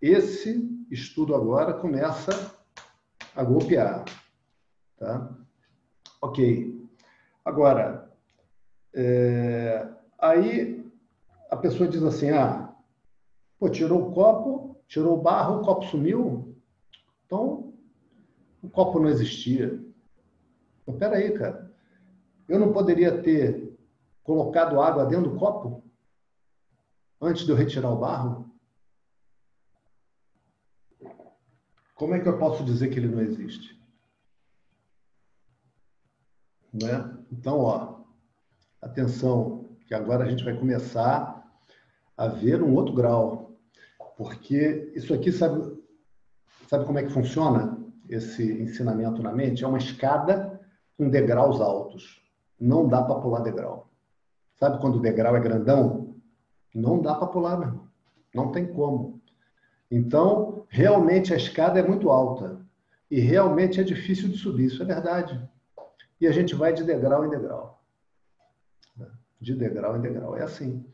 esse 0.00 0.68
estudo 0.90 1.34
agora 1.34 1.74
começa 1.74 2.54
a 3.34 3.42
golpear. 3.42 4.04
Tá? 4.96 5.28
Ok. 6.20 6.80
Agora, 7.44 8.10
é, 8.94 9.88
aí 10.18 10.88
a 11.50 11.56
pessoa 11.56 11.88
diz 11.88 12.02
assim, 12.02 12.30
ah, 12.30 12.61
Pô, 13.62 13.70
tirou 13.70 14.08
o 14.08 14.12
copo, 14.12 14.82
tirou 14.88 15.16
o 15.16 15.22
barro, 15.22 15.60
o 15.60 15.64
copo 15.64 15.86
sumiu. 15.86 16.60
Então, 17.24 17.72
o 18.60 18.68
copo 18.68 18.98
não 18.98 19.08
existia. 19.08 19.80
Então, 20.82 20.98
peraí, 20.98 21.32
cara. 21.38 21.72
Eu 22.48 22.58
não 22.58 22.72
poderia 22.72 23.22
ter 23.22 23.78
colocado 24.24 24.80
água 24.80 25.06
dentro 25.06 25.30
do 25.30 25.38
copo 25.38 25.84
antes 27.20 27.44
de 27.44 27.52
eu 27.52 27.56
retirar 27.56 27.92
o 27.92 28.00
barro? 28.00 28.52
Como 31.94 32.16
é 32.16 32.20
que 32.20 32.28
eu 32.28 32.38
posso 32.40 32.64
dizer 32.64 32.88
que 32.88 32.98
ele 32.98 33.14
não 33.14 33.20
existe? 33.20 33.80
Né? 36.72 37.16
Então, 37.30 37.60
ó, 37.60 38.00
atenção, 38.80 39.68
que 39.86 39.94
agora 39.94 40.24
a 40.24 40.28
gente 40.28 40.42
vai 40.42 40.58
começar 40.58 41.48
a 42.16 42.26
ver 42.26 42.60
um 42.60 42.74
outro 42.74 42.92
grau. 42.92 43.51
Porque 44.22 44.92
isso 44.94 45.12
aqui, 45.12 45.32
sabe, 45.32 45.76
sabe 46.68 46.84
como 46.84 46.96
é 46.96 47.02
que 47.02 47.12
funciona 47.12 47.76
esse 48.08 48.52
ensinamento 48.62 49.20
na 49.20 49.32
mente? 49.32 49.64
É 49.64 49.66
uma 49.66 49.78
escada 49.78 50.60
com 50.96 51.08
degraus 51.08 51.60
altos. 51.60 52.22
Não 52.58 52.86
dá 52.86 53.02
para 53.02 53.20
pular 53.20 53.40
degrau. 53.40 53.90
Sabe 54.60 54.80
quando 54.80 54.96
o 54.96 55.00
degrau 55.00 55.36
é 55.36 55.40
grandão? 55.40 56.14
Não 56.72 57.02
dá 57.02 57.16
para 57.16 57.26
pular, 57.26 57.58
não. 57.58 57.88
Não 58.32 58.52
tem 58.52 58.72
como. 58.72 59.20
Então, 59.90 60.66
realmente 60.68 61.34
a 61.34 61.36
escada 61.36 61.80
é 61.80 61.82
muito 61.82 62.08
alta. 62.08 62.64
E 63.10 63.18
realmente 63.18 63.80
é 63.80 63.82
difícil 63.82 64.28
de 64.28 64.38
subir, 64.38 64.66
isso 64.66 64.84
é 64.84 64.86
verdade. 64.86 65.50
E 66.20 66.28
a 66.28 66.32
gente 66.32 66.54
vai 66.54 66.72
de 66.72 66.84
degrau 66.84 67.26
em 67.26 67.28
degrau. 67.28 67.82
De 69.40 69.52
degrau 69.56 69.96
em 69.96 70.00
degrau. 70.00 70.36
É 70.36 70.44
assim. 70.44 70.86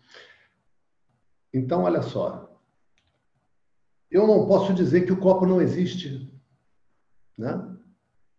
Então, 1.52 1.82
olha 1.82 2.00
só 2.00 2.47
eu 4.10 4.26
não 4.26 4.46
posso 4.46 4.72
dizer 4.72 5.02
que 5.04 5.12
o 5.12 5.20
copo 5.20 5.46
não 5.46 5.60
existe. 5.60 6.32
Né? 7.36 7.76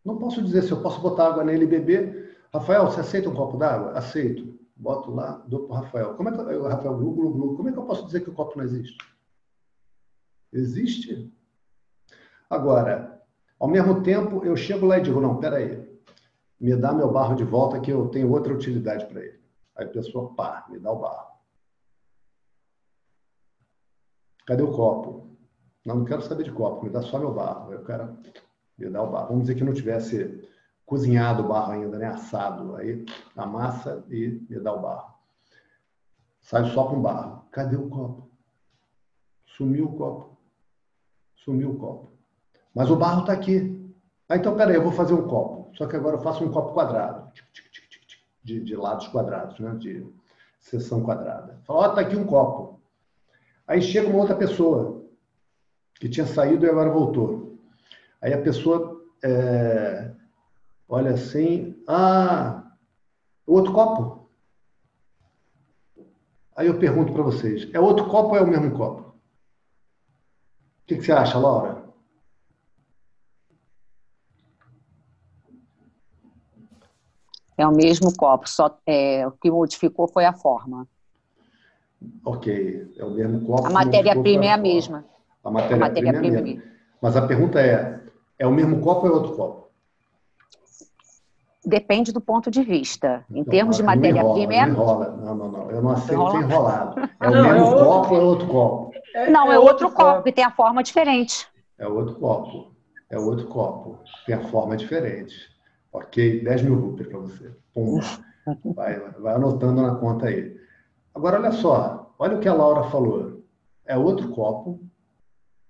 Não 0.04 0.18
posso 0.18 0.42
dizer 0.42 0.64
se 0.64 0.72
eu 0.72 0.82
posso 0.82 1.00
botar 1.02 1.28
água 1.28 1.44
nele 1.44 1.66
e 1.66 1.68
beber. 1.68 2.38
Rafael, 2.54 2.86
você 2.86 3.02
aceita 3.02 3.30
um 3.30 3.36
copo 3.36 3.58
d'água? 3.58 3.92
Aceito. 3.92 4.58
Boto 4.76 5.12
lá, 5.12 5.44
dou 5.48 5.68
para 5.68 5.76
o 5.76 5.82
Rafael. 5.82 6.16
Como 6.16 6.30
é 6.30 6.32
que 6.32 6.40
eu, 6.40 6.64
Rafael, 6.64 6.98
glu. 6.98 7.56
Como 7.56 7.70
é 7.70 7.72
que 7.72 7.78
eu 7.78 7.86
posso 7.86 8.06
dizer 8.06 8.22
que 8.22 8.30
o 8.30 8.34
copo 8.34 8.58
não 8.58 8.64
existe? 8.64 8.98
Existe. 10.52 11.32
Agora, 12.50 13.22
ao 13.60 13.68
mesmo 13.68 14.02
tempo, 14.02 14.44
eu 14.44 14.56
chego 14.56 14.86
lá 14.88 14.98
e 14.98 15.02
digo, 15.02 15.22
não, 15.22 15.38
peraí, 15.38 15.88
me 16.60 16.76
dá 16.76 16.92
meu 16.92 17.12
barro 17.12 17.36
de 17.36 17.44
volta 17.44 17.80
que 17.80 17.92
eu 17.92 18.08
tenho 18.08 18.32
outra 18.32 18.54
utilidade 18.54 19.06
para 19.06 19.22
ele. 19.24 19.40
Aí 19.76 19.86
a 19.86 19.90
pessoa, 19.90 20.34
pá, 20.34 20.66
me 20.70 20.80
dá 20.80 20.92
o 20.92 21.00
barro. 21.00 21.30
Cadê 24.48 24.64
o 24.64 24.72
copo? 24.72 25.29
Não, 25.86 25.96
não 25.96 26.06
quero 26.06 26.22
saber 26.22 26.44
de 26.44 26.52
copo, 26.52 26.84
me 26.84 26.90
dá 26.90 27.02
só 27.02 27.18
meu 27.20 27.34
barro. 27.34 27.72
Aí 27.72 27.78
o 27.78 27.84
cara 27.84 28.16
me 28.78 28.90
dá 28.90 29.02
o 29.02 29.12
barro. 29.12 29.30
Vamos 29.30 29.44
dizer 29.44 29.56
que 29.56 29.64
não 29.64 29.74
tivesse 29.74 30.48
cozinhado 30.86 31.44
o 31.44 31.48
barro 31.48 31.74
ainda, 31.74 31.98
né? 31.98 32.08
Assado. 32.08 32.76
Aí 32.76 33.06
amassa 33.36 34.04
e 34.10 34.46
me 34.50 34.60
dá 34.60 34.74
o 34.74 34.82
barro. 34.82 35.14
Sai 36.42 36.66
só 36.72 36.86
com 36.86 37.02
barro. 37.02 37.46
Cadê 37.52 37.76
o 37.76 37.90
copo? 37.90 38.30
Sumiu 39.46 39.86
o 39.86 39.98
copo. 39.98 40.38
Sumiu 41.36 41.72
o 41.72 41.78
copo. 41.78 42.12
Mas 42.74 42.90
o 42.90 42.96
barro 42.96 43.22
está 43.22 43.34
aqui. 43.34 43.76
Ah, 44.28 44.36
então, 44.36 44.56
peraí, 44.56 44.76
eu 44.76 44.84
vou 44.84 44.92
fazer 44.92 45.14
um 45.14 45.28
copo. 45.28 45.76
Só 45.76 45.88
que 45.88 45.96
agora 45.96 46.18
eu 46.18 46.22
faço 46.22 46.44
um 46.44 46.52
copo 46.52 46.74
quadrado. 46.74 47.32
De, 48.44 48.60
de 48.62 48.76
lados 48.76 49.08
quadrados, 49.08 49.60
né? 49.60 49.76
De 49.76 50.06
seção 50.60 51.04
quadrada. 51.04 51.60
Fala, 51.66 51.80
ó, 51.80 51.86
oh, 51.86 51.96
tá 51.96 52.02
aqui 52.02 52.16
um 52.16 52.26
copo. 52.26 52.80
Aí 53.68 53.82
chega 53.82 54.08
uma 54.08 54.20
outra 54.20 54.36
pessoa 54.36 54.99
que 56.00 56.08
tinha 56.08 56.26
saído 56.26 56.66
e 56.66 56.70
agora 56.70 56.90
voltou. 56.90 57.60
Aí 58.22 58.34
a 58.34 58.42
pessoa 58.42 59.06
é, 59.22 60.12
olha 60.88 61.12
assim, 61.12 61.76
ah, 61.88 62.64
outro 63.46 63.74
copo. 63.74 64.30
Aí 66.56 66.68
eu 66.68 66.80
pergunto 66.80 67.14
para 67.14 67.24
vocês, 67.24 67.70
é 67.74 67.80
outro 67.80 68.08
copo 68.08 68.30
ou 68.30 68.38
é 68.38 68.42
o 68.42 68.48
mesmo 68.48 68.76
copo? 68.76 69.10
O 69.10 70.86
que, 70.88 70.96
que 70.96 71.04
você 71.04 71.12
acha, 71.12 71.38
Laura? 71.38 71.84
É 77.58 77.68
o 77.68 77.76
mesmo 77.76 78.16
copo, 78.16 78.50
só 78.50 78.80
é, 78.86 79.28
o 79.28 79.32
que 79.32 79.52
modificou 79.52 80.08
foi 80.08 80.26
a 80.26 80.32
forma. 80.34 80.88
Ok, 82.24 82.94
é 82.98 83.04
o 83.04 83.12
mesmo 83.12 83.46
copo. 83.46 83.68
A 83.68 83.70
matéria-prima 83.70 84.46
é 84.46 84.52
a 84.52 84.58
mesma. 84.58 85.06
A 85.44 85.52
matéria-prima 85.52 85.88
matéria 85.88 86.10
é 86.10 86.18
a 86.18 86.42
mesma. 86.42 86.64
Mas 87.02 87.16
a 87.16 87.26
pergunta 87.26 87.62
é, 87.62 88.00
é 88.38 88.46
o 88.46 88.52
mesmo 88.52 88.82
copo 88.82 89.08
ou 89.08 89.14
é 89.14 89.16
outro 89.16 89.36
copo? 89.36 89.70
Depende 91.66 92.12
do 92.12 92.22
ponto 92.22 92.50
de 92.50 92.64
vista. 92.64 93.26
Em 93.30 93.40
então, 93.40 93.52
termos 93.52 93.78
de 93.78 93.84
matéria-prima 93.84 94.54
é... 94.54 94.66
Não 94.66 94.74
enrola, 94.74 95.18
não, 95.18 95.36
não, 95.36 95.52
não. 95.52 95.72
Eu 95.72 95.82
não 95.82 95.92
aceito 95.92 96.32
ser 96.32 96.38
enrolado. 96.38 97.10
É 97.22 97.28
o 97.28 97.32
não, 97.32 97.44
mesmo 97.44 97.68
é 97.68 97.84
copo 97.84 98.16
ou 98.16 98.22
é 98.22 98.24
outro 98.24 98.48
copo? 98.48 98.92
É, 99.14 99.30
não, 99.30 99.52
é, 99.52 99.56
é 99.56 99.60
outro, 99.60 99.88
outro 99.88 99.92
copo, 99.92 100.24
que 100.24 100.32
tem 100.32 100.44
a 100.44 100.52
forma 100.52 100.82
diferente. 100.82 101.48
É 101.78 101.86
outro 101.86 102.16
copo. 102.16 102.72
É 103.10 103.20
outro 103.20 103.46
copo. 103.48 104.00
Tem 104.26 104.36
a 104.36 104.48
forma 104.48 104.78
diferente. 104.78 105.36
Ok? 105.92 106.42
10 106.44 106.62
mil 106.62 106.76
rupias 106.76 107.08
para 107.10 107.20
você. 107.20 107.52
Pum. 107.74 108.00
Vai, 108.74 108.98
vai 109.20 109.36
anotando 109.36 109.82
na 109.82 109.94
conta 109.96 110.26
aí. 110.26 110.58
Agora, 111.14 111.38
olha 111.38 111.52
só. 111.52 112.12
Olha 112.18 112.38
o 112.38 112.40
que 112.40 112.48
a 112.48 112.54
Laura 112.54 112.90
falou. 112.90 113.44
É 113.86 113.96
outro 113.96 114.30
copo, 114.30 114.80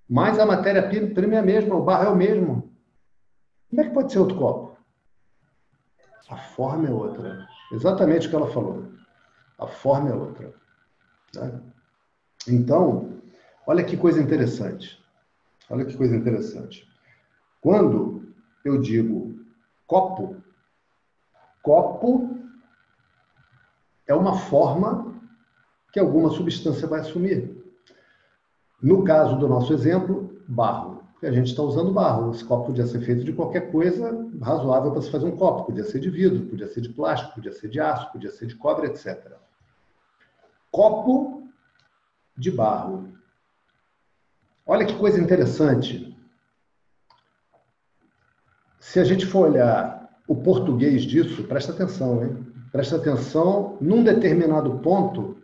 Mas 0.09 0.39
a 0.39 0.45
matéria-prima 0.45 1.35
é 1.35 1.37
a 1.37 1.43
mesma, 1.43 1.75
o 1.75 1.83
barro 1.83 2.05
é 2.05 2.09
o 2.09 2.15
mesmo. 2.15 2.73
Como 3.69 3.81
é 3.81 3.85
que 3.85 3.93
pode 3.93 4.11
ser 4.11 4.19
outro 4.19 4.37
copo? 4.37 4.77
A 6.29 6.37
forma 6.37 6.87
é 6.87 6.91
outra. 6.91 7.47
Exatamente 7.71 8.25
o 8.25 8.29
que 8.29 8.35
ela 8.35 8.51
falou. 8.51 8.91
A 9.59 9.67
forma 9.67 10.09
é 10.09 10.13
outra. 10.13 10.51
Né? 11.35 11.61
Então, 12.47 13.21
olha 13.67 13.83
que 13.83 13.95
coisa 13.95 14.19
interessante. 14.19 14.99
Olha 15.69 15.85
que 15.85 15.95
coisa 15.95 16.15
interessante. 16.15 16.87
Quando 17.61 18.33
eu 18.65 18.81
digo 18.81 19.39
copo, 19.85 20.41
copo 21.61 22.35
é 24.07 24.13
uma 24.15 24.35
forma 24.39 25.21
que 25.91 25.99
alguma 25.99 26.31
substância 26.31 26.87
vai 26.87 27.01
assumir. 27.01 27.58
No 28.81 29.03
caso 29.03 29.37
do 29.37 29.47
nosso 29.47 29.73
exemplo, 29.73 30.41
barro. 30.47 31.03
Porque 31.13 31.27
a 31.27 31.31
gente 31.31 31.47
está 31.47 31.61
usando 31.61 31.91
barro. 31.91 32.31
Esse 32.31 32.45
copo 32.45 32.67
podia 32.67 32.87
ser 32.87 33.01
feito 33.01 33.25
de 33.25 33.33
qualquer 33.33 33.71
coisa 33.71 34.29
razoável 34.41 34.91
para 34.91 35.01
se 35.01 35.11
fazer 35.11 35.25
um 35.25 35.35
copo. 35.35 35.65
Podia 35.65 35.83
ser 35.83 35.99
de 35.99 36.09
vidro, 36.09 36.45
podia 36.45 36.67
ser 36.67 36.81
de 36.81 36.89
plástico, 36.89 37.35
podia 37.35 37.51
ser 37.51 37.69
de 37.69 37.79
aço, 37.79 38.11
podia 38.11 38.31
ser 38.31 38.47
de 38.47 38.55
cobre, 38.55 38.87
etc. 38.87 39.33
Copo 40.71 41.43
de 42.37 42.51
barro. 42.51 43.09
Olha 44.65 44.85
que 44.85 44.95
coisa 44.97 45.19
interessante. 45.19 46.15
Se 48.79 48.99
a 48.99 49.03
gente 49.03 49.25
for 49.25 49.49
olhar 49.49 50.09
o 50.27 50.35
português 50.35 51.01
disso, 51.01 51.43
presta 51.43 51.71
atenção, 51.71 52.23
hein? 52.23 52.47
Presta 52.71 52.95
atenção 52.95 53.77
num 53.81 54.03
determinado 54.03 54.79
ponto 54.79 55.37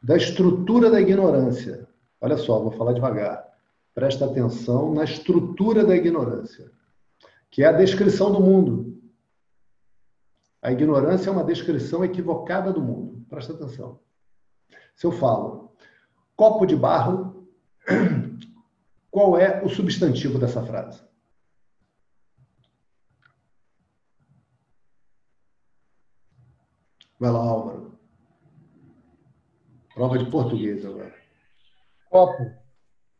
da 0.00 0.16
estrutura 0.16 0.88
da 0.88 1.00
ignorância. 1.00 1.87
Olha 2.20 2.36
só, 2.36 2.58
vou 2.60 2.72
falar 2.72 2.92
devagar. 2.92 3.46
Presta 3.94 4.26
atenção 4.26 4.92
na 4.94 5.04
estrutura 5.04 5.84
da 5.84 5.96
ignorância, 5.96 6.70
que 7.50 7.62
é 7.62 7.66
a 7.66 7.72
descrição 7.72 8.32
do 8.32 8.40
mundo. 8.40 9.00
A 10.60 10.72
ignorância 10.72 11.30
é 11.30 11.32
uma 11.32 11.44
descrição 11.44 12.04
equivocada 12.04 12.72
do 12.72 12.80
mundo. 12.80 13.24
Presta 13.28 13.52
atenção. 13.52 14.00
Se 14.94 15.06
eu 15.06 15.12
falo 15.12 15.72
copo 16.36 16.66
de 16.66 16.76
barro, 16.76 17.48
qual 19.10 19.36
é 19.36 19.64
o 19.64 19.68
substantivo 19.68 20.38
dessa 20.38 20.64
frase? 20.64 21.02
Vai 27.18 27.32
lá, 27.32 27.40
Álvaro. 27.40 27.98
Prova 29.92 30.16
de 30.18 30.30
português 30.30 30.86
agora. 30.86 31.17
Copo. 32.10 32.50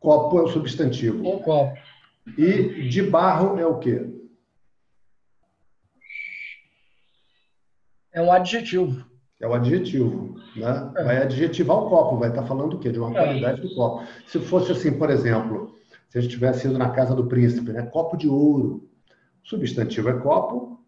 Copo 0.00 0.38
é 0.38 0.42
o 0.42 0.48
substantivo. 0.48 1.18
Um 1.28 1.38
copo. 1.40 1.76
E 2.36 2.88
de 2.88 3.02
barro 3.02 3.58
é 3.58 3.66
o 3.66 3.78
quê? 3.78 4.06
É 8.12 8.20
um 8.22 8.32
adjetivo. 8.32 9.04
É 9.40 9.46
o 9.46 9.54
adjetivo, 9.54 10.34
né? 10.56 10.92
É. 10.96 11.04
Vai 11.04 11.16
adjetivar 11.22 11.76
o 11.76 11.88
copo, 11.88 12.16
vai 12.16 12.30
estar 12.30 12.44
falando 12.44 12.74
o 12.74 12.78
quê? 12.80 12.90
De 12.90 12.98
uma 12.98 13.10
É. 13.10 13.14
qualidade 13.14 13.60
do 13.60 13.74
copo. 13.74 14.04
Se 14.26 14.38
fosse 14.40 14.72
assim, 14.72 14.92
por 14.98 15.10
exemplo, 15.10 15.74
se 16.08 16.18
a 16.18 16.20
gente 16.20 16.30
tivesse 16.32 16.66
ido 16.66 16.76
na 16.78 16.90
casa 16.90 17.14
do 17.14 17.26
príncipe, 17.26 17.72
né? 17.72 17.82
Copo 17.82 18.16
de 18.16 18.28
ouro. 18.28 18.88
O 19.44 19.48
substantivo 19.48 20.08
é 20.08 20.18
copo 20.20 20.80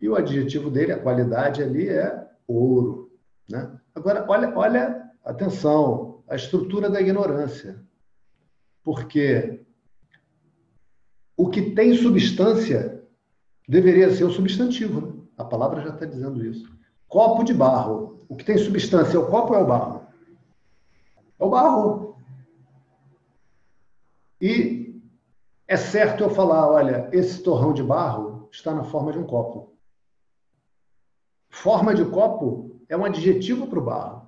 e 0.00 0.08
o 0.08 0.16
adjetivo 0.16 0.70
dele, 0.70 0.92
a 0.92 0.98
qualidade 0.98 1.62
ali 1.62 1.88
é 1.88 2.26
ouro, 2.46 3.10
né? 3.48 3.72
Agora, 3.94 4.24
olha, 4.28 4.52
olha, 4.56 5.10
atenção, 5.24 6.13
a 6.28 6.36
estrutura 6.36 6.90
da 6.90 7.00
ignorância. 7.00 7.82
Porque 8.82 9.64
o 11.36 11.48
que 11.48 11.70
tem 11.70 11.94
substância 11.94 13.02
deveria 13.68 14.10
ser 14.14 14.24
o 14.24 14.30
substantivo, 14.30 15.00
né? 15.00 15.24
A 15.36 15.44
palavra 15.44 15.82
já 15.82 15.90
está 15.90 16.06
dizendo 16.06 16.44
isso. 16.44 16.72
Copo 17.08 17.42
de 17.42 17.52
barro. 17.52 18.18
O 18.28 18.36
que 18.36 18.44
tem 18.44 18.56
substância 18.56 19.16
é 19.16 19.20
o 19.20 19.26
copo 19.26 19.52
ou 19.52 19.58
é 19.58 19.62
o 19.62 19.66
barro? 19.66 20.06
É 21.38 21.44
o 21.44 21.50
barro. 21.50 22.16
E 24.40 25.02
é 25.66 25.76
certo 25.76 26.22
eu 26.22 26.30
falar, 26.30 26.68
olha, 26.68 27.08
esse 27.12 27.42
torrão 27.42 27.72
de 27.72 27.82
barro 27.82 28.48
está 28.52 28.74
na 28.74 28.84
forma 28.84 29.12
de 29.12 29.18
um 29.18 29.26
copo. 29.26 29.74
Forma 31.48 31.94
de 31.94 32.04
copo 32.04 32.80
é 32.88 32.96
um 32.96 33.04
adjetivo 33.04 33.66
para 33.66 33.78
o 33.78 33.84
barro. 33.84 34.23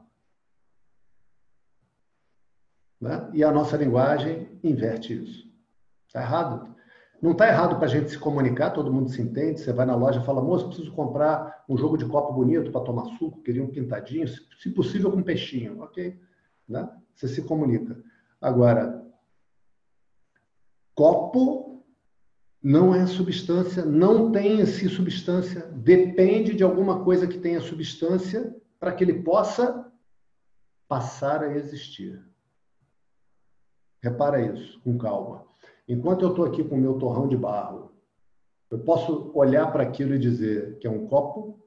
Né? 3.01 3.30
E 3.32 3.44
a 3.44 3.53
nossa 3.53 3.76
linguagem 3.76 4.49
inverte 4.62 5.12
isso. 5.22 5.47
Está 6.07 6.22
errado? 6.22 6.74
Não 7.20 7.32
está 7.32 7.49
errado 7.49 7.76
para 7.76 7.86
a 7.86 7.88
gente 7.88 8.11
se 8.11 8.18
comunicar, 8.18 8.70
todo 8.70 8.92
mundo 8.92 9.11
se 9.11 9.20
entende. 9.22 9.61
Você 9.61 9.72
vai 9.72 9.86
na 9.86 9.97
loja 9.97 10.20
e 10.20 10.24
fala, 10.24 10.42
moço, 10.42 10.66
preciso 10.68 10.92
comprar 10.92 11.64
um 11.68 11.76
jogo 11.76 11.97
de 11.97 12.05
copo 12.05 12.32
bonito 12.32 12.70
para 12.70 12.82
tomar 12.82 13.07
suco, 13.16 13.42
queria 13.42 13.62
um 13.62 13.70
pintadinho, 13.70 14.28
se 14.28 14.70
possível 14.70 15.11
com 15.11 15.22
peixinho. 15.22 15.80
Ok. 15.80 16.18
Né? 16.68 16.88
Você 17.14 17.28
se 17.28 17.42
comunica. 17.42 18.03
Agora, 18.40 19.03
copo 20.94 21.84
não 22.62 22.94
é 22.94 23.07
substância, 23.07 23.84
não 23.84 24.32
tem 24.32 24.61
em 24.61 24.66
si 24.66 24.88
substância, 24.88 25.62
depende 25.72 26.55
de 26.55 26.64
alguma 26.64 27.05
coisa 27.05 27.26
que 27.26 27.38
tenha 27.38 27.61
substância 27.61 28.55
para 28.78 28.92
que 28.92 29.05
ele 29.05 29.22
possa 29.22 29.90
passar 30.88 31.42
a 31.42 31.55
existir. 31.55 32.22
Repara 34.07 34.40
isso, 34.40 34.80
com 34.82 34.96
calma. 34.96 35.44
Enquanto 35.88 36.22
eu 36.22 36.30
estou 36.30 36.44
aqui 36.44 36.62
com 36.62 36.76
o 36.76 36.80
meu 36.80 36.94
torrão 36.94 37.26
de 37.26 37.36
barro, 37.36 37.90
eu 38.70 38.78
posso 38.78 39.32
olhar 39.34 39.72
para 39.72 39.82
aquilo 39.82 40.14
e 40.14 40.18
dizer 40.18 40.78
que 40.78 40.86
é 40.86 40.90
um 40.90 41.09
copo? 41.09 41.59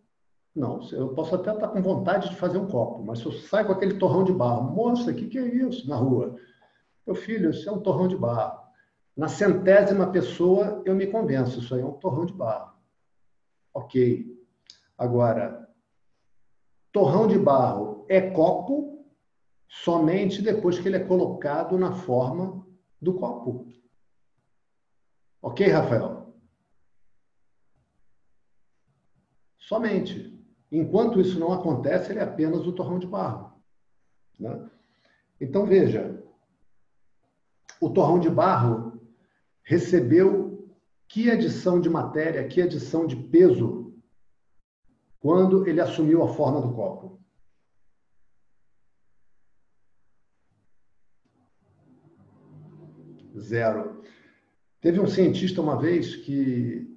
Não, 0.56 0.80
eu 0.94 1.10
posso 1.10 1.36
até 1.36 1.52
estar 1.52 1.68
com 1.68 1.82
vontade 1.82 2.30
de 2.30 2.38
fazer 2.38 2.58
um 2.58 2.68
copo, 2.68 3.04
mas 3.04 3.20
se 3.20 3.26
eu 3.26 3.34
saio 3.34 3.68
com 3.68 3.74
aquele 3.74 3.96
torrão 3.96 4.24
de 4.24 4.32
barro, 4.32 4.74
moça, 4.74 5.12
o 5.12 5.14
que, 5.14 5.28
que 5.28 5.38
é 5.38 5.46
isso 5.46 5.90
na 5.90 5.98
rua? 5.98 6.38
Meu 7.06 7.14
filho, 7.14 7.50
isso 7.50 7.68
é 7.68 7.74
um 7.74 7.82
torrão 7.82 8.08
de 8.08 8.16
barro. 8.16 8.58
Na 9.18 9.28
centésima 9.28 10.08
pessoa, 10.08 10.82
eu 10.86 10.96
me 10.96 11.08
convenço, 11.08 11.60
isso 11.60 11.76
aí 11.76 11.82
é 11.82 11.86
um 11.86 11.92
torrão 11.92 12.26
de 12.26 12.34
barro. 12.34 12.72
Ok. 13.74 14.26
Agora, 14.98 15.68
torrão 16.94 17.28
de 17.28 17.38
barro 17.38 18.06
é 18.08 18.22
copo 18.32 18.99
somente 19.70 20.42
depois 20.42 20.80
que 20.80 20.88
ele 20.88 20.98
é 20.98 21.06
colocado 21.06 21.78
na 21.78 21.94
forma 21.94 22.68
do 23.00 23.14
copo. 23.14 23.68
Ok, 25.42 25.66
Rafael? 25.68 26.34
Somente. 29.58 30.38
Enquanto 30.72 31.22
isso 31.22 31.40
não 31.40 31.54
acontece, 31.54 32.12
ele 32.12 32.20
é 32.20 32.24
apenas 32.24 32.66
o 32.66 32.74
torrão 32.74 33.00
de 33.00 33.08
barro. 33.08 33.54
Né? 34.38 34.70
Então, 35.40 35.66
veja, 35.66 36.24
o 37.80 37.90
torrão 37.90 38.20
de 38.20 38.30
barro 38.30 39.00
recebeu 39.64 40.70
que 41.08 41.30
adição 41.30 41.80
de 41.80 41.90
matéria, 41.90 42.48
que 42.48 42.62
adição 42.62 43.08
de 43.08 43.16
peso, 43.16 43.94
quando 45.20 45.68
ele 45.68 45.82
assumiu 45.82 46.24
a 46.24 46.28
forma 46.28 46.62
do 46.62 46.74
copo? 46.74 47.20
Zero. 53.38 54.02
Teve 54.82 55.00
um 55.00 55.08
cientista 55.08 55.62
uma 55.62 55.78
vez 55.80 56.16
que 56.16 56.88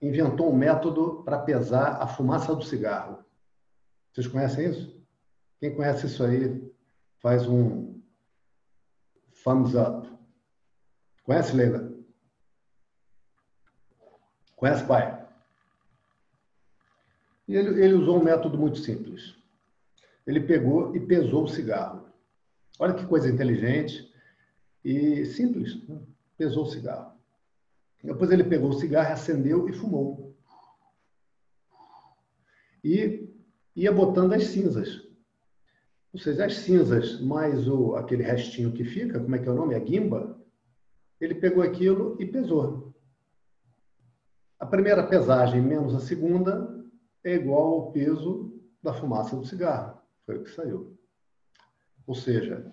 inventou 0.00 0.52
um 0.52 0.56
método 0.56 1.22
para 1.24 1.38
pesar 1.38 2.02
a 2.02 2.06
fumaça 2.06 2.54
do 2.54 2.64
cigarro. 2.64 3.24
Vocês 4.12 4.26
conhecem 4.26 4.70
isso? 4.70 5.02
Quem 5.58 5.74
conhece 5.74 6.06
isso 6.06 6.22
aí 6.22 6.70
faz 7.20 7.46
um 7.46 8.00
thumbs 9.42 9.74
up. 9.74 10.08
Conhece, 11.24 11.56
Leila? 11.56 11.92
Conhece, 14.56 14.84
pai? 14.84 15.26
E 17.48 17.56
ele, 17.56 17.82
ele 17.82 17.94
usou 17.94 18.20
um 18.20 18.24
método 18.24 18.58
muito 18.58 18.78
simples. 18.78 19.34
Ele 20.26 20.40
pegou 20.40 20.94
e 20.94 21.00
pesou 21.00 21.44
o 21.44 21.48
cigarro. 21.48 22.06
Olha 22.78 22.94
que 22.94 23.06
coisa 23.06 23.28
inteligente 23.28 24.13
e 24.84 25.24
simples. 25.24 25.82
Né? 25.88 25.98
Pesou 26.36 26.64
o 26.64 26.70
cigarro. 26.70 27.14
Depois 28.02 28.30
ele 28.30 28.44
pegou 28.44 28.68
o 28.68 28.78
cigarro, 28.78 29.12
acendeu 29.12 29.68
e 29.68 29.72
fumou. 29.72 30.36
E 32.82 33.26
ia 33.74 33.90
botando 33.90 34.34
as 34.34 34.44
cinzas. 34.44 35.02
Ou 36.12 36.20
seja, 36.20 36.44
as 36.44 36.58
cinzas 36.58 37.20
mais 37.20 37.66
o, 37.66 37.96
aquele 37.96 38.22
restinho 38.22 38.72
que 38.72 38.84
fica, 38.84 39.18
como 39.18 39.34
é 39.34 39.38
que 39.38 39.48
é 39.48 39.52
o 39.52 39.54
nome? 39.54 39.74
A 39.74 39.78
guimba. 39.78 40.38
Ele 41.20 41.34
pegou 41.34 41.62
aquilo 41.62 42.16
e 42.20 42.26
pesou. 42.26 42.94
A 44.60 44.66
primeira 44.66 45.06
pesagem 45.06 45.62
menos 45.62 45.94
a 45.94 46.00
segunda 46.00 46.84
é 47.24 47.34
igual 47.34 47.72
ao 47.72 47.92
peso 47.92 48.54
da 48.82 48.92
fumaça 48.92 49.34
do 49.34 49.46
cigarro. 49.46 49.98
Foi 50.26 50.36
o 50.36 50.44
que 50.44 50.50
saiu. 50.50 50.96
Ou 52.06 52.14
seja, 52.14 52.70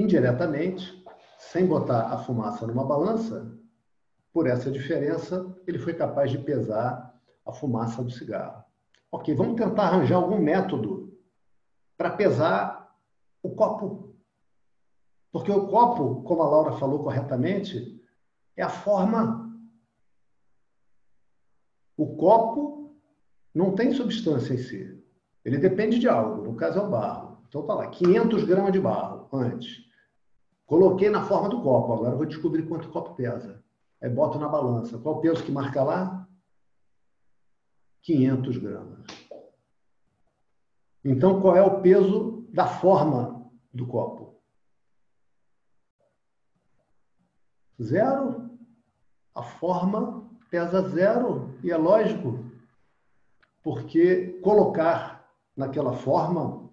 indiretamente, 0.00 1.04
sem 1.38 1.66
botar 1.66 2.12
a 2.12 2.18
fumaça 2.18 2.66
numa 2.66 2.84
balança, 2.84 3.52
por 4.32 4.46
essa 4.46 4.70
diferença, 4.70 5.56
ele 5.66 5.78
foi 5.78 5.94
capaz 5.94 6.30
de 6.30 6.38
pesar 6.38 7.18
a 7.44 7.52
fumaça 7.52 8.02
do 8.02 8.10
cigarro. 8.10 8.62
Ok, 9.10 9.34
vamos 9.34 9.56
tentar 9.56 9.84
arranjar 9.84 10.16
algum 10.16 10.38
método 10.38 11.18
para 11.96 12.10
pesar 12.10 12.94
o 13.42 13.50
copo. 13.50 14.14
Porque 15.32 15.50
o 15.50 15.66
copo, 15.66 16.22
como 16.22 16.42
a 16.42 16.48
Laura 16.48 16.72
falou 16.72 17.02
corretamente, 17.02 18.00
é 18.56 18.62
a 18.62 18.68
forma. 18.68 19.52
O 21.96 22.16
copo 22.16 22.96
não 23.52 23.74
tem 23.74 23.92
substância 23.92 24.54
em 24.54 24.58
si. 24.58 25.02
Ele 25.44 25.58
depende 25.58 25.98
de 25.98 26.08
algo, 26.08 26.44
no 26.44 26.54
caso 26.54 26.78
é 26.78 26.82
o 26.82 26.90
barro. 26.90 27.42
Então 27.48 27.66
tá 27.66 27.74
lá, 27.74 27.88
500 27.88 28.44
gramas 28.44 28.72
de 28.72 28.80
barro 28.80 29.28
antes. 29.32 29.87
Coloquei 30.68 31.08
na 31.08 31.24
forma 31.24 31.48
do 31.48 31.62
copo, 31.62 31.94
agora 31.94 32.14
vou 32.14 32.26
descobrir 32.26 32.68
quanto 32.68 32.88
o 32.88 32.92
copo 32.92 33.14
pesa. 33.14 33.64
Aí 34.02 34.10
boto 34.10 34.38
na 34.38 34.46
balança. 34.46 34.98
Qual 34.98 35.16
o 35.16 35.20
peso 35.20 35.42
que 35.42 35.50
marca 35.50 35.82
lá? 35.82 36.28
500 38.02 38.58
gramas. 38.58 39.06
Então, 41.02 41.40
qual 41.40 41.56
é 41.56 41.62
o 41.62 41.80
peso 41.80 42.46
da 42.52 42.66
forma 42.66 43.50
do 43.72 43.86
copo? 43.86 44.42
Zero. 47.82 48.50
A 49.34 49.42
forma 49.42 50.28
pesa 50.50 50.86
zero. 50.90 51.58
E 51.64 51.70
é 51.70 51.78
lógico, 51.78 52.44
porque 53.62 54.38
colocar 54.42 55.26
naquela 55.56 55.94
forma 55.94 56.67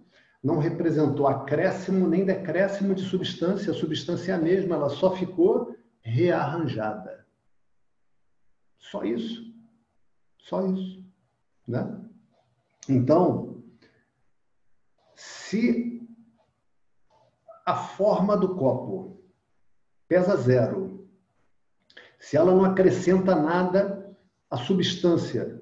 não 0.46 0.58
representou 0.58 1.26
acréscimo 1.26 2.06
nem 2.06 2.24
decréscimo 2.24 2.94
de 2.94 3.02
substância. 3.02 3.72
A 3.72 3.74
substância 3.74 4.30
é 4.30 4.34
a 4.36 4.38
mesma, 4.38 4.76
ela 4.76 4.88
só 4.88 5.10
ficou 5.10 5.76
rearranjada. 6.00 7.26
Só 8.78 9.02
isso. 9.02 9.52
Só 10.38 10.64
isso. 10.68 11.04
Né? 11.66 12.00
Então, 12.88 13.60
se 15.16 16.00
a 17.66 17.74
forma 17.74 18.36
do 18.36 18.54
copo 18.54 19.20
pesa 20.06 20.36
zero, 20.36 21.10
se 22.20 22.36
ela 22.36 22.54
não 22.54 22.64
acrescenta 22.64 23.34
nada 23.34 24.16
à 24.48 24.56
substância 24.56 25.60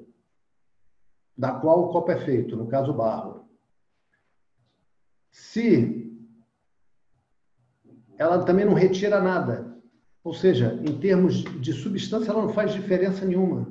da 1.34 1.52
qual 1.52 1.84
o 1.84 1.88
copo 1.88 2.12
é 2.12 2.20
feito, 2.22 2.54
no 2.54 2.66
caso 2.66 2.92
barro, 2.92 3.43
se 5.34 6.16
ela 8.16 8.44
também 8.44 8.64
não 8.64 8.72
retira 8.72 9.20
nada, 9.20 9.76
ou 10.22 10.32
seja, 10.32 10.80
em 10.80 11.00
termos 11.00 11.42
de 11.60 11.72
substância, 11.72 12.30
ela 12.30 12.42
não 12.42 12.52
faz 12.52 12.72
diferença 12.72 13.26
nenhuma. 13.26 13.66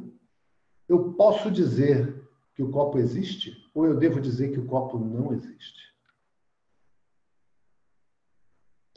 Eu 0.89 1.14
posso 1.14 1.49
dizer 1.49 2.22
que 2.53 2.61
o 2.61 2.70
copo 2.70 2.99
existe 2.99 3.55
ou 3.74 3.86
eu 3.86 3.95
devo 3.95 4.20
dizer 4.20 4.51
que 4.51 4.59
o 4.59 4.66
copo 4.66 4.99
não 4.99 5.34
existe? 5.34 5.95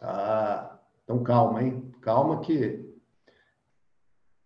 Ah, 0.03 0.77
então 1.05 1.23
calma, 1.23 1.63
hein? 1.63 1.95
Calma 2.01 2.41
que. 2.41 2.85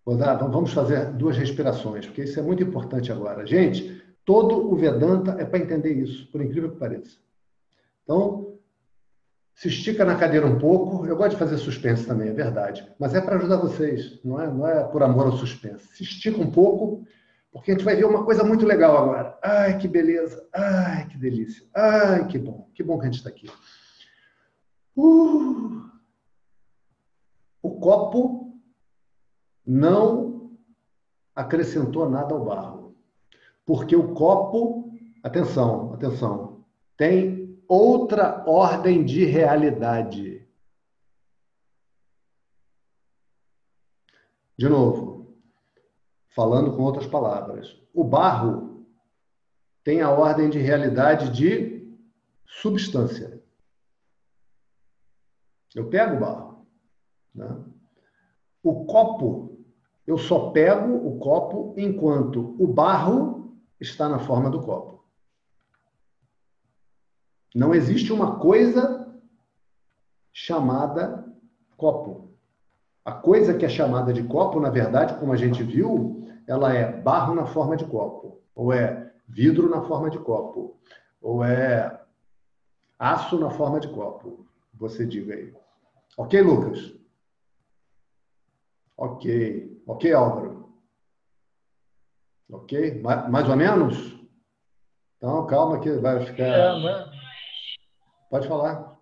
Vamos 0.04 0.74
fazer 0.74 1.10
duas 1.14 1.38
respirações, 1.38 2.04
porque 2.04 2.24
isso 2.24 2.38
é 2.38 2.42
muito 2.42 2.62
importante 2.62 3.10
agora. 3.10 3.46
Gente, 3.46 4.04
todo 4.26 4.70
o 4.70 4.76
Vedanta 4.76 5.32
é 5.40 5.44
para 5.46 5.60
entender 5.60 5.94
isso, 5.94 6.30
por 6.30 6.42
incrível 6.42 6.70
que 6.72 6.78
pareça. 6.78 7.18
Então, 8.10 8.58
se 9.54 9.68
estica 9.68 10.04
na 10.04 10.16
cadeira 10.16 10.44
um 10.44 10.58
pouco. 10.58 11.06
Eu 11.06 11.16
gosto 11.16 11.30
de 11.30 11.36
fazer 11.36 11.56
suspense 11.58 12.04
também, 12.04 12.30
é 12.30 12.32
verdade. 12.32 12.92
Mas 12.98 13.14
é 13.14 13.20
para 13.20 13.36
ajudar 13.36 13.58
vocês, 13.58 14.20
não 14.24 14.40
é, 14.40 14.48
não 14.48 14.66
é 14.66 14.82
por 14.82 15.04
amor 15.04 15.26
ao 15.26 15.36
suspense. 15.36 15.86
Se 15.94 16.02
estica 16.02 16.40
um 16.40 16.50
pouco 16.50 17.06
porque 17.52 17.70
a 17.70 17.74
gente 17.74 17.84
vai 17.84 17.94
ver 17.94 18.04
uma 18.04 18.24
coisa 18.24 18.42
muito 18.42 18.66
legal 18.66 18.96
agora. 18.96 19.38
Ai, 19.40 19.78
que 19.78 19.86
beleza. 19.86 20.44
Ai, 20.52 21.06
que 21.06 21.16
delícia. 21.16 21.64
Ai, 21.72 22.26
que 22.26 22.36
bom. 22.36 22.68
Que 22.74 22.82
bom 22.82 22.98
que 22.98 23.02
a 23.02 23.06
gente 23.06 23.18
está 23.18 23.28
aqui. 23.28 23.48
Uh! 24.96 25.88
O 27.62 27.78
copo 27.78 28.58
não 29.64 30.58
acrescentou 31.34 32.10
nada 32.10 32.34
ao 32.34 32.44
barro. 32.44 32.96
Porque 33.64 33.94
o 33.94 34.14
copo, 34.14 34.92
atenção, 35.22 35.94
atenção, 35.94 36.64
tem 36.96 37.39
outra 37.70 38.44
ordem 38.48 39.04
de 39.04 39.24
realidade. 39.24 40.46
De 44.58 44.68
novo, 44.68 45.10
Falando 46.30 46.76
com 46.76 46.84
outras 46.84 47.06
palavras, 47.06 47.76
o 47.92 48.04
barro 48.04 48.86
tem 49.82 50.00
a 50.00 50.10
ordem 50.10 50.48
de 50.48 50.58
realidade 50.58 51.30
de 51.30 51.92
substância. 52.46 53.42
Eu 55.74 55.90
pego 55.90 56.16
o 56.16 56.20
barro. 56.20 56.66
Né? 57.34 57.64
O 58.62 58.84
copo, 58.86 59.58
eu 60.06 60.16
só 60.16 60.50
pego 60.50 61.06
o 61.06 61.18
copo 61.18 61.74
enquanto 61.76 62.54
o 62.62 62.66
barro 62.66 63.60
está 63.80 64.08
na 64.08 64.20
forma 64.20 64.50
do 64.50 64.60
copo. 64.60 64.99
Não 67.54 67.74
existe 67.74 68.12
uma 68.12 68.38
coisa 68.38 69.12
chamada 70.32 71.24
copo. 71.76 72.30
A 73.04 73.12
coisa 73.12 73.54
que 73.54 73.64
é 73.64 73.68
chamada 73.68 74.12
de 74.12 74.22
copo, 74.22 74.60
na 74.60 74.70
verdade, 74.70 75.18
como 75.18 75.32
a 75.32 75.36
gente 75.36 75.62
viu, 75.62 76.24
ela 76.46 76.72
é 76.72 76.92
barro 77.00 77.34
na 77.34 77.46
forma 77.46 77.76
de 77.76 77.84
copo, 77.84 78.40
ou 78.54 78.72
é 78.72 79.12
vidro 79.26 79.68
na 79.68 79.82
forma 79.82 80.10
de 80.10 80.18
copo, 80.18 80.78
ou 81.20 81.42
é 81.44 82.00
aço 82.98 83.38
na 83.38 83.50
forma 83.50 83.80
de 83.80 83.88
copo. 83.88 84.46
Você 84.74 85.06
diga 85.06 85.34
aí. 85.34 85.52
Ok, 86.16 86.40
Lucas? 86.40 86.94
Ok. 88.96 89.82
Ok, 89.86 90.12
Álvaro? 90.12 90.68
Ok? 92.50 93.00
Mais 93.02 93.48
ou 93.48 93.56
menos? 93.56 94.20
Então, 95.16 95.46
calma 95.46 95.80
que 95.80 95.90
vai 95.92 96.24
ficar. 96.24 96.44
É, 96.44 96.82
mas... 96.82 97.09
Pode 98.30 98.46
falar. 98.46 98.96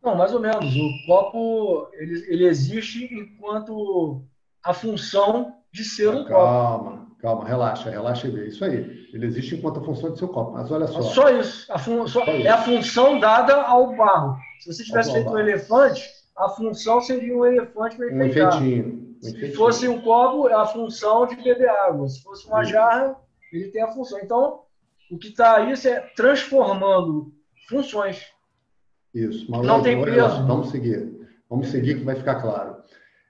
Não, 0.00 0.14
mais 0.14 0.32
ou 0.32 0.40
menos. 0.40 0.74
O 0.76 1.06
copo 1.06 1.88
ele, 1.94 2.24
ele 2.28 2.46
existe 2.46 3.12
enquanto 3.12 4.22
a 4.64 4.72
função 4.72 5.56
de 5.72 5.84
ser 5.84 6.08
um 6.08 6.24
calma, 6.24 6.28
copo. 6.28 6.84
Calma, 6.84 7.16
calma, 7.20 7.44
relaxa, 7.44 7.90
relaxa 7.90 8.28
e 8.28 8.30
vê. 8.30 8.46
Isso 8.46 8.64
aí. 8.64 9.08
Ele 9.12 9.26
existe 9.26 9.56
enquanto 9.56 9.80
a 9.80 9.84
função 9.84 10.12
de 10.12 10.18
seu 10.18 10.28
copo. 10.28 10.52
Mas 10.52 10.70
olha 10.70 10.86
só. 10.86 11.02
Só 11.02 11.28
isso. 11.30 11.70
A 11.72 11.78
fun... 11.78 12.06
só... 12.06 12.24
É 12.24 12.48
a 12.48 12.62
função 12.62 13.18
dada 13.18 13.60
ao 13.60 13.96
barro. 13.96 14.36
Se 14.60 14.72
você 14.72 14.84
tivesse 14.84 15.12
feito 15.12 15.30
um 15.30 15.38
elefante, 15.38 16.08
a 16.36 16.48
função 16.50 17.00
seria 17.00 17.36
um 17.36 17.44
elefante 17.44 17.96
para 17.96 18.06
um 18.06 18.22
enfeitinho. 18.22 19.16
Um 19.18 19.22
Se 19.22 19.52
fosse 19.52 19.88
um 19.88 20.00
copo, 20.00 20.48
é 20.48 20.54
a 20.54 20.64
função 20.64 21.26
de 21.26 21.34
beber 21.34 21.68
água. 21.68 22.08
Se 22.08 22.22
fosse 22.22 22.46
uma 22.46 22.62
jarra, 22.62 23.16
ele 23.52 23.68
tem 23.68 23.82
a 23.82 23.88
função. 23.88 24.20
Então, 24.20 24.62
o 25.10 25.18
que 25.18 25.28
está 25.28 25.56
aí 25.56 25.72
é 25.72 26.00
transformando 26.14 27.32
funções. 27.68 28.26
Isso. 29.14 29.50
Mas 29.50 29.66
não 29.66 29.82
tem 29.82 30.02
peso. 30.02 30.46
Vamos 30.46 30.70
seguir. 30.70 31.18
Vamos 31.48 31.68
seguir 31.68 31.98
que 31.98 32.04
vai 32.04 32.14
ficar 32.14 32.40
claro. 32.40 32.82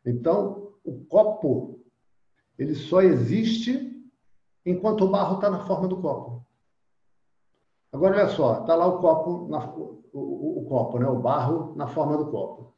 Então, 0.04 0.72
o 0.84 1.04
copo 1.04 1.80
ele 2.58 2.74
só 2.74 3.00
existe 3.00 3.96
enquanto 4.66 5.04
o 5.04 5.08
barro 5.08 5.36
está 5.36 5.48
na 5.48 5.64
forma 5.64 5.86
do 5.86 6.00
copo. 6.00 6.44
Agora 7.92 8.16
olha 8.16 8.28
só, 8.28 8.60
está 8.60 8.74
lá 8.74 8.86
o 8.86 8.98
copo, 9.00 9.48
na, 9.48 9.64
o, 9.70 10.04
o, 10.12 10.60
o, 10.60 10.64
copo, 10.68 10.98
né? 10.98 11.06
O 11.06 11.18
barro 11.18 11.74
na 11.76 11.86
forma 11.86 12.16
do 12.18 12.26
copo. 12.30 12.74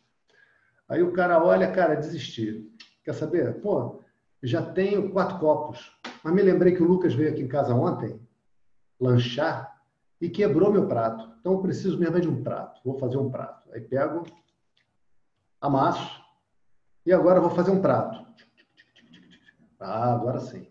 Aí 0.88 1.02
o 1.02 1.12
cara 1.12 1.42
olha, 1.42 1.70
cara, 1.72 1.94
desistir. 1.94 2.70
Quer 3.04 3.14
saber? 3.14 3.60
Pô, 3.60 4.02
já 4.42 4.62
tenho 4.62 5.10
quatro 5.10 5.38
copos. 5.38 5.98
Mas 6.22 6.34
me 6.34 6.42
lembrei 6.42 6.74
que 6.74 6.82
o 6.82 6.86
Lucas 6.86 7.14
veio 7.14 7.30
aqui 7.30 7.42
em 7.42 7.48
casa 7.48 7.74
ontem 7.74 8.20
lanchar 9.00 9.80
e 10.20 10.28
quebrou 10.28 10.72
meu 10.72 10.86
prato. 10.86 11.32
Então 11.40 11.54
eu 11.54 11.62
preciso 11.62 11.98
mesmo 11.98 12.16
é 12.16 12.20
de 12.20 12.28
um 12.28 12.42
prato. 12.42 12.80
Vou 12.84 12.98
fazer 12.98 13.16
um 13.16 13.30
prato. 13.30 13.72
Aí 13.72 13.80
pego, 13.80 14.24
amasso, 15.60 16.20
e 17.06 17.12
agora 17.12 17.40
vou 17.40 17.50
fazer 17.50 17.70
um 17.70 17.80
prato. 17.80 18.26
Ah, 19.78 20.12
agora 20.12 20.40
sim. 20.40 20.66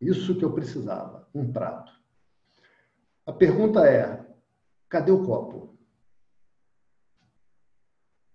Isso 0.00 0.36
que 0.36 0.44
eu 0.44 0.52
precisava, 0.52 1.26
um 1.34 1.50
prato. 1.50 1.92
A 3.26 3.32
pergunta 3.32 3.88
é: 3.88 4.22
cadê 4.88 5.10
o 5.10 5.24
copo? 5.24 5.74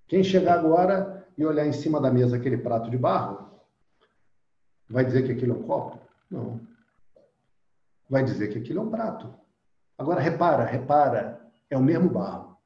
Quem 0.08 0.24
chegar 0.24 0.58
agora 0.58 1.28
e 1.38 1.46
olhar 1.46 1.68
em 1.68 1.72
cima 1.72 2.02
da 2.02 2.12
mesa 2.12 2.36
aquele 2.36 2.58
prato 2.58 2.90
de 2.90 2.98
barro, 2.98 3.62
vai 4.90 5.06
dizer 5.06 5.24
que 5.24 5.32
aquilo 5.32 5.54
é 5.54 5.58
um 5.58 5.64
copo? 5.64 6.00
Não. 6.32 6.69
Vai 8.10 8.24
dizer 8.24 8.48
que 8.48 8.58
aquilo 8.58 8.80
é 8.80 8.84
um 8.84 8.90
prato. 8.90 9.34
Agora 9.98 10.20
repara, 10.20 10.66
repara, 10.66 11.46
é 11.70 11.78
o 11.78 11.84
mesmo 11.84 12.10
barro. 12.10 12.58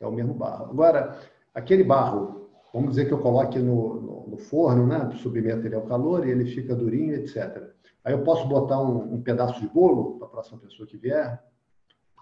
É 0.00 0.06
o 0.06 0.12
mesmo 0.12 0.34
barro. 0.34 0.70
Agora, 0.70 1.18
aquele 1.54 1.84
barro, 1.84 2.50
vamos 2.72 2.90
dizer 2.90 3.06
que 3.06 3.12
eu 3.12 3.20
coloque 3.20 3.58
no, 3.58 4.00
no, 4.00 4.26
no 4.28 4.38
forno, 4.38 4.86
né? 4.86 5.10
Submeto 5.16 5.66
ele 5.66 5.74
ao 5.74 5.82
calor 5.82 6.26
e 6.26 6.30
ele 6.30 6.46
fica 6.46 6.74
durinho, 6.74 7.14
etc. 7.14 7.70
Aí 8.04 8.12
eu 8.12 8.24
posso 8.24 8.48
botar 8.48 8.80
um, 8.80 9.14
um 9.14 9.22
pedaço 9.22 9.60
de 9.60 9.68
bolo 9.68 10.18
para 10.18 10.26
a 10.26 10.30
próxima 10.30 10.58
pessoa 10.58 10.86
que 10.88 10.96
vier. 10.96 11.42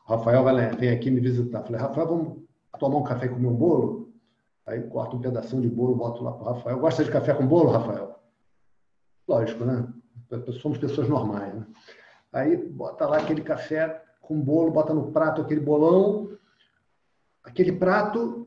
O 0.07 0.13
Rafael 0.13 0.43
vai, 0.43 0.77
vem 0.77 0.91
aqui 0.91 1.11
me 1.11 1.21
visitar. 1.21 1.63
Falei, 1.63 1.81
Rafael, 1.81 2.07
vamos 2.07 2.43
tomar 2.79 2.97
um 2.97 3.05
café 3.05 3.27
e 3.27 3.29
comer 3.29 3.47
um 3.47 3.57
bolo? 3.57 4.13
Aí 4.67 4.83
corto 4.83 5.17
um 5.17 5.21
pedacinho 5.21 5.63
de 5.63 5.69
bolo, 5.69 5.95
boto 5.95 6.23
lá 6.23 6.33
para 6.33 6.43
o 6.43 6.53
Rafael. 6.55 6.79
Gosta 6.79 7.05
de 7.05 7.11
café 7.11 7.35
com 7.35 7.47
bolo, 7.47 7.71
Rafael? 7.71 8.19
Lógico, 9.27 9.65
né? 9.65 9.87
Somos 10.61 10.79
pessoas 10.79 11.09
normais, 11.09 11.55
né? 11.55 11.67
Aí 12.33 12.57
bota 12.57 13.07
lá 13.07 13.19
aquele 13.19 13.43
café 13.43 14.05
com 14.21 14.41
bolo, 14.41 14.71
bota 14.71 14.95
no 14.95 15.11
prato 15.11 15.41
aquele 15.41 15.61
bolão. 15.61 16.39
Aquele 17.43 17.73
prato, 17.73 18.47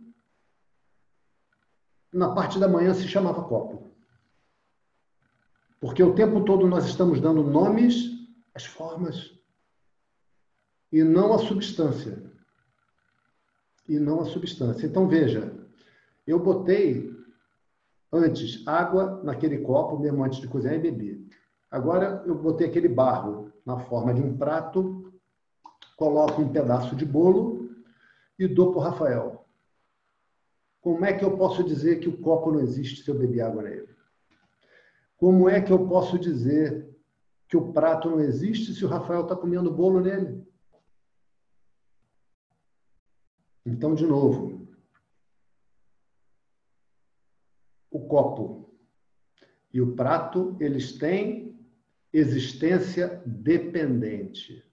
na 2.11 2.34
parte 2.34 2.59
da 2.59 2.67
manhã, 2.67 2.93
se 2.93 3.07
chamava 3.07 3.43
copo. 3.43 3.91
Porque 5.81 6.01
o 6.01 6.15
tempo 6.15 6.45
todo 6.45 6.67
nós 6.67 6.86
estamos 6.86 7.19
dando 7.19 7.43
nomes 7.43 8.11
às 8.53 8.63
formas 8.63 9.38
e 10.91 11.03
não 11.03 11.34
à 11.34 11.39
substância. 11.39 12.31
E 13.89 13.99
não 13.99 14.21
à 14.21 14.25
substância. 14.25 14.86
Então, 14.86 15.09
veja, 15.09 15.53
eu 16.25 16.39
botei 16.39 17.11
antes 18.11 18.65
água 18.65 19.21
naquele 19.23 19.57
copo, 19.57 19.99
mesmo 19.99 20.23
antes 20.23 20.39
de 20.39 20.47
cozinhar, 20.47 20.75
e 20.75 20.79
bebi. 20.79 21.27
Agora 21.74 22.24
eu 22.28 22.36
botei 22.36 22.67
aquele 22.67 22.88
barro 22.88 23.51
na 23.65 23.80
forma 23.80 24.13
de 24.13 24.21
um 24.21 24.38
prato, 24.38 25.11
coloco 25.97 26.39
um 26.39 26.53
pedaço 26.53 26.95
de 26.95 27.03
bolo 27.03 27.67
e 28.38 28.47
dou 28.47 28.69
para 28.69 28.78
o 28.80 28.84
Rafael. 28.84 29.45
Como 30.82 31.03
é 31.03 31.13
que 31.13 31.26
eu 31.26 31.36
posso 31.36 31.63
dizer 31.63 31.99
que 31.99 32.07
o 32.07 32.21
copo 32.21 32.51
não 32.51 32.59
existe 32.59 33.01
se 33.01 33.09
eu 33.09 33.17
beber 33.17 33.41
água 33.41 33.63
nele? 33.63 33.89
Como 35.17 35.49
é 35.49 35.59
que 35.63 35.74
eu 35.74 35.88
posso 35.88 36.19
dizer 36.19 36.95
que 37.47 37.57
o 37.57 37.74
prato 37.74 38.07
não 38.07 38.19
existe 38.19 38.71
se 38.76 38.86
o 38.86 38.88
Rafael 38.88 39.24
está 39.24 39.36
comendo 39.36 39.74
bolo 39.74 39.99
nele? 39.99 40.45
Então, 43.65 43.95
de 43.95 44.05
novo, 44.05 44.67
o 47.89 48.07
copo 48.07 48.69
e 49.74 49.82
o 49.82 49.95
prato, 49.95 50.55
eles 50.59 50.99
têm 50.99 51.52
existência 52.14 53.22
dependente. 53.26 54.64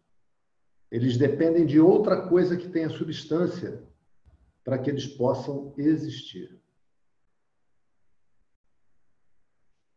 Eles 0.91 1.17
dependem 1.17 1.65
de 1.65 1.81
outra 1.81 2.29
coisa 2.29 2.57
que 2.57 2.69
tenha 2.69 2.91
substância 2.91 3.83
para 4.63 4.79
que 4.79 4.91
eles 4.91 5.07
possam 5.07 5.73
existir. 5.79 6.61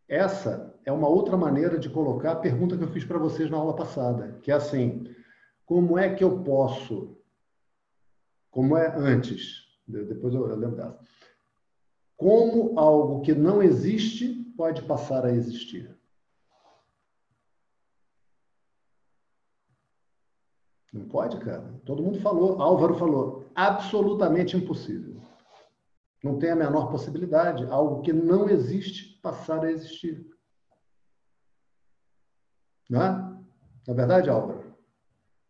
Essa 0.07 0.73
é 0.85 0.91
uma 0.91 1.07
outra 1.07 1.35
maneira 1.35 1.77
de 1.77 1.89
colocar 1.89 2.33
a 2.33 2.39
pergunta 2.39 2.77
que 2.77 2.83
eu 2.83 2.91
fiz 2.91 3.03
para 3.03 3.17
vocês 3.17 3.49
na 3.49 3.57
aula 3.57 3.75
passada, 3.75 4.39
que 4.41 4.51
é 4.51 4.53
assim: 4.53 5.13
como 5.65 5.97
é 5.97 6.13
que 6.13 6.23
eu 6.23 6.43
posso, 6.43 7.17
como 8.51 8.77
é 8.77 8.95
antes, 8.95 9.67
depois 9.87 10.33
eu 10.33 10.45
lembro 10.55 10.75
dessa, 10.75 10.99
como 12.15 12.77
algo 12.77 13.21
que 13.21 13.33
não 13.33 13.61
existe 13.61 14.33
pode 14.55 14.83
passar 14.83 15.25
a 15.25 15.31
existir? 15.31 15.92
Não 20.93 21.07
pode, 21.07 21.39
cara. 21.39 21.81
Todo 21.83 22.03
mundo 22.03 22.19
falou, 22.21 22.61
Álvaro 22.61 22.93
falou, 22.93 23.49
absolutamente 23.55 24.55
impossível. 24.55 25.19
Não 26.23 26.37
tem 26.37 26.51
a 26.51 26.55
menor 26.55 26.91
possibilidade. 26.91 27.65
Algo 27.65 28.01
que 28.01 28.13
não 28.13 28.47
existe 28.47 29.19
passar 29.19 29.63
a 29.65 29.71
existir. 29.71 30.23
Não 32.87 33.01
é? 33.01 33.09
Na 33.87 33.93
verdade, 33.93 34.29
Álvaro, 34.29 34.75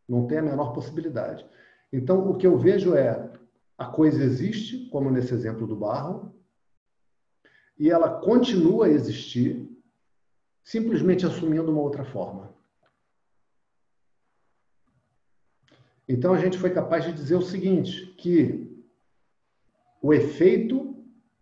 não 0.07 0.25
tem 0.25 0.37
a 0.37 0.43
menor 0.43 0.71
possibilidade. 0.71 1.45
Então, 1.91 2.29
o 2.29 2.37
que 2.37 2.47
eu 2.47 2.57
vejo 2.57 2.95
é 2.95 3.31
a 3.77 3.85
coisa 3.85 4.23
existe, 4.23 4.87
como 4.89 5.11
nesse 5.11 5.33
exemplo 5.33 5.67
do 5.67 5.75
barro, 5.75 6.33
e 7.77 7.89
ela 7.89 8.21
continua 8.21 8.85
a 8.85 8.89
existir, 8.89 9.69
simplesmente 10.63 11.25
assumindo 11.25 11.71
uma 11.71 11.81
outra 11.81 12.05
forma. 12.05 12.52
Então 16.07 16.33
a 16.33 16.37
gente 16.37 16.57
foi 16.57 16.69
capaz 16.69 17.05
de 17.05 17.13
dizer 17.13 17.35
o 17.35 17.41
seguinte, 17.41 18.07
que 18.17 18.85
o 20.01 20.13
efeito 20.13 20.95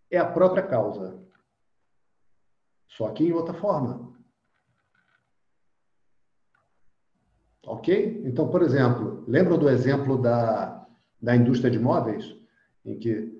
é 0.09 0.17
a 0.17 0.25
própria 0.25 0.61
causa, 0.61 1.19
só 2.87 3.09
que 3.09 3.23
em 3.23 3.31
outra 3.31 3.53
forma. 3.53 4.11
Ok? 7.65 8.21
Então, 8.25 8.49
por 8.49 8.61
exemplo, 8.61 9.23
lembra 9.27 9.57
do 9.57 9.69
exemplo 9.69 10.21
da, 10.21 10.85
da 11.21 11.35
indústria 11.35 11.71
de 11.71 11.79
móveis, 11.79 12.35
em 12.85 12.97
que 12.97 13.31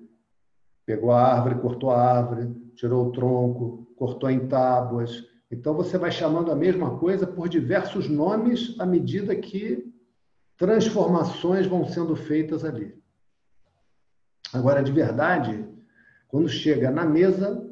pegou 0.86 1.12
a 1.12 1.22
árvore, 1.22 1.60
cortou 1.60 1.90
a 1.90 2.00
árvore, 2.00 2.52
tirou 2.74 3.06
o 3.06 3.12
tronco, 3.12 3.86
cortou 3.96 4.30
em 4.30 4.48
tábuas. 4.48 5.24
Então, 5.50 5.74
você 5.74 5.98
vai 5.98 6.10
chamando 6.10 6.50
a 6.50 6.56
mesma 6.56 6.98
coisa 6.98 7.26
por 7.26 7.48
diversos 7.48 8.08
nomes 8.08 8.74
à 8.80 8.86
medida 8.86 9.36
que 9.36 9.91
transformações 10.56 11.66
vão 11.66 11.86
sendo 11.86 12.14
feitas 12.14 12.64
ali. 12.64 13.00
Agora, 14.52 14.82
de 14.82 14.92
verdade, 14.92 15.66
quando 16.28 16.48
chega 16.48 16.90
na 16.90 17.04
mesa, 17.04 17.68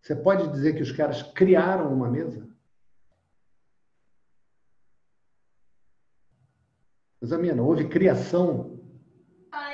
você 0.00 0.14
pode 0.14 0.48
dizer 0.48 0.74
que 0.74 0.82
os 0.82 0.92
caras 0.92 1.22
criaram 1.22 1.92
uma 1.92 2.10
mesa? 2.10 2.48
Examina, 7.20 7.62
houve 7.62 7.88
criação, 7.88 8.78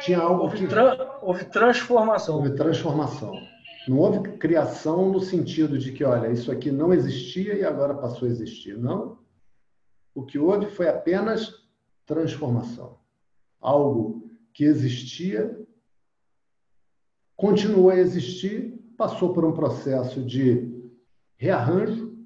tinha 0.03 0.19
algo 0.19 0.43
houve 0.43 0.59
que... 0.59 0.67
Tra 0.67 1.19
houve 1.23 1.45
transformação. 1.47 2.37
Houve 2.37 2.55
transformação. 2.55 3.33
Não 3.87 3.99
houve 3.99 4.37
criação 4.39 5.11
no 5.11 5.21
sentido 5.21 5.79
de 5.79 5.93
que, 5.93 6.05
olha, 6.05 6.33
isso 6.33 6.51
aqui 6.51 6.71
não 6.71 6.93
existia 6.93 7.55
e 7.55 7.65
agora 7.65 7.95
passou 7.95 8.27
a 8.27 8.31
existir. 8.31 8.77
Não. 8.77 9.19
O 10.15 10.25
que 10.25 10.39
houve 10.39 10.67
foi 10.67 10.89
apenas 10.89 11.64
transformação. 12.07 12.99
Algo 13.61 14.31
que 14.53 14.65
existia 14.65 15.65
continuou 17.37 17.91
a 17.91 17.97
existir, 17.97 18.79
passou 18.97 19.33
por 19.33 19.45
um 19.45 19.53
processo 19.53 20.23
de 20.25 20.73
rearranjo 21.37 22.17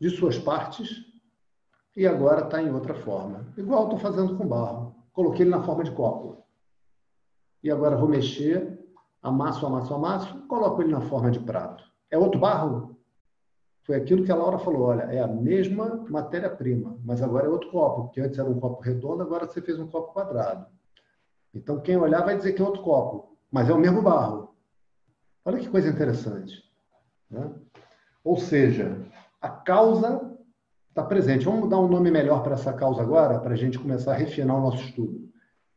de 0.00 0.10
suas 0.10 0.38
partes 0.38 1.04
e 1.96 2.06
agora 2.06 2.44
está 2.44 2.60
em 2.60 2.72
outra 2.72 2.94
forma. 2.94 3.52
Igual 3.56 3.84
estou 3.84 3.98
fazendo 3.98 4.36
com 4.36 4.46
barro. 4.46 4.94
Coloquei 5.12 5.42
ele 5.42 5.50
na 5.50 5.62
forma 5.62 5.84
de 5.84 5.92
copo. 5.92 6.44
E 7.62 7.70
agora 7.70 7.96
vou 7.96 8.08
mexer, 8.08 8.78
amasso, 9.22 9.64
amasso, 9.64 9.94
amasso, 9.94 10.46
coloco 10.48 10.82
ele 10.82 10.90
na 10.90 11.00
forma 11.02 11.30
de 11.30 11.38
prato. 11.40 11.84
É 12.10 12.18
outro 12.18 12.40
barro? 12.40 12.93
Foi 13.84 13.96
aquilo 13.96 14.24
que 14.24 14.32
a 14.32 14.36
Laura 14.36 14.58
falou, 14.58 14.82
olha, 14.82 15.02
é 15.02 15.20
a 15.20 15.28
mesma 15.28 16.04
matéria-prima, 16.08 16.98
mas 17.04 17.22
agora 17.22 17.46
é 17.46 17.50
outro 17.50 17.70
copo, 17.70 18.04
porque 18.04 18.20
antes 18.20 18.38
era 18.38 18.48
um 18.48 18.58
copo 18.58 18.82
redondo, 18.82 19.22
agora 19.22 19.46
você 19.46 19.60
fez 19.60 19.78
um 19.78 19.86
copo 19.86 20.12
quadrado. 20.12 20.66
Então, 21.54 21.80
quem 21.80 21.96
olhar 21.96 22.24
vai 22.24 22.36
dizer 22.36 22.54
que 22.54 22.62
é 22.62 22.64
outro 22.64 22.82
copo, 22.82 23.36
mas 23.50 23.68
é 23.68 23.74
o 23.74 23.78
mesmo 23.78 24.00
barro. 24.00 24.54
Olha 25.44 25.58
que 25.58 25.68
coisa 25.68 25.88
interessante. 25.88 26.64
Né? 27.30 27.54
Ou 28.24 28.38
seja, 28.38 28.98
a 29.40 29.50
causa 29.50 30.34
está 30.88 31.02
presente. 31.02 31.44
Vamos 31.44 31.68
dar 31.68 31.78
um 31.78 31.88
nome 31.88 32.10
melhor 32.10 32.42
para 32.42 32.54
essa 32.54 32.72
causa 32.72 33.02
agora, 33.02 33.38
para 33.38 33.52
a 33.52 33.56
gente 33.56 33.78
começar 33.78 34.12
a 34.12 34.16
refinar 34.16 34.56
o 34.56 34.62
nosso 34.62 34.82
estudo. 34.82 35.28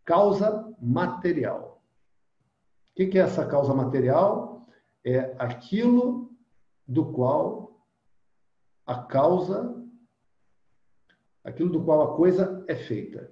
Causa 0.05 0.74
material. 0.82 1.82
O 2.91 2.95
que 2.95 3.20
é 3.20 3.22
essa 3.22 3.45
causa 3.45 3.74
material? 3.74 4.62
É 5.05 5.36
aquilo 5.38 6.32
do 6.88 7.12
qual 7.12 7.66
a 8.88 9.03
causa, 9.03 9.85
aquilo 11.43 11.69
do 11.69 11.83
qual 11.83 12.13
a 12.13 12.15
coisa 12.15 12.63
é 12.69 12.75
feita. 12.75 13.31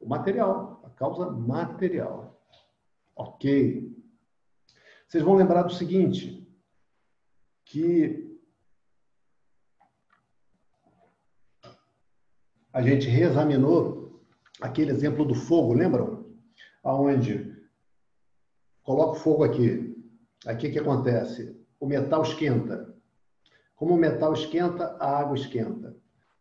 O 0.00 0.08
material, 0.08 0.82
a 0.84 0.90
causa 0.90 1.30
material. 1.30 2.44
Ok. 3.14 3.96
Vocês 5.06 5.22
vão 5.22 5.36
lembrar 5.36 5.62
do 5.62 5.72
seguinte, 5.72 6.44
que 7.64 8.36
a 12.72 12.82
gente 12.82 13.06
reexaminou 13.06 14.20
aquele 14.60 14.90
exemplo 14.90 15.24
do 15.24 15.34
fogo, 15.34 15.72
lembram? 15.72 16.34
Aonde 16.82 17.56
coloca 18.82 19.12
o 19.12 19.22
fogo 19.22 19.44
aqui. 19.44 19.94
Aqui 20.44 20.66
o 20.66 20.72
que 20.72 20.78
acontece? 20.80 21.56
O 21.78 21.86
metal 21.86 22.22
esquenta. 22.22 22.93
Como 23.84 23.96
o 23.96 23.98
metal 23.98 24.32
esquenta, 24.32 24.96
a 24.98 25.18
água 25.18 25.36
esquenta. 25.36 25.94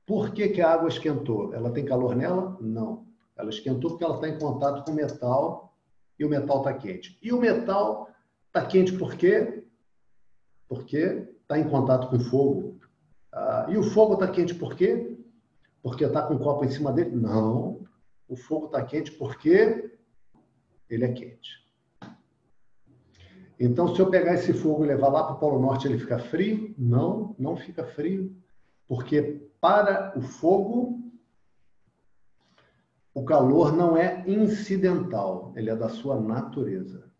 Por 0.06 0.32
que, 0.32 0.48
que 0.48 0.62
a 0.62 0.72
água 0.72 0.88
esquentou? 0.88 1.54
Ela 1.54 1.72
tem 1.72 1.84
calor 1.84 2.16
nela? 2.16 2.58
Não. 2.62 3.06
Ela 3.36 3.50
esquentou 3.50 3.90
porque 3.90 4.06
ela 4.06 4.16
está 4.16 4.30
em 4.30 4.40
contato 4.40 4.86
com 4.86 4.92
o 4.92 4.96
metal 4.96 5.76
e 6.18 6.24
o 6.24 6.30
metal 6.30 6.60
está 6.60 6.74
quente. 6.74 7.20
E 7.22 7.34
o 7.34 7.42
metal 7.42 8.10
está 8.48 8.66
quente 8.66 8.94
por 8.98 9.16
quê? 9.16 9.66
Porque 10.70 11.28
está 11.42 11.60
em 11.60 11.68
contato 11.68 12.08
com 12.08 12.16
o 12.16 12.20
fogo. 12.22 12.80
Ah, 13.34 13.66
e 13.68 13.78
o 13.78 13.84
fogo 13.84 14.14
está 14.14 14.30
quente 14.30 14.56
por 14.56 14.74
quê? 14.78 15.14
Porque 15.82 16.06
está 16.06 16.22
com 16.22 16.36
o 16.36 16.40
copo 16.40 16.64
em 16.64 16.72
cima 16.72 16.94
dele? 16.94 17.14
Não. 17.14 17.86
O 18.26 18.38
fogo 18.38 18.68
está 18.68 18.82
quente 18.86 19.12
porque 19.12 19.92
ele 20.90 21.04
é 21.04 21.12
quente. 21.12 21.62
Então, 23.60 23.94
se 23.94 24.02
eu 24.02 24.10
pegar 24.10 24.34
esse 24.34 24.54
fogo 24.54 24.84
e 24.84 24.88
levar 24.88 25.10
lá 25.10 25.24
para 25.24 25.36
o 25.36 25.40
Polo 25.40 25.60
Norte, 25.60 25.88
ele 25.88 26.00
fica 26.00 26.20
frio? 26.20 26.74
Não, 26.78 27.36
não 27.38 27.56
fica 27.56 27.86
frio. 27.86 28.36
Porque 28.88 29.48
para 29.62 30.14
o 30.18 30.22
fogo, 30.22 31.00
o 33.14 33.24
calor 33.24 33.72
não 33.76 33.96
é 33.96 34.24
incidental, 34.28 35.54
ele 35.56 35.70
é 35.70 35.76
da 35.76 35.88
sua 35.88 36.20
natureza. 36.20 37.12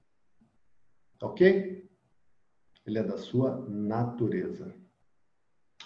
Ok? 1.22 1.88
Ele 2.86 3.00
é 3.00 3.04
da 3.04 3.18
sua 3.18 3.64
natureza. 3.70 4.74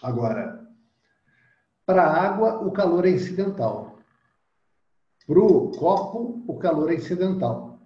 Agora, 0.01 0.67
para 1.85 2.03
a 2.03 2.21
água, 2.21 2.65
o 2.65 2.71
calor 2.71 3.05
é 3.05 3.11
incidental. 3.11 3.99
Para 5.25 5.39
o 5.39 5.71
copo, 5.71 6.43
o 6.47 6.57
calor 6.57 6.89
é 6.91 6.95
incidental. 6.95 7.79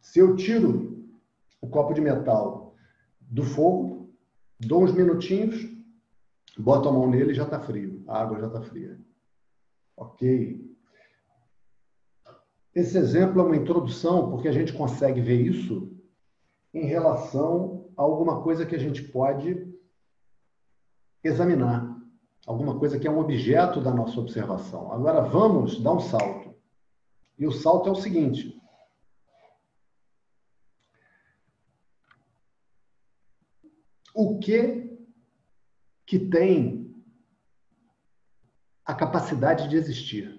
Se 0.00 0.18
eu 0.18 0.36
tiro 0.36 0.95
o 1.66 1.70
copo 1.70 1.92
de 1.92 2.00
metal 2.00 2.74
do 3.20 3.42
fogo, 3.42 4.14
dou 4.60 4.84
uns 4.84 4.92
minutinhos, 4.92 5.56
boto 6.56 6.88
a 6.88 6.92
mão 6.92 7.10
nele 7.10 7.32
e 7.32 7.34
já 7.34 7.42
está 7.42 7.60
frio. 7.60 8.04
A 8.06 8.22
água 8.22 8.38
já 8.38 8.46
está 8.46 8.62
fria. 8.62 8.98
Ok. 9.96 10.64
Esse 12.74 12.96
exemplo 12.96 13.40
é 13.40 13.44
uma 13.44 13.56
introdução, 13.56 14.30
porque 14.30 14.48
a 14.48 14.52
gente 14.52 14.72
consegue 14.72 15.20
ver 15.20 15.40
isso 15.40 15.92
em 16.72 16.86
relação 16.86 17.90
a 17.96 18.02
alguma 18.02 18.42
coisa 18.42 18.66
que 18.66 18.76
a 18.76 18.78
gente 18.78 19.02
pode 19.02 19.74
examinar, 21.24 21.96
alguma 22.46 22.78
coisa 22.78 22.98
que 22.98 23.08
é 23.08 23.10
um 23.10 23.18
objeto 23.18 23.80
da 23.80 23.92
nossa 23.92 24.20
observação. 24.20 24.92
Agora 24.92 25.22
vamos 25.22 25.80
dar 25.80 25.94
um 25.94 26.00
salto. 26.00 26.54
E 27.38 27.46
o 27.46 27.50
salto 27.50 27.88
é 27.88 27.92
o 27.92 27.96
seguinte: 27.96 28.56
o 34.16 34.38
que 34.38 34.84
que 36.06 36.18
tem 36.18 36.94
a 38.84 38.94
capacidade 38.94 39.68
de 39.68 39.76
existir? 39.76 40.36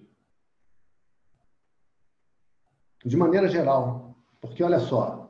de 3.07 3.15
maneira 3.15 3.47
geral. 3.47 4.15
Porque 4.41 4.63
olha 4.63 4.80
só, 4.80 5.30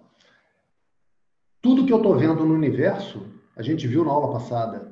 tudo 1.62 1.86
que 1.86 1.94
eu 1.94 1.98
estou 1.98 2.18
vendo 2.18 2.46
no 2.46 2.54
universo, 2.54 3.26
a 3.56 3.62
gente 3.62 3.88
viu 3.88 4.04
na 4.04 4.12
aula 4.12 4.34
passada, 4.34 4.92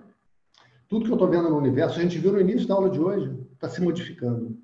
tudo 0.88 1.06
que 1.06 1.12
eu 1.12 1.16
estou 1.16 1.30
vendo 1.30 1.50
no 1.50 1.58
universo, 1.58 2.00
a 2.00 2.02
gente 2.02 2.18
viu 2.18 2.32
no 2.32 2.40
início 2.40 2.68
da 2.68 2.76
aula 2.76 2.90
de 2.90 3.00
hoje, 3.00 3.38
está 3.54 3.68
se 3.68 3.82
modificando. 3.82 4.58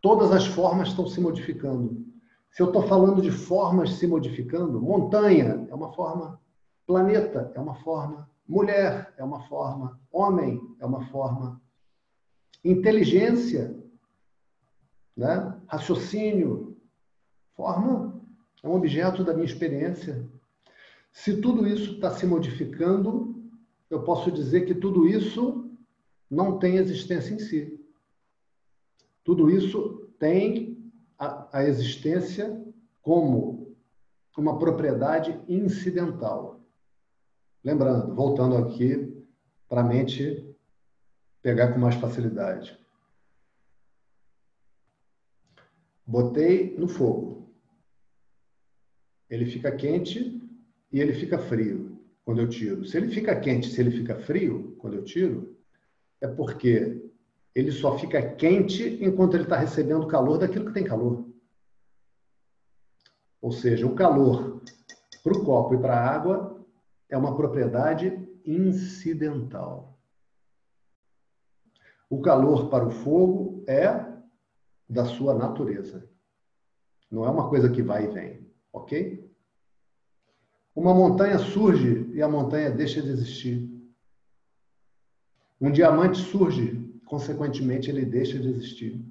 Todas 0.00 0.30
as 0.30 0.46
formas 0.46 0.88
estão 0.88 1.06
se 1.06 1.20
modificando. 1.20 2.06
Se 2.50 2.62
eu 2.62 2.66
estou 2.66 2.82
falando 2.82 3.20
de 3.20 3.30
formas 3.30 3.94
se 3.94 4.06
modificando, 4.06 4.80
montanha 4.80 5.66
é 5.68 5.74
uma 5.74 5.92
forma, 5.92 6.40
planeta 6.88 7.52
é 7.54 7.60
uma 7.60 7.74
forma, 7.74 8.28
mulher 8.48 9.14
é 9.18 9.22
uma 9.22 9.46
forma, 9.46 10.00
homem 10.10 10.58
é 10.80 10.86
uma 10.86 11.06
forma, 11.08 11.60
inteligência, 12.64 13.76
né? 15.14 15.54
raciocínio 15.68 16.68
Forma 17.58 18.22
é 18.62 18.68
um 18.68 18.76
objeto 18.76 19.24
da 19.24 19.34
minha 19.34 19.44
experiência. 19.44 20.24
Se 21.10 21.40
tudo 21.40 21.66
isso 21.66 21.94
está 21.94 22.08
se 22.12 22.24
modificando, 22.24 23.34
eu 23.90 24.04
posso 24.04 24.30
dizer 24.30 24.64
que 24.64 24.76
tudo 24.76 25.08
isso 25.08 25.68
não 26.30 26.56
tem 26.56 26.76
existência 26.76 27.34
em 27.34 27.40
si. 27.40 27.84
Tudo 29.24 29.50
isso 29.50 30.08
tem 30.20 30.88
a, 31.18 31.58
a 31.58 31.64
existência 31.64 32.64
como 33.02 33.76
uma 34.36 34.56
propriedade 34.56 35.36
incidental. 35.48 36.60
Lembrando, 37.62 38.14
voltando 38.14 38.56
aqui 38.56 39.24
para 39.68 39.80
a 39.82 39.84
mente 39.84 40.56
pegar 41.42 41.72
com 41.72 41.78
mais 41.78 41.94
facilidade. 41.96 42.78
Botei 46.06 46.74
no 46.78 46.88
fogo 46.88 47.38
ele 49.28 49.46
fica 49.46 49.70
quente 49.70 50.40
e 50.90 51.00
ele 51.00 51.12
fica 51.12 51.38
frio 51.38 52.00
quando 52.24 52.40
eu 52.40 52.48
tiro. 52.48 52.84
Se 52.84 52.96
ele 52.96 53.08
fica 53.08 53.38
quente, 53.38 53.68
se 53.68 53.80
ele 53.80 53.90
fica 53.90 54.16
frio 54.16 54.74
quando 54.78 54.94
eu 54.94 55.04
tiro, 55.04 55.56
é 56.20 56.26
porque 56.26 57.10
ele 57.54 57.70
só 57.70 57.98
fica 57.98 58.22
quente 58.34 58.98
enquanto 59.02 59.34
ele 59.34 59.44
está 59.44 59.56
recebendo 59.56 60.06
calor 60.06 60.38
daquilo 60.38 60.66
que 60.66 60.72
tem 60.72 60.84
calor. 60.84 61.26
Ou 63.40 63.52
seja, 63.52 63.86
o 63.86 63.94
calor 63.94 64.62
para 65.22 65.32
o 65.32 65.44
copo 65.44 65.74
e 65.74 65.78
para 65.78 65.94
a 65.94 66.14
água 66.14 66.57
é 67.08 67.16
uma 67.16 67.36
propriedade 67.36 68.28
incidental. 68.44 69.98
O 72.10 72.20
calor 72.20 72.68
para 72.70 72.86
o 72.86 72.90
fogo 72.90 73.64
é 73.66 74.06
da 74.88 75.04
sua 75.04 75.34
natureza. 75.34 76.08
Não 77.10 77.24
é 77.24 77.30
uma 77.30 77.48
coisa 77.48 77.70
que 77.70 77.82
vai 77.82 78.04
e 78.04 78.08
vem. 78.08 78.46
Ok? 78.72 79.28
Uma 80.74 80.94
montanha 80.94 81.38
surge 81.38 82.08
e 82.12 82.22
a 82.22 82.28
montanha 82.28 82.70
deixa 82.70 83.02
de 83.02 83.08
existir. 83.08 83.68
Um 85.60 85.72
diamante 85.72 86.18
surge, 86.18 87.00
consequentemente, 87.04 87.90
ele 87.90 88.04
deixa 88.04 88.38
de 88.38 88.48
existir. 88.48 89.04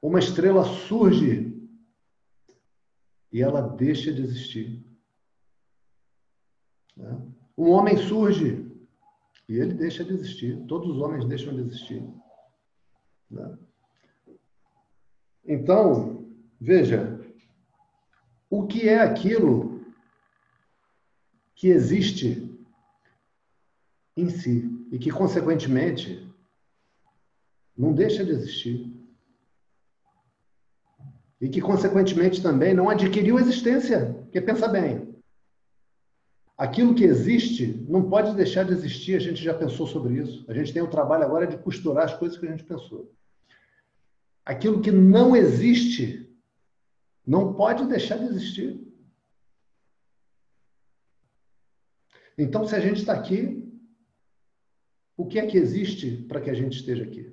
Uma 0.00 0.20
estrela 0.20 0.64
surge 0.64 1.52
e 3.32 3.42
ela 3.42 3.60
deixa 3.60 4.12
de 4.12 4.22
existir. 4.22 4.84
Né? 6.96 7.20
Um 7.56 7.70
homem 7.70 7.96
surge 7.96 8.70
e 9.48 9.58
ele 9.58 9.74
deixa 9.74 10.04
de 10.04 10.12
existir. 10.12 10.64
Todos 10.66 10.90
os 10.90 10.98
homens 10.98 11.24
deixam 11.26 11.54
de 11.54 11.60
existir. 11.60 12.02
Né? 13.30 13.58
Então, 15.44 16.26
veja, 16.60 17.20
o 18.48 18.66
que 18.66 18.88
é 18.88 18.98
aquilo 18.98 19.84
que 21.54 21.68
existe 21.68 22.50
em 24.16 24.28
si 24.28 24.70
e 24.90 24.98
que, 24.98 25.10
consequentemente, 25.10 26.24
não 27.76 27.92
deixa 27.92 28.24
de 28.24 28.30
existir. 28.30 28.92
E 31.40 31.48
que, 31.48 31.60
consequentemente, 31.60 32.42
também 32.42 32.72
não 32.72 32.88
adquiriu 32.88 33.38
existência. 33.38 34.14
Porque 34.22 34.40
pensa 34.40 34.68
bem, 34.68 35.03
aquilo 36.56 36.94
que 36.94 37.04
existe 37.04 37.84
não 37.88 38.08
pode 38.08 38.34
deixar 38.34 38.64
de 38.64 38.72
existir, 38.72 39.16
a 39.16 39.20
gente 39.20 39.42
já 39.42 39.54
pensou 39.54 39.86
sobre 39.86 40.14
isso. 40.20 40.44
A 40.48 40.54
gente 40.54 40.72
tem 40.72 40.82
o 40.82 40.90
trabalho 40.90 41.24
agora 41.24 41.46
de 41.46 41.58
costurar 41.58 42.04
as 42.04 42.16
coisas 42.16 42.38
que 42.38 42.46
a 42.46 42.50
gente 42.50 42.64
pensou. 42.64 43.12
Aquilo 44.44 44.80
que 44.80 44.90
não 44.90 45.34
existe 45.34 46.30
não 47.26 47.54
pode 47.54 47.86
deixar 47.86 48.18
de 48.18 48.26
existir. 48.26 48.80
Então, 52.36 52.66
se 52.66 52.74
a 52.74 52.80
gente 52.80 52.98
está 52.98 53.14
aqui, 53.14 53.64
o 55.16 55.26
que 55.26 55.38
é 55.38 55.46
que 55.46 55.56
existe 55.56 56.10
para 56.28 56.40
que 56.40 56.50
a 56.50 56.54
gente 56.54 56.76
esteja 56.76 57.04
aqui? 57.04 57.32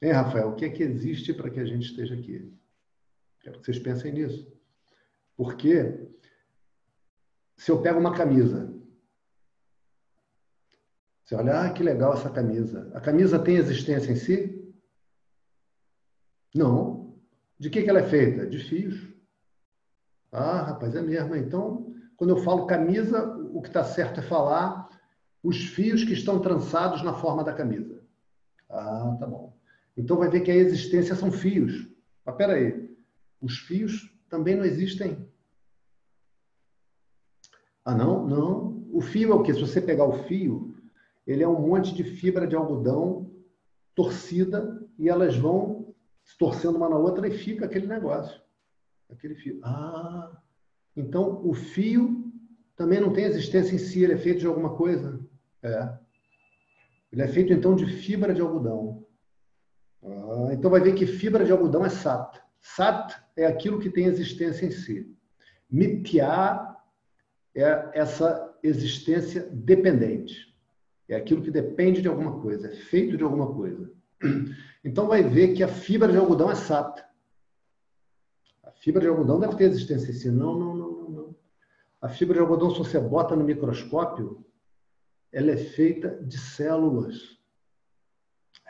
Hein, 0.00 0.12
Rafael? 0.12 0.48
O 0.48 0.54
que 0.54 0.64
é 0.64 0.70
que 0.70 0.82
existe 0.82 1.32
para 1.32 1.50
que 1.50 1.60
a 1.60 1.64
gente 1.64 1.86
esteja 1.86 2.14
aqui? 2.14 2.52
Quero 3.40 3.60
que 3.60 3.66
vocês 3.66 3.78
pensem 3.78 4.12
nisso. 4.12 4.50
Porque 5.36 6.08
se 7.64 7.70
eu 7.70 7.80
pego 7.80 7.98
uma 7.98 8.14
camisa, 8.14 8.70
você 11.24 11.34
olha, 11.34 11.62
ah, 11.62 11.72
que 11.72 11.82
legal 11.82 12.12
essa 12.12 12.28
camisa. 12.28 12.92
A 12.92 13.00
camisa 13.00 13.38
tem 13.38 13.56
existência 13.56 14.12
em 14.12 14.16
si? 14.16 14.70
Não. 16.54 17.16
De 17.58 17.70
que, 17.70 17.82
que 17.82 17.88
ela 17.88 18.00
é 18.00 18.06
feita? 18.06 18.46
De 18.46 18.58
fios. 18.58 19.08
Ah, 20.30 20.60
rapaz, 20.60 20.94
é 20.94 21.00
mesmo. 21.00 21.34
Então, 21.36 21.90
quando 22.18 22.36
eu 22.36 22.42
falo 22.44 22.66
camisa, 22.66 23.34
o 23.54 23.62
que 23.62 23.68
está 23.68 23.82
certo 23.82 24.20
é 24.20 24.22
falar 24.22 24.86
os 25.42 25.64
fios 25.64 26.04
que 26.04 26.12
estão 26.12 26.42
trançados 26.42 27.02
na 27.02 27.14
forma 27.14 27.42
da 27.42 27.54
camisa. 27.54 28.06
Ah, 28.68 29.16
tá 29.18 29.26
bom. 29.26 29.56
Então 29.96 30.18
vai 30.18 30.28
ver 30.28 30.42
que 30.42 30.50
a 30.50 30.54
existência 30.54 31.14
são 31.14 31.32
fios. 31.32 31.88
Mas 32.26 32.36
peraí, 32.36 32.94
os 33.40 33.56
fios 33.56 34.14
também 34.28 34.54
não 34.54 34.66
existem. 34.66 35.26
Ah, 37.84 37.94
não? 37.94 38.26
Não. 38.26 38.86
O 38.92 39.00
fio 39.00 39.32
é 39.32 39.34
o 39.34 39.42
quê? 39.42 39.52
Se 39.52 39.60
você 39.60 39.80
pegar 39.80 40.04
o 40.04 40.24
fio, 40.24 40.74
ele 41.26 41.42
é 41.42 41.48
um 41.48 41.60
monte 41.60 41.94
de 41.94 42.04
fibra 42.04 42.46
de 42.46 42.56
algodão 42.56 43.30
torcida 43.94 44.82
e 44.98 45.08
elas 45.08 45.36
vão 45.36 45.94
se 46.24 46.36
torcendo 46.38 46.76
uma 46.76 46.88
na 46.88 46.96
outra 46.96 47.28
e 47.28 47.36
fica 47.36 47.66
aquele 47.66 47.86
negócio. 47.86 48.40
Aquele 49.10 49.34
fio. 49.34 49.60
Ah, 49.62 50.40
então 50.96 51.46
o 51.46 51.52
fio 51.52 52.32
também 52.76 53.00
não 53.00 53.12
tem 53.12 53.24
existência 53.24 53.74
em 53.74 53.78
si, 53.78 54.02
ele 54.02 54.14
é 54.14 54.18
feito 54.18 54.40
de 54.40 54.46
alguma 54.46 54.74
coisa. 54.74 55.20
É. 55.62 55.98
Ele 57.12 57.22
é 57.22 57.28
feito 57.28 57.52
então 57.52 57.76
de 57.76 57.86
fibra 57.86 58.34
de 58.34 58.40
algodão. 58.40 59.06
Ah, 60.02 60.48
então 60.52 60.70
vai 60.70 60.80
ver 60.80 60.94
que 60.94 61.06
fibra 61.06 61.44
de 61.44 61.52
algodão 61.52 61.84
é 61.84 61.90
sat. 61.90 62.40
Sat 62.60 63.14
é 63.36 63.46
aquilo 63.46 63.78
que 63.78 63.90
tem 63.90 64.06
existência 64.06 64.66
em 64.66 64.70
si. 64.70 65.14
Mitya 65.70 66.73
é 67.54 67.90
essa 67.92 68.52
existência 68.62 69.48
dependente. 69.52 70.54
É 71.08 71.16
aquilo 71.16 71.42
que 71.42 71.50
depende 71.50 72.00
de 72.00 72.08
alguma 72.08 72.40
coisa, 72.40 72.68
é 72.68 72.74
feito 72.74 73.16
de 73.16 73.22
alguma 73.22 73.54
coisa. 73.54 73.90
Então 74.84 75.06
vai 75.06 75.22
ver 75.22 75.54
que 75.54 75.62
a 75.62 75.68
fibra 75.68 76.10
de 76.10 76.18
algodão 76.18 76.50
é 76.50 76.54
sat. 76.54 77.02
A 78.62 78.70
fibra 78.70 79.00
de 79.00 79.08
algodão 79.08 79.40
deve 79.40 79.56
ter 79.56 79.64
existência 79.64 80.12
si. 80.12 80.30
Não, 80.30 80.58
não, 80.58 80.76
não, 80.76 80.92
não, 80.92 81.10
não. 81.10 81.36
A 82.00 82.08
fibra 82.08 82.34
de 82.34 82.40
algodão, 82.40 82.70
se 82.70 82.78
você 82.78 83.00
bota 83.00 83.34
no 83.34 83.44
microscópio, 83.44 84.44
ela 85.32 85.50
é 85.50 85.56
feita 85.56 86.18
de 86.22 86.38
células. 86.38 87.38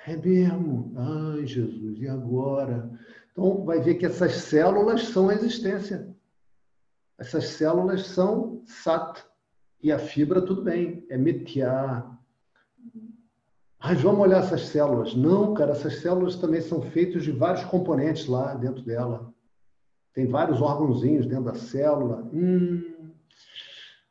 É 0.06 0.16
mesmo? 0.16 0.92
Ai, 0.96 1.46
Jesus, 1.46 2.00
e 2.00 2.08
agora? 2.08 2.90
Então, 3.32 3.64
vai 3.64 3.80
ver 3.80 3.94
que 3.94 4.06
essas 4.06 4.34
células 4.34 5.08
são 5.08 5.28
a 5.28 5.34
existência. 5.34 6.13
Essas 7.18 7.48
células 7.48 8.06
são 8.08 8.62
sat. 8.66 9.24
E 9.82 9.92
a 9.92 9.98
fibra, 9.98 10.40
tudo 10.40 10.62
bem, 10.62 11.06
é 11.10 11.16
metiá. 11.16 12.04
Mas 13.78 14.00
vamos 14.00 14.20
olhar 14.20 14.42
essas 14.42 14.62
células. 14.68 15.14
Não, 15.14 15.52
cara, 15.52 15.72
essas 15.72 16.00
células 16.00 16.36
também 16.36 16.60
são 16.60 16.80
feitas 16.80 17.22
de 17.22 17.30
vários 17.30 17.64
componentes 17.64 18.26
lá 18.26 18.54
dentro 18.54 18.82
dela. 18.82 19.32
Tem 20.14 20.26
vários 20.26 20.62
órgãozinhos 20.62 21.26
dentro 21.26 21.44
da 21.44 21.54
célula. 21.54 22.26
Hum. 22.32 23.12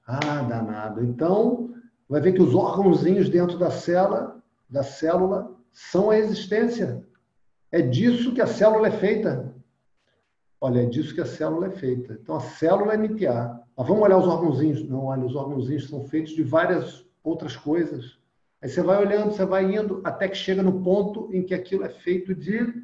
Ah, 0.05 0.43
danado. 0.43 1.03
Então, 1.03 1.73
vai 2.07 2.21
ver 2.21 2.33
que 2.33 2.41
os 2.41 2.53
órgãozinhos 2.53 3.29
dentro 3.29 3.57
da 3.57 3.71
célula, 3.71 4.43
da 4.69 4.83
célula 4.83 5.51
são 5.71 6.09
a 6.11 6.17
existência. 6.17 7.03
É 7.71 7.81
disso 7.81 8.33
que 8.33 8.41
a 8.41 8.47
célula 8.47 8.87
é 8.89 8.91
feita. 8.91 9.55
Olha, 10.65 10.81
é 10.81 10.85
disso 10.85 11.13
que 11.13 11.19
a 11.19 11.25
célula 11.25 11.67
é 11.67 11.71
feita. 11.71 12.13
Então, 12.13 12.37
a 12.37 12.39
célula 12.39 12.93
é 12.93 12.97
MTA. 12.97 13.61
Mas 13.75 13.85
vamos 13.85 14.01
olhar 14.01 14.17
os 14.17 14.25
órgãozinhos. 14.25 14.87
Não, 14.87 15.07
olha, 15.07 15.25
os 15.25 15.35
órgãozinhos 15.35 15.89
são 15.89 16.07
feitos 16.07 16.31
de 16.33 16.41
várias 16.41 17.05
outras 17.21 17.57
coisas. 17.57 18.17
Aí 18.61 18.69
você 18.69 18.81
vai 18.81 18.97
olhando, 18.97 19.33
você 19.33 19.45
vai 19.45 19.75
indo, 19.75 19.99
até 20.05 20.25
que 20.25 20.37
chega 20.37 20.63
no 20.63 20.81
ponto 20.81 21.29
em 21.33 21.43
que 21.43 21.53
aquilo 21.53 21.83
é 21.83 21.89
feito 21.89 22.33
de 22.33 22.81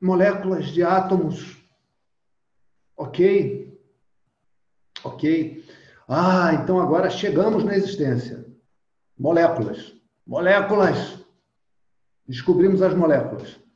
moléculas, 0.00 0.68
de 0.68 0.82
átomos. 0.82 1.62
Ok? 2.96 3.78
Ok. 5.04 5.62
Ah, 6.08 6.54
então 6.54 6.80
agora 6.80 7.10
chegamos 7.10 7.64
na 7.64 7.76
existência. 7.76 8.46
Moléculas. 9.18 9.94
Moléculas. 10.26 11.22
Descobrimos 12.26 12.80
as 12.80 12.94
moléculas. 12.94 13.67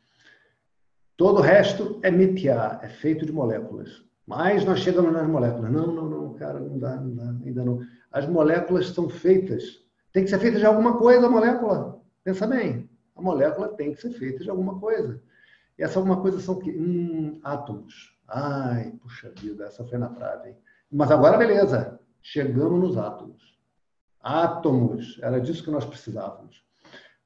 Todo 1.23 1.39
o 1.39 1.41
resto 1.41 2.01
é 2.03 2.11
mitiá, 2.11 2.81
é 2.83 2.89
feito 2.89 3.25
de 3.25 3.31
moléculas. 3.31 4.03
Mas 4.27 4.65
nós 4.65 4.81
chegamos 4.81 5.13
nas 5.13 5.25
moléculas. 5.25 5.71
Não, 5.71 5.87
não, 5.87 6.11
não, 6.11 6.35
cara, 6.35 6.59
não 6.59 6.77
dá, 6.81 6.97
não 6.97 7.15
dá, 7.15 7.31
ainda 7.47 7.65
não. 7.65 7.79
As 8.11 8.27
moléculas 8.27 8.89
são 8.89 9.09
feitas. 9.09 9.85
Tem 10.13 10.25
que 10.25 10.31
ser 10.31 10.41
feita 10.41 10.59
de 10.59 10.67
alguma 10.67 10.99
coisa 10.99 11.25
a 11.25 11.31
molécula. 11.31 12.03
Pensa 12.25 12.45
bem. 12.45 12.91
A 13.15 13.23
molécula 13.23 13.69
tem 13.69 13.95
que 13.95 14.01
ser 14.01 14.11
feita 14.11 14.43
de 14.43 14.51
alguma 14.51 14.81
coisa. 14.81 15.23
E 15.79 15.85
essa 15.85 16.01
alguma 16.01 16.21
coisa 16.21 16.41
são 16.41 16.59
que? 16.59 16.73
Hum, 16.73 17.39
átomos. 17.45 18.19
Ai, 18.27 18.93
puxa 19.01 19.33
vida, 19.39 19.67
essa 19.67 19.85
foi 19.85 19.99
na 19.99 20.09
trave. 20.09 20.57
Mas 20.91 21.13
agora, 21.13 21.39
beleza. 21.39 22.01
Chegamos 22.21 22.81
nos 22.81 22.99
átomos. 22.99 23.57
Átomos. 24.21 25.21
Era 25.23 25.41
disso 25.41 25.63
que 25.63 25.71
nós 25.71 25.85
precisávamos. 25.85 26.65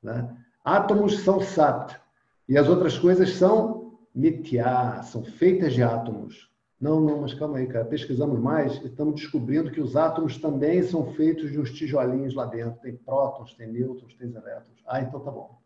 Né? 0.02 0.36
Átomos 0.62 1.20
são 1.20 1.40
sat. 1.40 1.98
E 2.46 2.58
as 2.58 2.68
outras 2.68 2.98
coisas 2.98 3.30
são 3.30 3.75
nitya, 4.16 5.02
são 5.02 5.22
feitas 5.22 5.74
de 5.74 5.82
átomos. 5.82 6.50
Não, 6.80 7.00
não, 7.00 7.20
mas 7.20 7.34
calma 7.34 7.58
aí, 7.58 7.66
cara. 7.66 7.84
Pesquisamos 7.84 8.40
mais 8.40 8.76
e 8.82 8.86
estamos 8.86 9.14
descobrindo 9.14 9.70
que 9.70 9.80
os 9.80 9.94
átomos 9.94 10.38
também 10.38 10.82
são 10.82 11.12
feitos 11.12 11.52
de 11.52 11.60
uns 11.60 11.70
tijolinhos 11.70 12.34
lá 12.34 12.46
dentro. 12.46 12.80
Tem 12.80 12.96
prótons, 12.96 13.54
tem 13.54 13.70
nêutrons, 13.70 14.14
tem 14.14 14.28
elétrons. 14.28 14.82
Ah, 14.86 15.00
então 15.00 15.20
tá 15.20 15.30
bom. 15.30 15.58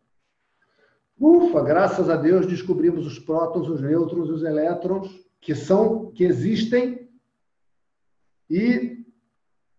Ufa, 1.19 1.61
graças 1.61 2.09
a 2.09 2.15
Deus 2.15 2.45
descobrimos 2.45 3.05
os 3.05 3.19
prótons, 3.19 3.69
os 3.69 3.81
nêutrons 3.81 4.27
e 4.27 4.31
os 4.31 4.43
elétrons 4.43 5.07
que 5.39 5.55
são, 5.55 6.11
que 6.11 6.23
existem 6.23 7.09
e 8.49 9.05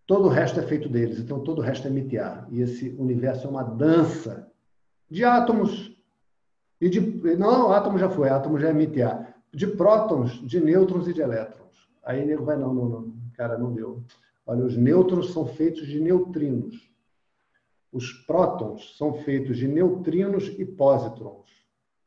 todo 0.07 0.25
o 0.25 0.29
resto 0.29 0.59
é 0.59 0.63
feito 0.63 0.89
deles. 0.89 1.19
Então 1.19 1.43
todo 1.43 1.59
o 1.59 1.61
resto 1.61 1.87
é 1.87 1.91
mitiar. 1.91 2.47
E 2.51 2.61
esse 2.61 2.89
universo 2.97 3.47
é 3.47 3.49
uma 3.49 3.63
dança 3.63 4.51
de 5.09 5.23
átomos 5.23 5.92
e 6.83 6.89
de 6.89 6.99
não, 7.37 7.71
átomo 7.71 7.97
já 7.97 8.09
foi, 8.09 8.27
átomo 8.27 8.59
já 8.59 8.67
é 8.67 8.73
mitiar 8.73 9.33
de 9.53 9.65
prótons, 9.65 10.31
de 10.45 10.59
nêutrons 10.59 11.07
e 11.07 11.13
de 11.13 11.21
elétrons. 11.21 11.87
Aí 12.03 12.25
nego 12.25 12.43
vai, 12.43 12.57
não, 12.57 12.73
não, 12.73 12.89
não, 12.89 13.13
cara, 13.37 13.57
não 13.57 13.71
deu. 13.71 14.03
Olha, 14.45 14.65
os 14.65 14.75
nêutrons 14.75 15.31
são 15.31 15.45
feitos 15.45 15.87
de 15.87 16.01
neutrinos. 16.01 16.91
Os 17.89 18.11
prótons 18.11 18.97
são 18.97 19.13
feitos 19.13 19.55
de 19.55 19.65
neutrinos 19.65 20.53
e 20.57 20.65
pósitrons. 20.65 21.47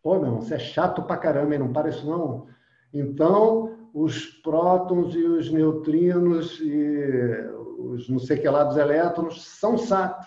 Pô, 0.03 0.17
meu 0.17 0.27
irmão, 0.27 0.43
você 0.43 0.57
é 0.57 0.59
chato 0.59 1.03
pra 1.05 1.17
caramba, 1.17 1.55
hein? 1.55 1.61
não 1.61 1.73
para 1.73 1.89
isso 1.89 2.07
não? 2.07 2.47
Então, 2.93 3.79
os 3.95 4.27
prótons 4.27 5.15
e 5.15 5.25
os 5.25 5.51
neutrinos 5.51 6.61
e 6.61 7.49
os 7.79 8.11
não 8.11 8.19
sei 8.19 8.37
que 8.37 8.49
lá 8.49 8.63
dos 8.63 8.77
elétrons 8.77 9.43
são 9.43 9.79
SAT. 9.79 10.27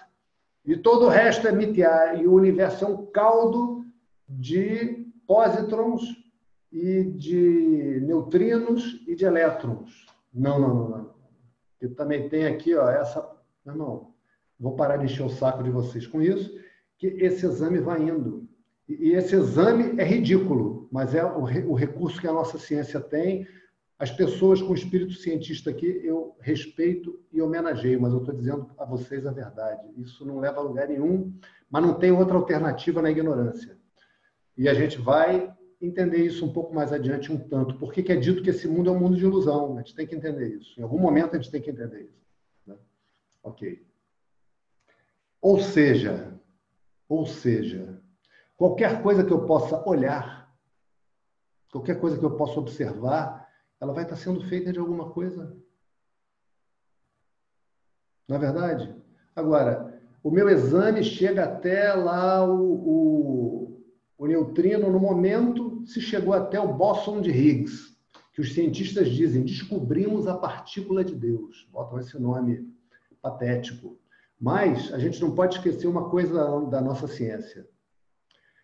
E 0.66 0.76
todo 0.76 1.06
o 1.06 1.10
resto 1.10 1.47
é 1.47 1.52
MTA. 1.52 2.16
E 2.16 2.26
o 2.26 2.34
universo 2.34 2.86
é 2.86 2.88
um 2.88 3.06
caldo 3.06 3.79
de 4.30 5.08
pósitrons 5.26 6.02
e 6.72 7.04
de 7.04 8.00
neutrinos 8.04 9.04
e 9.08 9.16
de 9.16 9.26
elétrons. 9.26 10.06
Não, 10.34 10.60
não, 10.60 10.76
não, 10.76 10.90
não. 10.90 11.14
E 11.82 11.88
também 11.88 12.30
tem 12.30 12.46
aqui, 12.46 12.76
ó, 12.76 12.90
essa. 12.90 13.28
Não, 13.66 14.14
vou 14.60 14.76
parar 14.76 14.98
de 14.98 15.06
encher 15.06 15.24
o 15.24 15.30
saco 15.30 15.64
de 15.64 15.70
vocês 15.70 16.06
com 16.06 16.22
isso, 16.22 16.54
que 16.97 17.08
esse 17.08 17.46
exame 17.46 17.80
vai 17.80 18.01
indo. 18.01 18.47
E 18.88 19.12
esse 19.12 19.36
exame 19.36 20.00
é 20.00 20.04
ridículo, 20.04 20.88
mas 20.92 21.14
é 21.14 21.24
o 21.24 21.74
recurso 21.74 22.20
que 22.20 22.28
a 22.28 22.34
nossa 22.34 22.58
ciência 22.58 23.00
tem. 23.00 23.47
As 24.00 24.10
pessoas 24.10 24.62
com 24.62 24.74
espírito 24.74 25.14
cientista 25.14 25.70
aqui, 25.70 26.01
eu 26.04 26.36
respeito 26.39 27.20
e 27.32 27.42
homenageio, 27.42 28.01
mas 28.01 28.14
eu 28.14 28.20
estou 28.20 28.34
dizendo 28.34 28.70
a 28.78 28.86
vocês 28.86 29.28
a 29.28 29.32
verdade. 29.32 29.88
Isso 29.97 30.26
não 30.26 30.39
leva 30.39 30.60
a 30.60 30.64
lugar 30.64 30.88
nenhum, 30.88 31.34
mas 31.70 31.84
não 31.84 31.93
tem 31.93 32.12
outra 32.12 32.36
alternativa 32.36 33.01
na 33.01 33.12
ignorância. 33.12 33.78
E 34.60 34.68
a 34.68 34.74
gente 34.74 34.98
vai 34.98 35.56
entender 35.82 36.18
isso 36.18 36.46
um 36.46 36.52
pouco 36.52 36.76
mais 36.76 36.92
adiante 36.92 37.32
um 37.32 37.38
tanto. 37.38 37.76
Por 37.76 37.94
que, 37.94 38.12
é 38.12 38.16
dito 38.18 38.44
que 38.44 38.50
esse 38.50 38.68
mundo 38.68 38.90
é 38.90 38.92
um 38.92 39.00
mundo 39.00 39.16
de 39.16 39.24
ilusão? 39.24 39.78
A 39.78 39.82
gente 39.82 39.96
tem 39.96 40.06
que 40.06 40.14
entender 40.14 40.50
isso. 40.50 40.78
Em 40.78 40.84
algum 40.84 41.00
momento 41.00 41.34
a 41.34 41.40
gente 41.40 41.50
tem 41.50 41.62
que 41.62 41.72
entender 41.72 42.02
isso. 42.02 42.22
Né? 42.68 42.76
Ok. 43.42 43.88
Ou 45.42 45.62
seja, 45.62 46.38
ou 47.08 47.26
seja, 47.26 48.04
qualquer 48.58 49.02
coisa 49.02 49.24
que 49.24 49.32
eu 49.32 49.46
possa 49.46 49.82
olhar, 49.88 50.54
qualquer 51.72 51.98
coisa 51.98 52.20
que 52.20 52.26
eu 52.26 52.36
possa 52.36 52.60
observar, 52.60 53.50
ela 53.80 53.94
vai 53.94 54.04
estar 54.04 54.18
sendo 54.18 54.42
feita 54.42 54.74
de 54.74 54.80
alguma 54.80 55.10
coisa. 55.12 55.56
Na 58.28 58.36
é 58.36 58.40
verdade? 58.40 58.94
Agora, 59.34 60.02
o 60.22 60.30
meu 60.30 60.50
exame 60.50 61.02
chega 61.02 61.46
até 61.46 61.94
lá 61.94 62.46
o, 62.46 62.74
o 62.74 63.68
o 64.20 64.28
neutrino, 64.28 64.91
no 64.91 65.00
momento, 65.00 65.82
se 65.86 66.01
chegou 66.01 66.33
até 66.33 66.59
o 66.59 66.74
bóson 66.74 67.21
de 67.21 67.32
Higgs, 67.32 67.96
que 68.33 68.41
os 68.41 68.54
cientistas 68.54 69.09
dizem, 69.09 69.46
descobrimos 69.46 70.28
a 70.28 70.37
partícula 70.37 71.05
de 71.05 71.16
Deus. 71.16 71.66
Botam 71.71 71.97
esse 71.97 72.20
nome 72.20 72.70
patético. 73.21 73.97
Mas 74.37 74.93
a 74.93 75.00
gente 75.00 75.21
não 75.21 75.33
pode 75.33 75.55
esquecer 75.55 75.87
uma 75.87 76.09
coisa 76.09 76.66
da 76.66 76.82
nossa 76.82 77.08
ciência, 77.08 77.66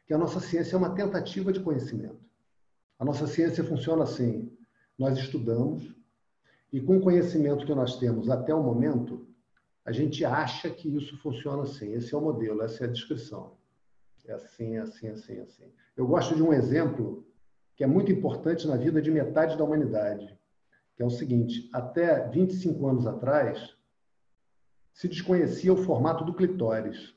que 0.05 0.13
a 0.13 0.17
nossa 0.17 0.41
ciência 0.41 0.75
é 0.75 0.77
uma 0.77 0.93
tentativa 0.93 1.53
de 1.53 1.61
conhecimento. 1.61 2.19
A 2.99 3.05
nossa 3.05 3.25
ciência 3.25 3.63
funciona 3.63 4.03
assim: 4.03 4.51
nós 4.99 5.17
estudamos 5.17 5.95
e 6.71 6.81
com 6.81 6.97
o 6.97 7.01
conhecimento 7.01 7.65
que 7.65 7.73
nós 7.73 7.97
temos 7.97 8.29
até 8.29 8.53
o 8.53 8.61
momento, 8.61 9.25
a 9.85 9.91
gente 9.93 10.25
acha 10.25 10.69
que 10.69 10.93
isso 10.93 11.17
funciona 11.19 11.63
assim. 11.63 11.93
Esse 11.93 12.13
é 12.13 12.17
o 12.17 12.21
modelo, 12.21 12.61
essa 12.61 12.83
é 12.83 12.87
a 12.87 12.91
descrição. 12.91 13.57
É 14.27 14.33
assim, 14.33 14.75
é 14.75 14.79
assim, 14.79 15.07
é 15.07 15.11
assim, 15.11 15.37
é 15.37 15.41
assim. 15.41 15.71
Eu 15.95 16.07
gosto 16.07 16.35
de 16.35 16.41
um 16.41 16.51
exemplo 16.51 17.25
que 17.75 17.83
é 17.83 17.87
muito 17.87 18.11
importante 18.11 18.67
na 18.67 18.75
vida 18.75 19.01
de 19.01 19.11
metade 19.11 19.57
da 19.57 19.63
humanidade, 19.63 20.37
que 20.95 21.03
é 21.03 21.05
o 21.05 21.09
seguinte: 21.09 21.69
até 21.73 22.27
25 22.29 22.87
anos 22.87 23.05
atrás, 23.05 23.75
se 24.93 25.07
desconhecia 25.07 25.73
o 25.73 25.77
formato 25.77 26.23
do 26.23 26.33
clitóris. 26.33 27.13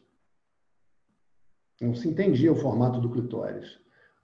Não 1.81 1.95
se 1.95 2.09
entendia 2.09 2.53
o 2.53 2.57
formato 2.57 3.01
do 3.01 3.11
clitóris. 3.11 3.79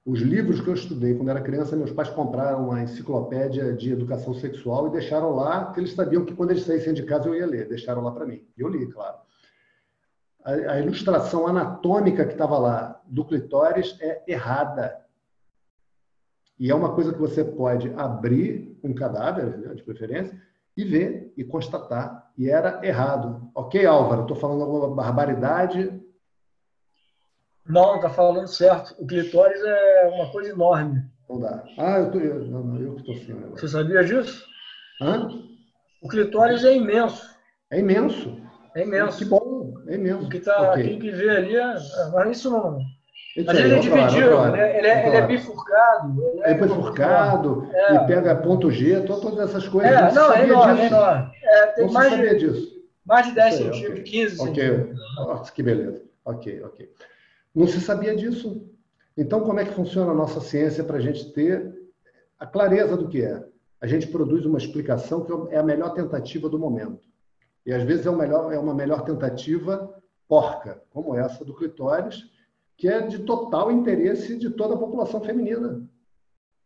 Os 0.04 0.20
livros 0.20 0.60
que 0.60 0.68
eu 0.68 0.74
estudei 0.74 1.14
quando 1.14 1.30
era 1.30 1.40
criança, 1.40 1.76
meus 1.76 1.92
pais 1.92 2.10
compraram 2.10 2.64
uma 2.64 2.82
enciclopédia 2.82 3.72
de 3.72 3.90
educação 3.90 4.34
sexual 4.34 4.88
e 4.88 4.90
deixaram 4.90 5.34
lá, 5.34 5.64
porque 5.64 5.80
eles 5.80 5.94
sabiam 5.94 6.26
que 6.26 6.34
quando 6.34 6.50
eles 6.50 6.64
saíssem 6.64 6.92
de 6.92 7.04
casa 7.04 7.28
eu 7.28 7.34
ia 7.34 7.46
ler. 7.46 7.68
Deixaram 7.68 8.02
lá 8.02 8.10
para 8.10 8.26
mim. 8.26 8.46
E 8.54 8.60
eu 8.60 8.68
li, 8.68 8.86
claro. 8.92 9.16
A, 10.44 10.52
a 10.52 10.80
ilustração 10.80 11.46
anatômica 11.46 12.24
que 12.24 12.32
estava 12.32 12.58
lá 12.58 13.00
do 13.06 13.24
clitóris 13.24 13.96
é 14.00 14.22
errada. 14.26 15.00
E 16.58 16.70
é 16.70 16.74
uma 16.74 16.94
coisa 16.94 17.12
que 17.12 17.18
você 17.18 17.42
pode 17.42 17.92
abrir 17.96 18.78
um 18.84 18.94
cadáver, 18.94 19.58
né, 19.58 19.74
de 19.74 19.82
preferência, 19.82 20.40
e 20.76 20.84
ver 20.84 21.32
e 21.36 21.42
constatar. 21.42 22.30
E 22.36 22.48
era 22.50 22.80
errado. 22.86 23.50
Ok, 23.54 23.84
Álvaro, 23.86 24.22
estou 24.22 24.36
falando 24.36 24.62
alguma 24.62 24.94
barbaridade, 24.94 26.00
não, 27.66 27.98
tá 27.98 28.10
falando 28.10 28.46
certo. 28.46 28.94
O 28.98 29.06
clitóris 29.06 29.60
é 29.64 30.10
uma 30.14 30.30
coisa 30.30 30.50
enorme. 30.50 31.02
Não 31.28 31.40
dá. 31.40 31.64
Ah, 31.78 31.98
eu 31.98 32.10
tô. 32.10 32.18
Eu, 32.18 32.44
não, 32.44 32.62
não, 32.62 32.80
eu 32.80 32.94
que 32.94 33.00
estou 33.00 33.14
assim 33.14 33.32
agora. 33.32 33.50
Você 33.52 33.68
sabia 33.68 34.04
disso? 34.04 34.44
Hã? 35.00 35.28
O 36.02 36.08
clitóris 36.08 36.62
é 36.64 36.76
imenso. 36.76 37.26
É 37.70 37.78
imenso. 37.78 38.38
É 38.74 38.82
imenso. 38.82 39.18
Que 39.18 39.24
bom, 39.24 39.43
é 39.86 39.94
imenso. 39.94 40.24
O 40.26 40.28
que 40.28 40.40
tá, 40.40 40.70
Ok. 40.70 40.82
quem 40.82 40.98
que 40.98 41.10
vê 41.10 41.30
ali 41.30 41.56
é. 41.56 41.74
Mas 42.12 42.38
isso 42.38 42.50
não. 42.50 42.78
Mas 43.36 43.58
ele 43.58 43.74
é 43.74 43.78
dividido, 43.80 43.96
vamos 43.96 44.14
falar, 44.44 44.58
ele 44.76 44.86
é, 44.86 44.90
é- 44.90 44.94
vamos 45.02 45.06
ele 45.08 45.16
é 45.16 45.26
bifurcado. 45.26 46.22
ele 46.24 46.40
é- 46.42 46.50
É 46.50 46.54
bifurcado, 46.54 47.68
É. 47.72 47.94
e 47.94 48.06
pega 48.06 48.36
ponto 48.36 48.70
G, 48.70 49.00
to- 49.00 49.20
todas 49.20 49.48
essas 49.50 49.66
coisas. 49.68 49.90
É, 49.92 50.00
não, 50.12 50.32
é 50.32 50.36
sabia 50.36 50.44
enorme, 50.44 50.72
é 50.72 50.82
disso. 50.84 50.94
enorme. 50.94 51.30
É, 51.42 51.66
tem 51.66 51.90
mais 51.90 52.10
sabia 52.10 52.38
de, 52.38 52.48
disso. 52.48 52.74
mais 53.04 53.26
de 53.26 53.32
10 53.34 53.54
Isso 53.54 53.62
aí, 53.64 53.72
centímetros, 53.72 53.98
ok. 54.00 54.12
15 54.12 54.40
Ok, 54.40 54.54
centímetros. 54.68 54.98
Nossa, 55.16 55.52
que 55.52 55.62
beleza. 55.62 56.02
Ok, 56.24 56.62
ok. 56.64 56.90
Não 57.54 57.66
se 57.66 57.80
sabia 57.80 58.14
disso. 58.16 58.64
Então, 59.16 59.40
como 59.40 59.58
é 59.60 59.64
que 59.64 59.72
funciona 59.74 60.12
a 60.12 60.14
nossa 60.14 60.40
ciência 60.40 60.82
para 60.84 60.96
a 60.96 61.00
gente 61.00 61.32
ter 61.32 61.72
a 62.38 62.46
clareza 62.46 62.96
do 62.96 63.08
que 63.08 63.22
é? 63.22 63.42
A 63.80 63.86
gente 63.86 64.06
produz 64.06 64.46
uma 64.46 64.58
explicação 64.58 65.24
que 65.24 65.54
é 65.54 65.58
a 65.58 65.62
melhor 65.62 65.90
tentativa 65.92 66.48
do 66.48 66.58
momento. 66.58 67.00
E 67.66 67.72
às 67.72 67.82
vezes 67.82 68.06
é, 68.06 68.10
melhor, 68.10 68.52
é 68.52 68.58
uma 68.58 68.74
melhor 68.74 69.04
tentativa 69.04 69.94
porca, 70.28 70.82
como 70.90 71.14
essa 71.14 71.44
do 71.44 71.54
clitóris, 71.54 72.24
que 72.76 72.88
é 72.88 73.00
de 73.00 73.20
total 73.20 73.70
interesse 73.70 74.36
de 74.36 74.50
toda 74.50 74.74
a 74.74 74.78
população 74.78 75.20
feminina. 75.20 75.88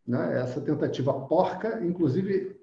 Né? 0.05 0.39
Essa 0.41 0.59
tentativa 0.59 1.13
porca, 1.13 1.85
inclusive, 1.85 2.59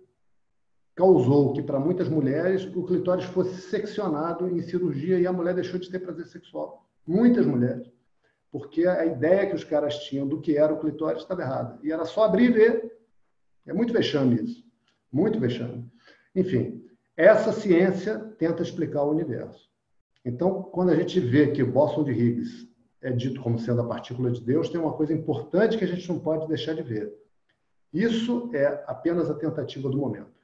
causou 0.95 1.53
que 1.53 1.63
para 1.63 1.79
muitas 1.79 2.09
mulheres 2.09 2.65
o 2.75 2.85
clitóris 2.85 3.25
fosse 3.25 3.61
seccionado 3.61 4.49
em 4.49 4.61
cirurgia 4.63 5.19
e 5.19 5.27
a 5.27 5.33
mulher 5.33 5.55
deixou 5.55 5.79
de 5.79 5.91
ter 5.91 6.01
prazer 6.01 6.27
sexual. 6.27 6.87
Muitas 7.07 7.47
mulheres. 7.47 7.91
Porque 8.51 8.87
a 8.87 9.05
ideia 9.05 9.47
que 9.47 9.55
os 9.55 9.65
caras 9.65 9.99
tinham 10.01 10.27
do 10.27 10.41
que 10.41 10.57
era 10.57 10.73
o 10.73 10.81
clitóris 10.81 11.23
estava 11.23 11.43
errada. 11.43 11.79
E 11.83 11.93
era 11.93 12.05
só 12.05 12.25
abrir 12.25 12.51
e 12.51 12.53
ver. 12.53 12.99
É 13.67 13.73
muito 13.73 13.93
vexame 13.93 14.43
isso. 14.43 14.65
Muito 15.13 15.39
vexame. 15.39 15.85
Enfim, 16.35 16.86
essa 17.17 17.53
ciência 17.53 18.19
tenta 18.39 18.63
explicar 18.63 19.03
o 19.03 19.11
universo. 19.11 19.71
Então, 20.25 20.63
quando 20.63 20.91
a 20.91 20.97
gente 20.97 21.19
vê 21.21 21.53
que 21.53 21.63
o 21.63 21.71
bóson 21.71 22.05
de 22.05 22.11
Higgs 22.11 22.69
é 23.01 23.11
dito 23.11 23.41
como 23.41 23.59
sendo 23.59 23.81
a 23.81 23.87
partícula 23.87 24.31
de 24.31 24.41
Deus, 24.41 24.69
tem 24.69 24.81
uma 24.81 24.93
coisa 24.93 25.13
importante 25.13 25.79
que 25.79 25.85
a 25.85 25.89
gente 25.89 26.09
não 26.09 26.19
pode 26.19 26.47
deixar 26.49 26.75
de 26.75 26.83
ver. 26.83 27.15
Isso 27.93 28.51
é 28.53 28.85
apenas 28.87 29.31
a 29.31 29.35
tentativa 29.35 29.89
do 29.89 29.97
momento. 29.97 30.35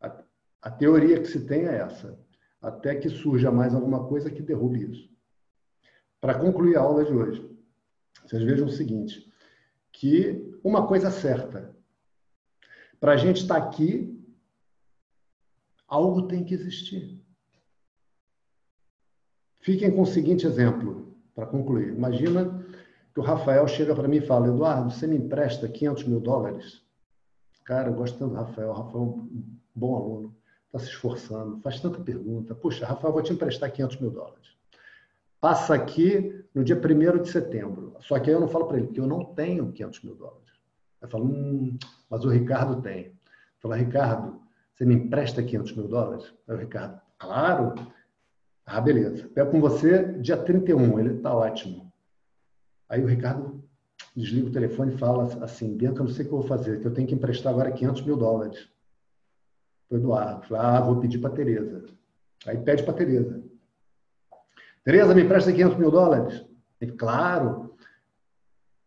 A, 0.00 0.22
a 0.62 0.70
teoria 0.70 1.20
que 1.20 1.28
se 1.28 1.46
tem 1.46 1.66
é 1.66 1.76
essa, 1.76 2.18
até 2.60 2.94
que 2.94 3.08
surja 3.08 3.50
mais 3.50 3.74
alguma 3.74 4.06
coisa 4.06 4.30
que 4.30 4.42
derrube 4.42 4.90
isso. 4.90 5.10
Para 6.20 6.38
concluir 6.38 6.76
a 6.76 6.80
aula 6.80 7.04
de 7.04 7.12
hoje, 7.12 7.48
vocês 8.24 8.42
vejam 8.42 8.66
o 8.66 8.70
seguinte, 8.70 9.30
que 9.92 10.58
uma 10.64 10.86
coisa 10.86 11.08
é 11.08 11.10
certa, 11.10 11.76
para 12.98 13.12
a 13.12 13.16
gente 13.16 13.42
estar 13.42 13.56
aqui, 13.56 14.21
algo 15.92 16.22
tem 16.22 16.42
que 16.42 16.54
existir. 16.54 17.22
Fiquem 19.60 19.90
com 19.94 20.00
o 20.00 20.06
seguinte 20.06 20.46
exemplo, 20.46 21.14
para 21.34 21.44
concluir. 21.44 21.88
Imagina 21.88 22.64
que 23.12 23.20
o 23.20 23.22
Rafael 23.22 23.68
chega 23.68 23.94
para 23.94 24.08
mim 24.08 24.16
e 24.16 24.26
fala, 24.26 24.48
Eduardo, 24.48 24.90
você 24.90 25.06
me 25.06 25.16
empresta 25.16 25.68
500 25.68 26.04
mil 26.04 26.18
dólares? 26.18 26.82
Cara, 27.62 27.90
eu 27.90 27.94
gosto 27.94 28.18
tanto 28.18 28.30
do 28.30 28.36
Rafael. 28.36 28.70
O 28.70 28.72
Rafael 28.72 29.04
é 29.04 29.06
um 29.06 29.44
bom 29.74 29.96
aluno, 29.96 30.36
está 30.64 30.78
se 30.78 30.86
esforçando, 30.86 31.60
faz 31.60 31.78
tanta 31.78 32.00
pergunta. 32.00 32.54
Puxa, 32.54 32.86
Rafael, 32.86 33.12
vou 33.12 33.22
te 33.22 33.34
emprestar 33.34 33.70
500 33.70 34.00
mil 34.00 34.10
dólares. 34.10 34.56
Passa 35.42 35.74
aqui 35.74 36.42
no 36.54 36.64
dia 36.64 36.76
1 36.76 37.22
de 37.22 37.28
setembro. 37.28 37.96
Só 38.00 38.18
que 38.18 38.30
aí 38.30 38.34
eu 38.34 38.40
não 38.40 38.48
falo 38.48 38.66
para 38.66 38.78
ele, 38.78 38.86
porque 38.86 39.00
eu 39.00 39.06
não 39.06 39.26
tenho 39.26 39.70
500 39.70 40.04
mil 40.04 40.14
dólares. 40.14 40.48
Eu 41.02 41.08
falo, 41.08 41.26
hum, 41.26 41.76
mas 42.08 42.24
o 42.24 42.30
Ricardo 42.30 42.80
tem. 42.80 43.08
Eu 43.08 43.12
falo, 43.60 43.74
Ricardo, 43.74 44.41
você 44.82 44.86
me 44.86 44.94
empresta 44.96 45.42
500 45.42 45.76
mil 45.76 45.88
dólares? 45.88 46.34
Aí 46.48 46.56
o 46.56 46.58
Ricardo, 46.58 47.00
claro. 47.16 47.74
Ah, 48.66 48.80
beleza. 48.80 49.28
Pego 49.28 49.52
com 49.52 49.60
você 49.60 50.18
dia 50.18 50.36
31, 50.36 50.98
ele 50.98 51.14
está 51.14 51.32
ótimo. 51.32 51.92
Aí 52.88 53.02
o 53.02 53.06
Ricardo 53.06 53.62
desliga 54.16 54.48
o 54.48 54.52
telefone 54.52 54.92
e 54.92 54.98
fala 54.98 55.24
assim, 55.44 55.76
Bianca, 55.76 56.00
eu 56.00 56.06
não 56.06 56.12
sei 56.12 56.24
o 56.24 56.28
que 56.28 56.34
eu 56.34 56.38
vou 56.38 56.48
fazer, 56.48 56.80
que 56.80 56.86
eu 56.86 56.92
tenho 56.92 57.06
que 57.06 57.14
emprestar 57.14 57.52
agora 57.52 57.70
500 57.70 58.02
mil 58.02 58.16
dólares. 58.16 58.68
Foi 59.88 59.98
Eduardo. 59.98 60.46
Falei, 60.46 60.62
ah, 60.64 60.80
vou 60.80 61.00
pedir 61.00 61.18
para 61.18 61.30
Tereza. 61.30 61.84
Aí 62.44 62.58
pede 62.58 62.82
para 62.82 62.94
Tereza. 62.94 63.40
Tereza, 64.84 65.14
me 65.14 65.22
empresta 65.22 65.52
500 65.52 65.78
mil 65.78 65.92
dólares? 65.92 66.44
Ele, 66.80 66.92
claro. 66.92 67.76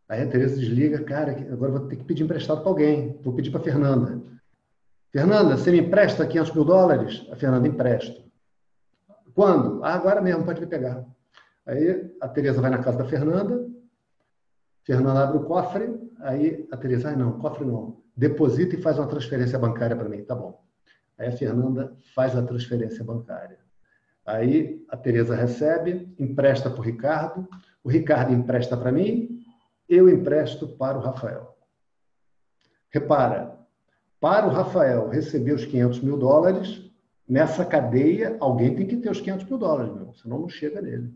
Aí 0.09 0.21
a 0.21 0.27
Tereza 0.27 0.59
desliga, 0.59 1.01
cara, 1.03 1.31
agora 1.31 1.71
vou 1.71 1.87
ter 1.87 1.95
que 1.95 2.03
pedir 2.03 2.23
emprestado 2.23 2.59
para 2.59 2.69
alguém. 2.69 3.17
Vou 3.23 3.33
pedir 3.33 3.49
para 3.49 3.61
Fernanda. 3.61 4.34
Fernanda, 5.15 5.55
você 5.55 5.71
me 5.71 5.79
empresta 5.79 6.27
500 6.27 6.53
mil 6.53 6.65
dólares? 6.65 7.25
A 7.31 7.37
Fernanda 7.37 7.65
empresta. 7.65 8.21
Quando? 9.33 9.81
Ah, 9.81 9.93
agora 9.93 10.21
mesmo, 10.21 10.43
pode 10.43 10.59
me 10.59 10.67
pegar. 10.67 11.05
Aí 11.65 12.13
a 12.19 12.27
Tereza 12.27 12.59
vai 12.59 12.69
na 12.69 12.79
casa 12.79 12.97
da 12.97 13.05
Fernanda, 13.05 13.65
Fernanda 14.83 15.23
abre 15.23 15.37
o 15.37 15.45
cofre, 15.45 16.11
aí 16.19 16.67
a 16.69 16.75
Tereza, 16.75 17.11
ah, 17.11 17.15
não, 17.15 17.39
cofre 17.39 17.63
não, 17.63 18.03
deposita 18.13 18.75
e 18.75 18.81
faz 18.81 18.99
uma 18.99 19.07
transferência 19.07 19.57
bancária 19.57 19.95
para 19.95 20.09
mim, 20.09 20.21
tá 20.21 20.35
bom. 20.35 20.61
Aí 21.17 21.29
a 21.29 21.31
Fernanda 21.31 21.95
faz 22.13 22.35
a 22.35 22.43
transferência 22.43 23.01
bancária. 23.01 23.59
Aí 24.25 24.85
a 24.89 24.97
Tereza 24.97 25.33
recebe, 25.33 26.13
empresta 26.19 26.69
para 26.69 26.81
o 26.81 26.83
Ricardo, 26.83 27.47
o 27.81 27.89
Ricardo 27.89 28.33
empresta 28.33 28.75
para 28.75 28.91
mim, 28.91 29.39
eu 29.87 30.09
empresto 30.09 30.67
para 30.67 30.97
o 30.97 31.01
Rafael. 31.01 31.57
Repara, 32.89 33.54
para 34.25 34.47
o 34.47 34.49
Rafael 34.49 35.07
receber 35.07 35.53
os 35.53 35.65
500 35.65 35.99
mil 35.99 36.17
dólares, 36.17 36.81
nessa 37.29 37.63
cadeia, 37.63 38.35
alguém 38.39 38.75
tem 38.75 38.87
que 38.87 38.97
ter 38.97 39.11
os 39.11 39.21
500 39.21 39.45
mil 39.45 39.59
dólares, 39.59 39.93
meu, 39.93 40.15
senão 40.15 40.39
não 40.39 40.49
chega 40.49 40.81
nele. 40.81 41.13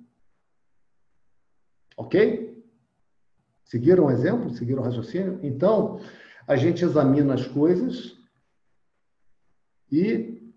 Ok? 1.97 2.63
Seguiram 3.63 4.05
o 4.05 4.11
exemplo? 4.11 4.53
Seguiram 4.53 4.83
o 4.83 4.85
raciocínio? 4.85 5.39
Então, 5.41 5.99
a 6.45 6.55
gente 6.55 6.85
examina 6.85 7.33
as 7.33 7.47
coisas 7.47 8.15
e, 9.91 10.53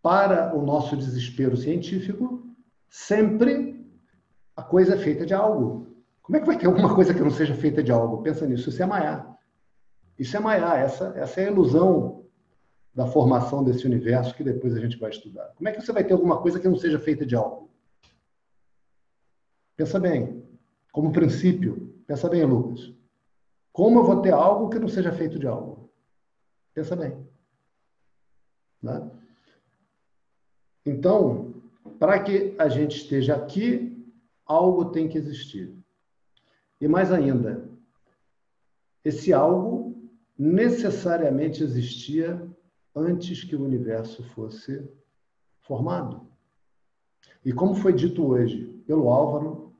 para 0.00 0.56
o 0.56 0.64
nosso 0.64 0.96
desespero 0.96 1.56
científico, 1.56 2.40
sempre 2.88 3.84
a 4.54 4.62
coisa 4.62 4.94
é 4.94 4.98
feita 4.98 5.26
de 5.26 5.34
algo. 5.34 5.88
Como 6.22 6.36
é 6.36 6.40
que 6.40 6.46
vai 6.46 6.56
ter 6.56 6.66
alguma 6.66 6.94
coisa 6.94 7.12
que 7.12 7.20
não 7.20 7.32
seja 7.32 7.56
feita 7.56 7.82
de 7.82 7.90
algo? 7.90 8.22
Pensa 8.22 8.46
nisso, 8.46 8.68
isso 8.68 8.80
é 8.80 8.86
Maiá. 8.86 9.37
Isso 10.18 10.36
é 10.36 10.40
Maiá, 10.40 10.76
essa, 10.76 11.12
essa 11.16 11.40
é 11.40 11.48
a 11.48 11.50
ilusão 11.50 12.26
da 12.92 13.06
formação 13.06 13.62
desse 13.62 13.86
universo 13.86 14.34
que 14.34 14.42
depois 14.42 14.74
a 14.74 14.80
gente 14.80 14.98
vai 14.98 15.10
estudar. 15.10 15.52
Como 15.54 15.68
é 15.68 15.72
que 15.72 15.80
você 15.80 15.92
vai 15.92 16.02
ter 16.02 16.14
alguma 16.14 16.40
coisa 16.42 16.58
que 16.58 16.66
não 16.66 16.76
seja 16.76 16.98
feita 16.98 17.24
de 17.24 17.36
algo? 17.36 17.70
Pensa 19.76 20.00
bem, 20.00 20.42
como 20.90 21.12
princípio. 21.12 21.94
Pensa 22.08 22.28
bem, 22.28 22.44
Lucas. 22.44 22.92
Como 23.72 24.00
eu 24.00 24.04
vou 24.04 24.20
ter 24.20 24.32
algo 24.32 24.68
que 24.68 24.78
não 24.80 24.88
seja 24.88 25.12
feito 25.12 25.38
de 25.38 25.46
algo? 25.46 25.88
Pensa 26.74 26.96
bem. 26.96 27.16
Né? 28.82 29.08
Então, 30.84 31.54
para 32.00 32.20
que 32.20 32.56
a 32.58 32.68
gente 32.68 32.96
esteja 32.96 33.36
aqui, 33.36 34.04
algo 34.44 34.86
tem 34.86 35.08
que 35.08 35.16
existir. 35.16 35.72
E 36.80 36.88
mais 36.88 37.12
ainda, 37.12 37.68
esse 39.04 39.32
algo 39.32 39.87
necessariamente 40.38 41.64
existia 41.64 42.40
antes 42.94 43.42
que 43.42 43.56
o 43.56 43.64
universo 43.64 44.22
fosse 44.22 44.88
formado. 45.60 46.28
E 47.44 47.52
como 47.52 47.74
foi 47.74 47.92
dito 47.92 48.24
hoje 48.24 48.66
pelo 48.86 49.08
Álvaro, 49.08 49.74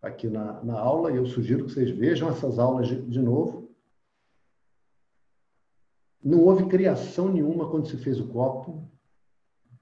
aqui 0.00 0.28
na, 0.28 0.62
na 0.62 0.78
aula, 0.78 1.10
e 1.10 1.16
eu 1.16 1.26
sugiro 1.26 1.64
que 1.64 1.72
vocês 1.72 1.90
vejam 1.90 2.28
essas 2.28 2.58
aulas 2.58 2.86
de, 2.86 3.02
de 3.02 3.20
novo, 3.20 3.68
não 6.22 6.40
houve 6.44 6.66
criação 6.66 7.32
nenhuma 7.32 7.70
quando 7.70 7.88
se 7.88 7.96
fez 7.96 8.20
o 8.20 8.28
copo, 8.28 8.88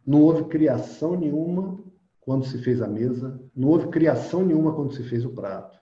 não 0.07 0.23
houve 0.23 0.45
criação 0.45 1.15
nenhuma 1.15 1.83
quando 2.21 2.45
se 2.47 2.59
fez 2.59 2.81
a 2.81 2.89
mesa, 2.89 3.41
não 3.55 3.69
houve 3.69 3.89
criação 3.89 4.45
nenhuma 4.45 4.75
quando 4.75 4.95
se 4.95 5.03
fez 5.05 5.25
o 5.25 5.31
prato. 5.31 5.79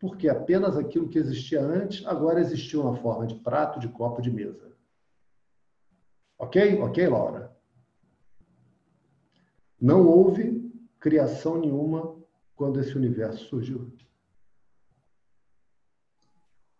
Porque 0.00 0.30
apenas 0.30 0.78
aquilo 0.78 1.10
que 1.10 1.18
existia 1.18 1.60
antes, 1.60 2.04
agora 2.06 2.40
existiu 2.40 2.82
na 2.82 2.96
forma 2.96 3.26
de 3.26 3.34
prato, 3.34 3.78
de 3.78 3.86
copo, 3.88 4.22
de 4.22 4.30
mesa. 4.30 4.72
Ok? 6.38 6.80
Ok, 6.80 7.06
Laura? 7.06 7.54
Não 9.78 10.08
houve 10.08 10.72
criação 10.98 11.60
nenhuma 11.60 12.16
quando 12.56 12.80
esse 12.80 12.96
universo 12.96 13.44
surgiu. 13.44 13.92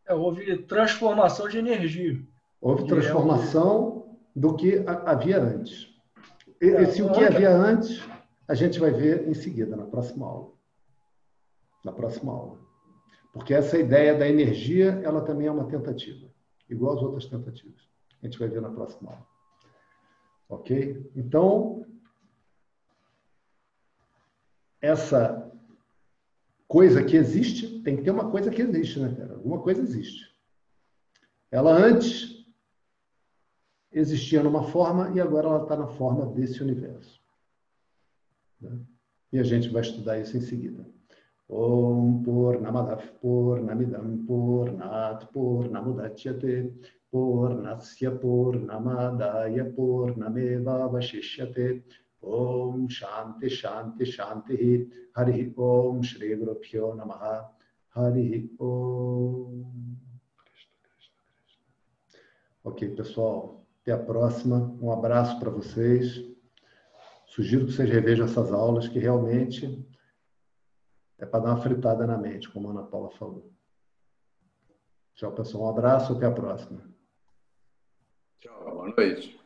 É, 0.07 0.15
houve 0.15 0.63
transformação 0.63 1.47
de 1.47 1.59
energia. 1.59 2.19
Houve 2.59 2.87
transformação 2.87 4.19
do 4.35 4.57
que 4.57 4.83
havia 4.87 5.43
antes. 5.43 5.95
Esse 6.59 7.03
o 7.03 7.13
que 7.13 7.23
havia 7.23 7.51
antes, 7.51 8.03
a 8.49 8.55
gente 8.55 8.81
vai 8.81 8.91
ver 8.91 9.29
em 9.29 9.35
seguida, 9.35 9.77
na 9.77 9.87
próxima 9.87 10.27
aula. 10.27 10.53
Na 11.85 11.93
próxima 11.93 12.33
aula. 12.33 12.70
Porque 13.33 13.55
essa 13.55 13.79
ideia 13.79 14.17
da 14.19 14.29
energia, 14.29 15.01
ela 15.05 15.23
também 15.23 15.47
é 15.47 15.51
uma 15.51 15.69
tentativa, 15.69 16.29
igual 16.69 16.97
as 16.97 17.03
outras 17.03 17.27
tentativas. 17.27 17.89
A 18.23 18.27
gente 18.27 18.39
vai 18.39 18.49
ver 18.49 18.61
na 18.61 18.71
próxima 18.71 19.11
aula. 19.11 19.27
Ok? 20.49 21.11
Então, 21.15 21.87
essa 24.81 25.51
coisa 26.67 27.05
que 27.05 27.17
existe, 27.17 27.81
tem 27.83 27.97
que 27.97 28.03
ter 28.03 28.11
uma 28.11 28.31
coisa 28.31 28.51
que 28.51 28.63
existe, 28.63 28.99
né, 28.99 29.15
cara? 29.15 29.35
Alguma 29.35 29.61
coisa 29.61 29.81
existe. 29.81 30.35
Ela 31.51 31.73
antes 31.73 32.47
existia 33.93 34.43
numa 34.43 34.65
forma 34.65 35.11
e 35.11 35.21
agora 35.21 35.49
ela 35.49 35.63
está 35.63 35.77
na 35.77 35.89
forma 35.89 36.27
desse 36.27 36.63
universo. 36.63 37.21
Né? 38.61 38.79
E 39.33 39.39
a 39.39 39.43
gente 39.43 39.69
vai 39.69 39.83
estudar 39.83 40.19
isso 40.19 40.37
em 40.37 40.41
seguida. 40.41 40.87
Om 41.51 42.23
Purnamadav 42.25 43.03
Purnamidam 43.21 44.25
Purnat 44.27 45.33
Purnamudachyate 45.33 46.73
Purnasya 47.13 48.11
Purnamadaya 48.21 49.75
Purnameva 49.75 50.89
Vashishyate 50.93 51.83
Om 52.23 52.89
Shanti 52.89 53.49
Shanti 53.51 54.05
Shanti 54.07 54.87
Hari 55.17 55.53
Om 55.57 56.03
Shri 56.03 56.37
Guru 56.37 56.55
Pyo 56.55 56.95
Namaha 56.95 57.49
Hari 57.97 58.49
Om 58.61 59.91
Ok, 62.63 62.89
pessoal. 62.91 63.65
Até 63.81 63.93
a 63.93 63.99
próxima. 63.99 64.77
Um 64.83 64.93
abraço 64.93 65.41
para 65.41 65.49
vocês. 65.51 66.23
Sugiro 67.27 67.65
que 67.65 67.73
vocês 67.73 67.89
revejam 67.89 68.27
essas 68.27 68.53
aulas, 68.53 68.87
que 68.87 68.99
realmente 68.99 69.83
é 71.21 71.27
para 71.27 71.41
dar 71.41 71.55
uma 71.55 71.63
fritada 71.63 72.07
na 72.07 72.17
mente, 72.17 72.49
como 72.51 72.69
a 72.69 72.71
Ana 72.73 72.83
Paula 72.83 73.11
falou. 73.11 73.53
Tchau, 75.15 75.33
pessoal. 75.33 75.65
Um 75.65 75.69
abraço. 75.69 76.15
Até 76.15 76.27
a 76.27 76.33
próxima. 76.33 76.83
Tchau. 78.41 78.65
Boa 78.65 78.89
noite. 78.89 79.40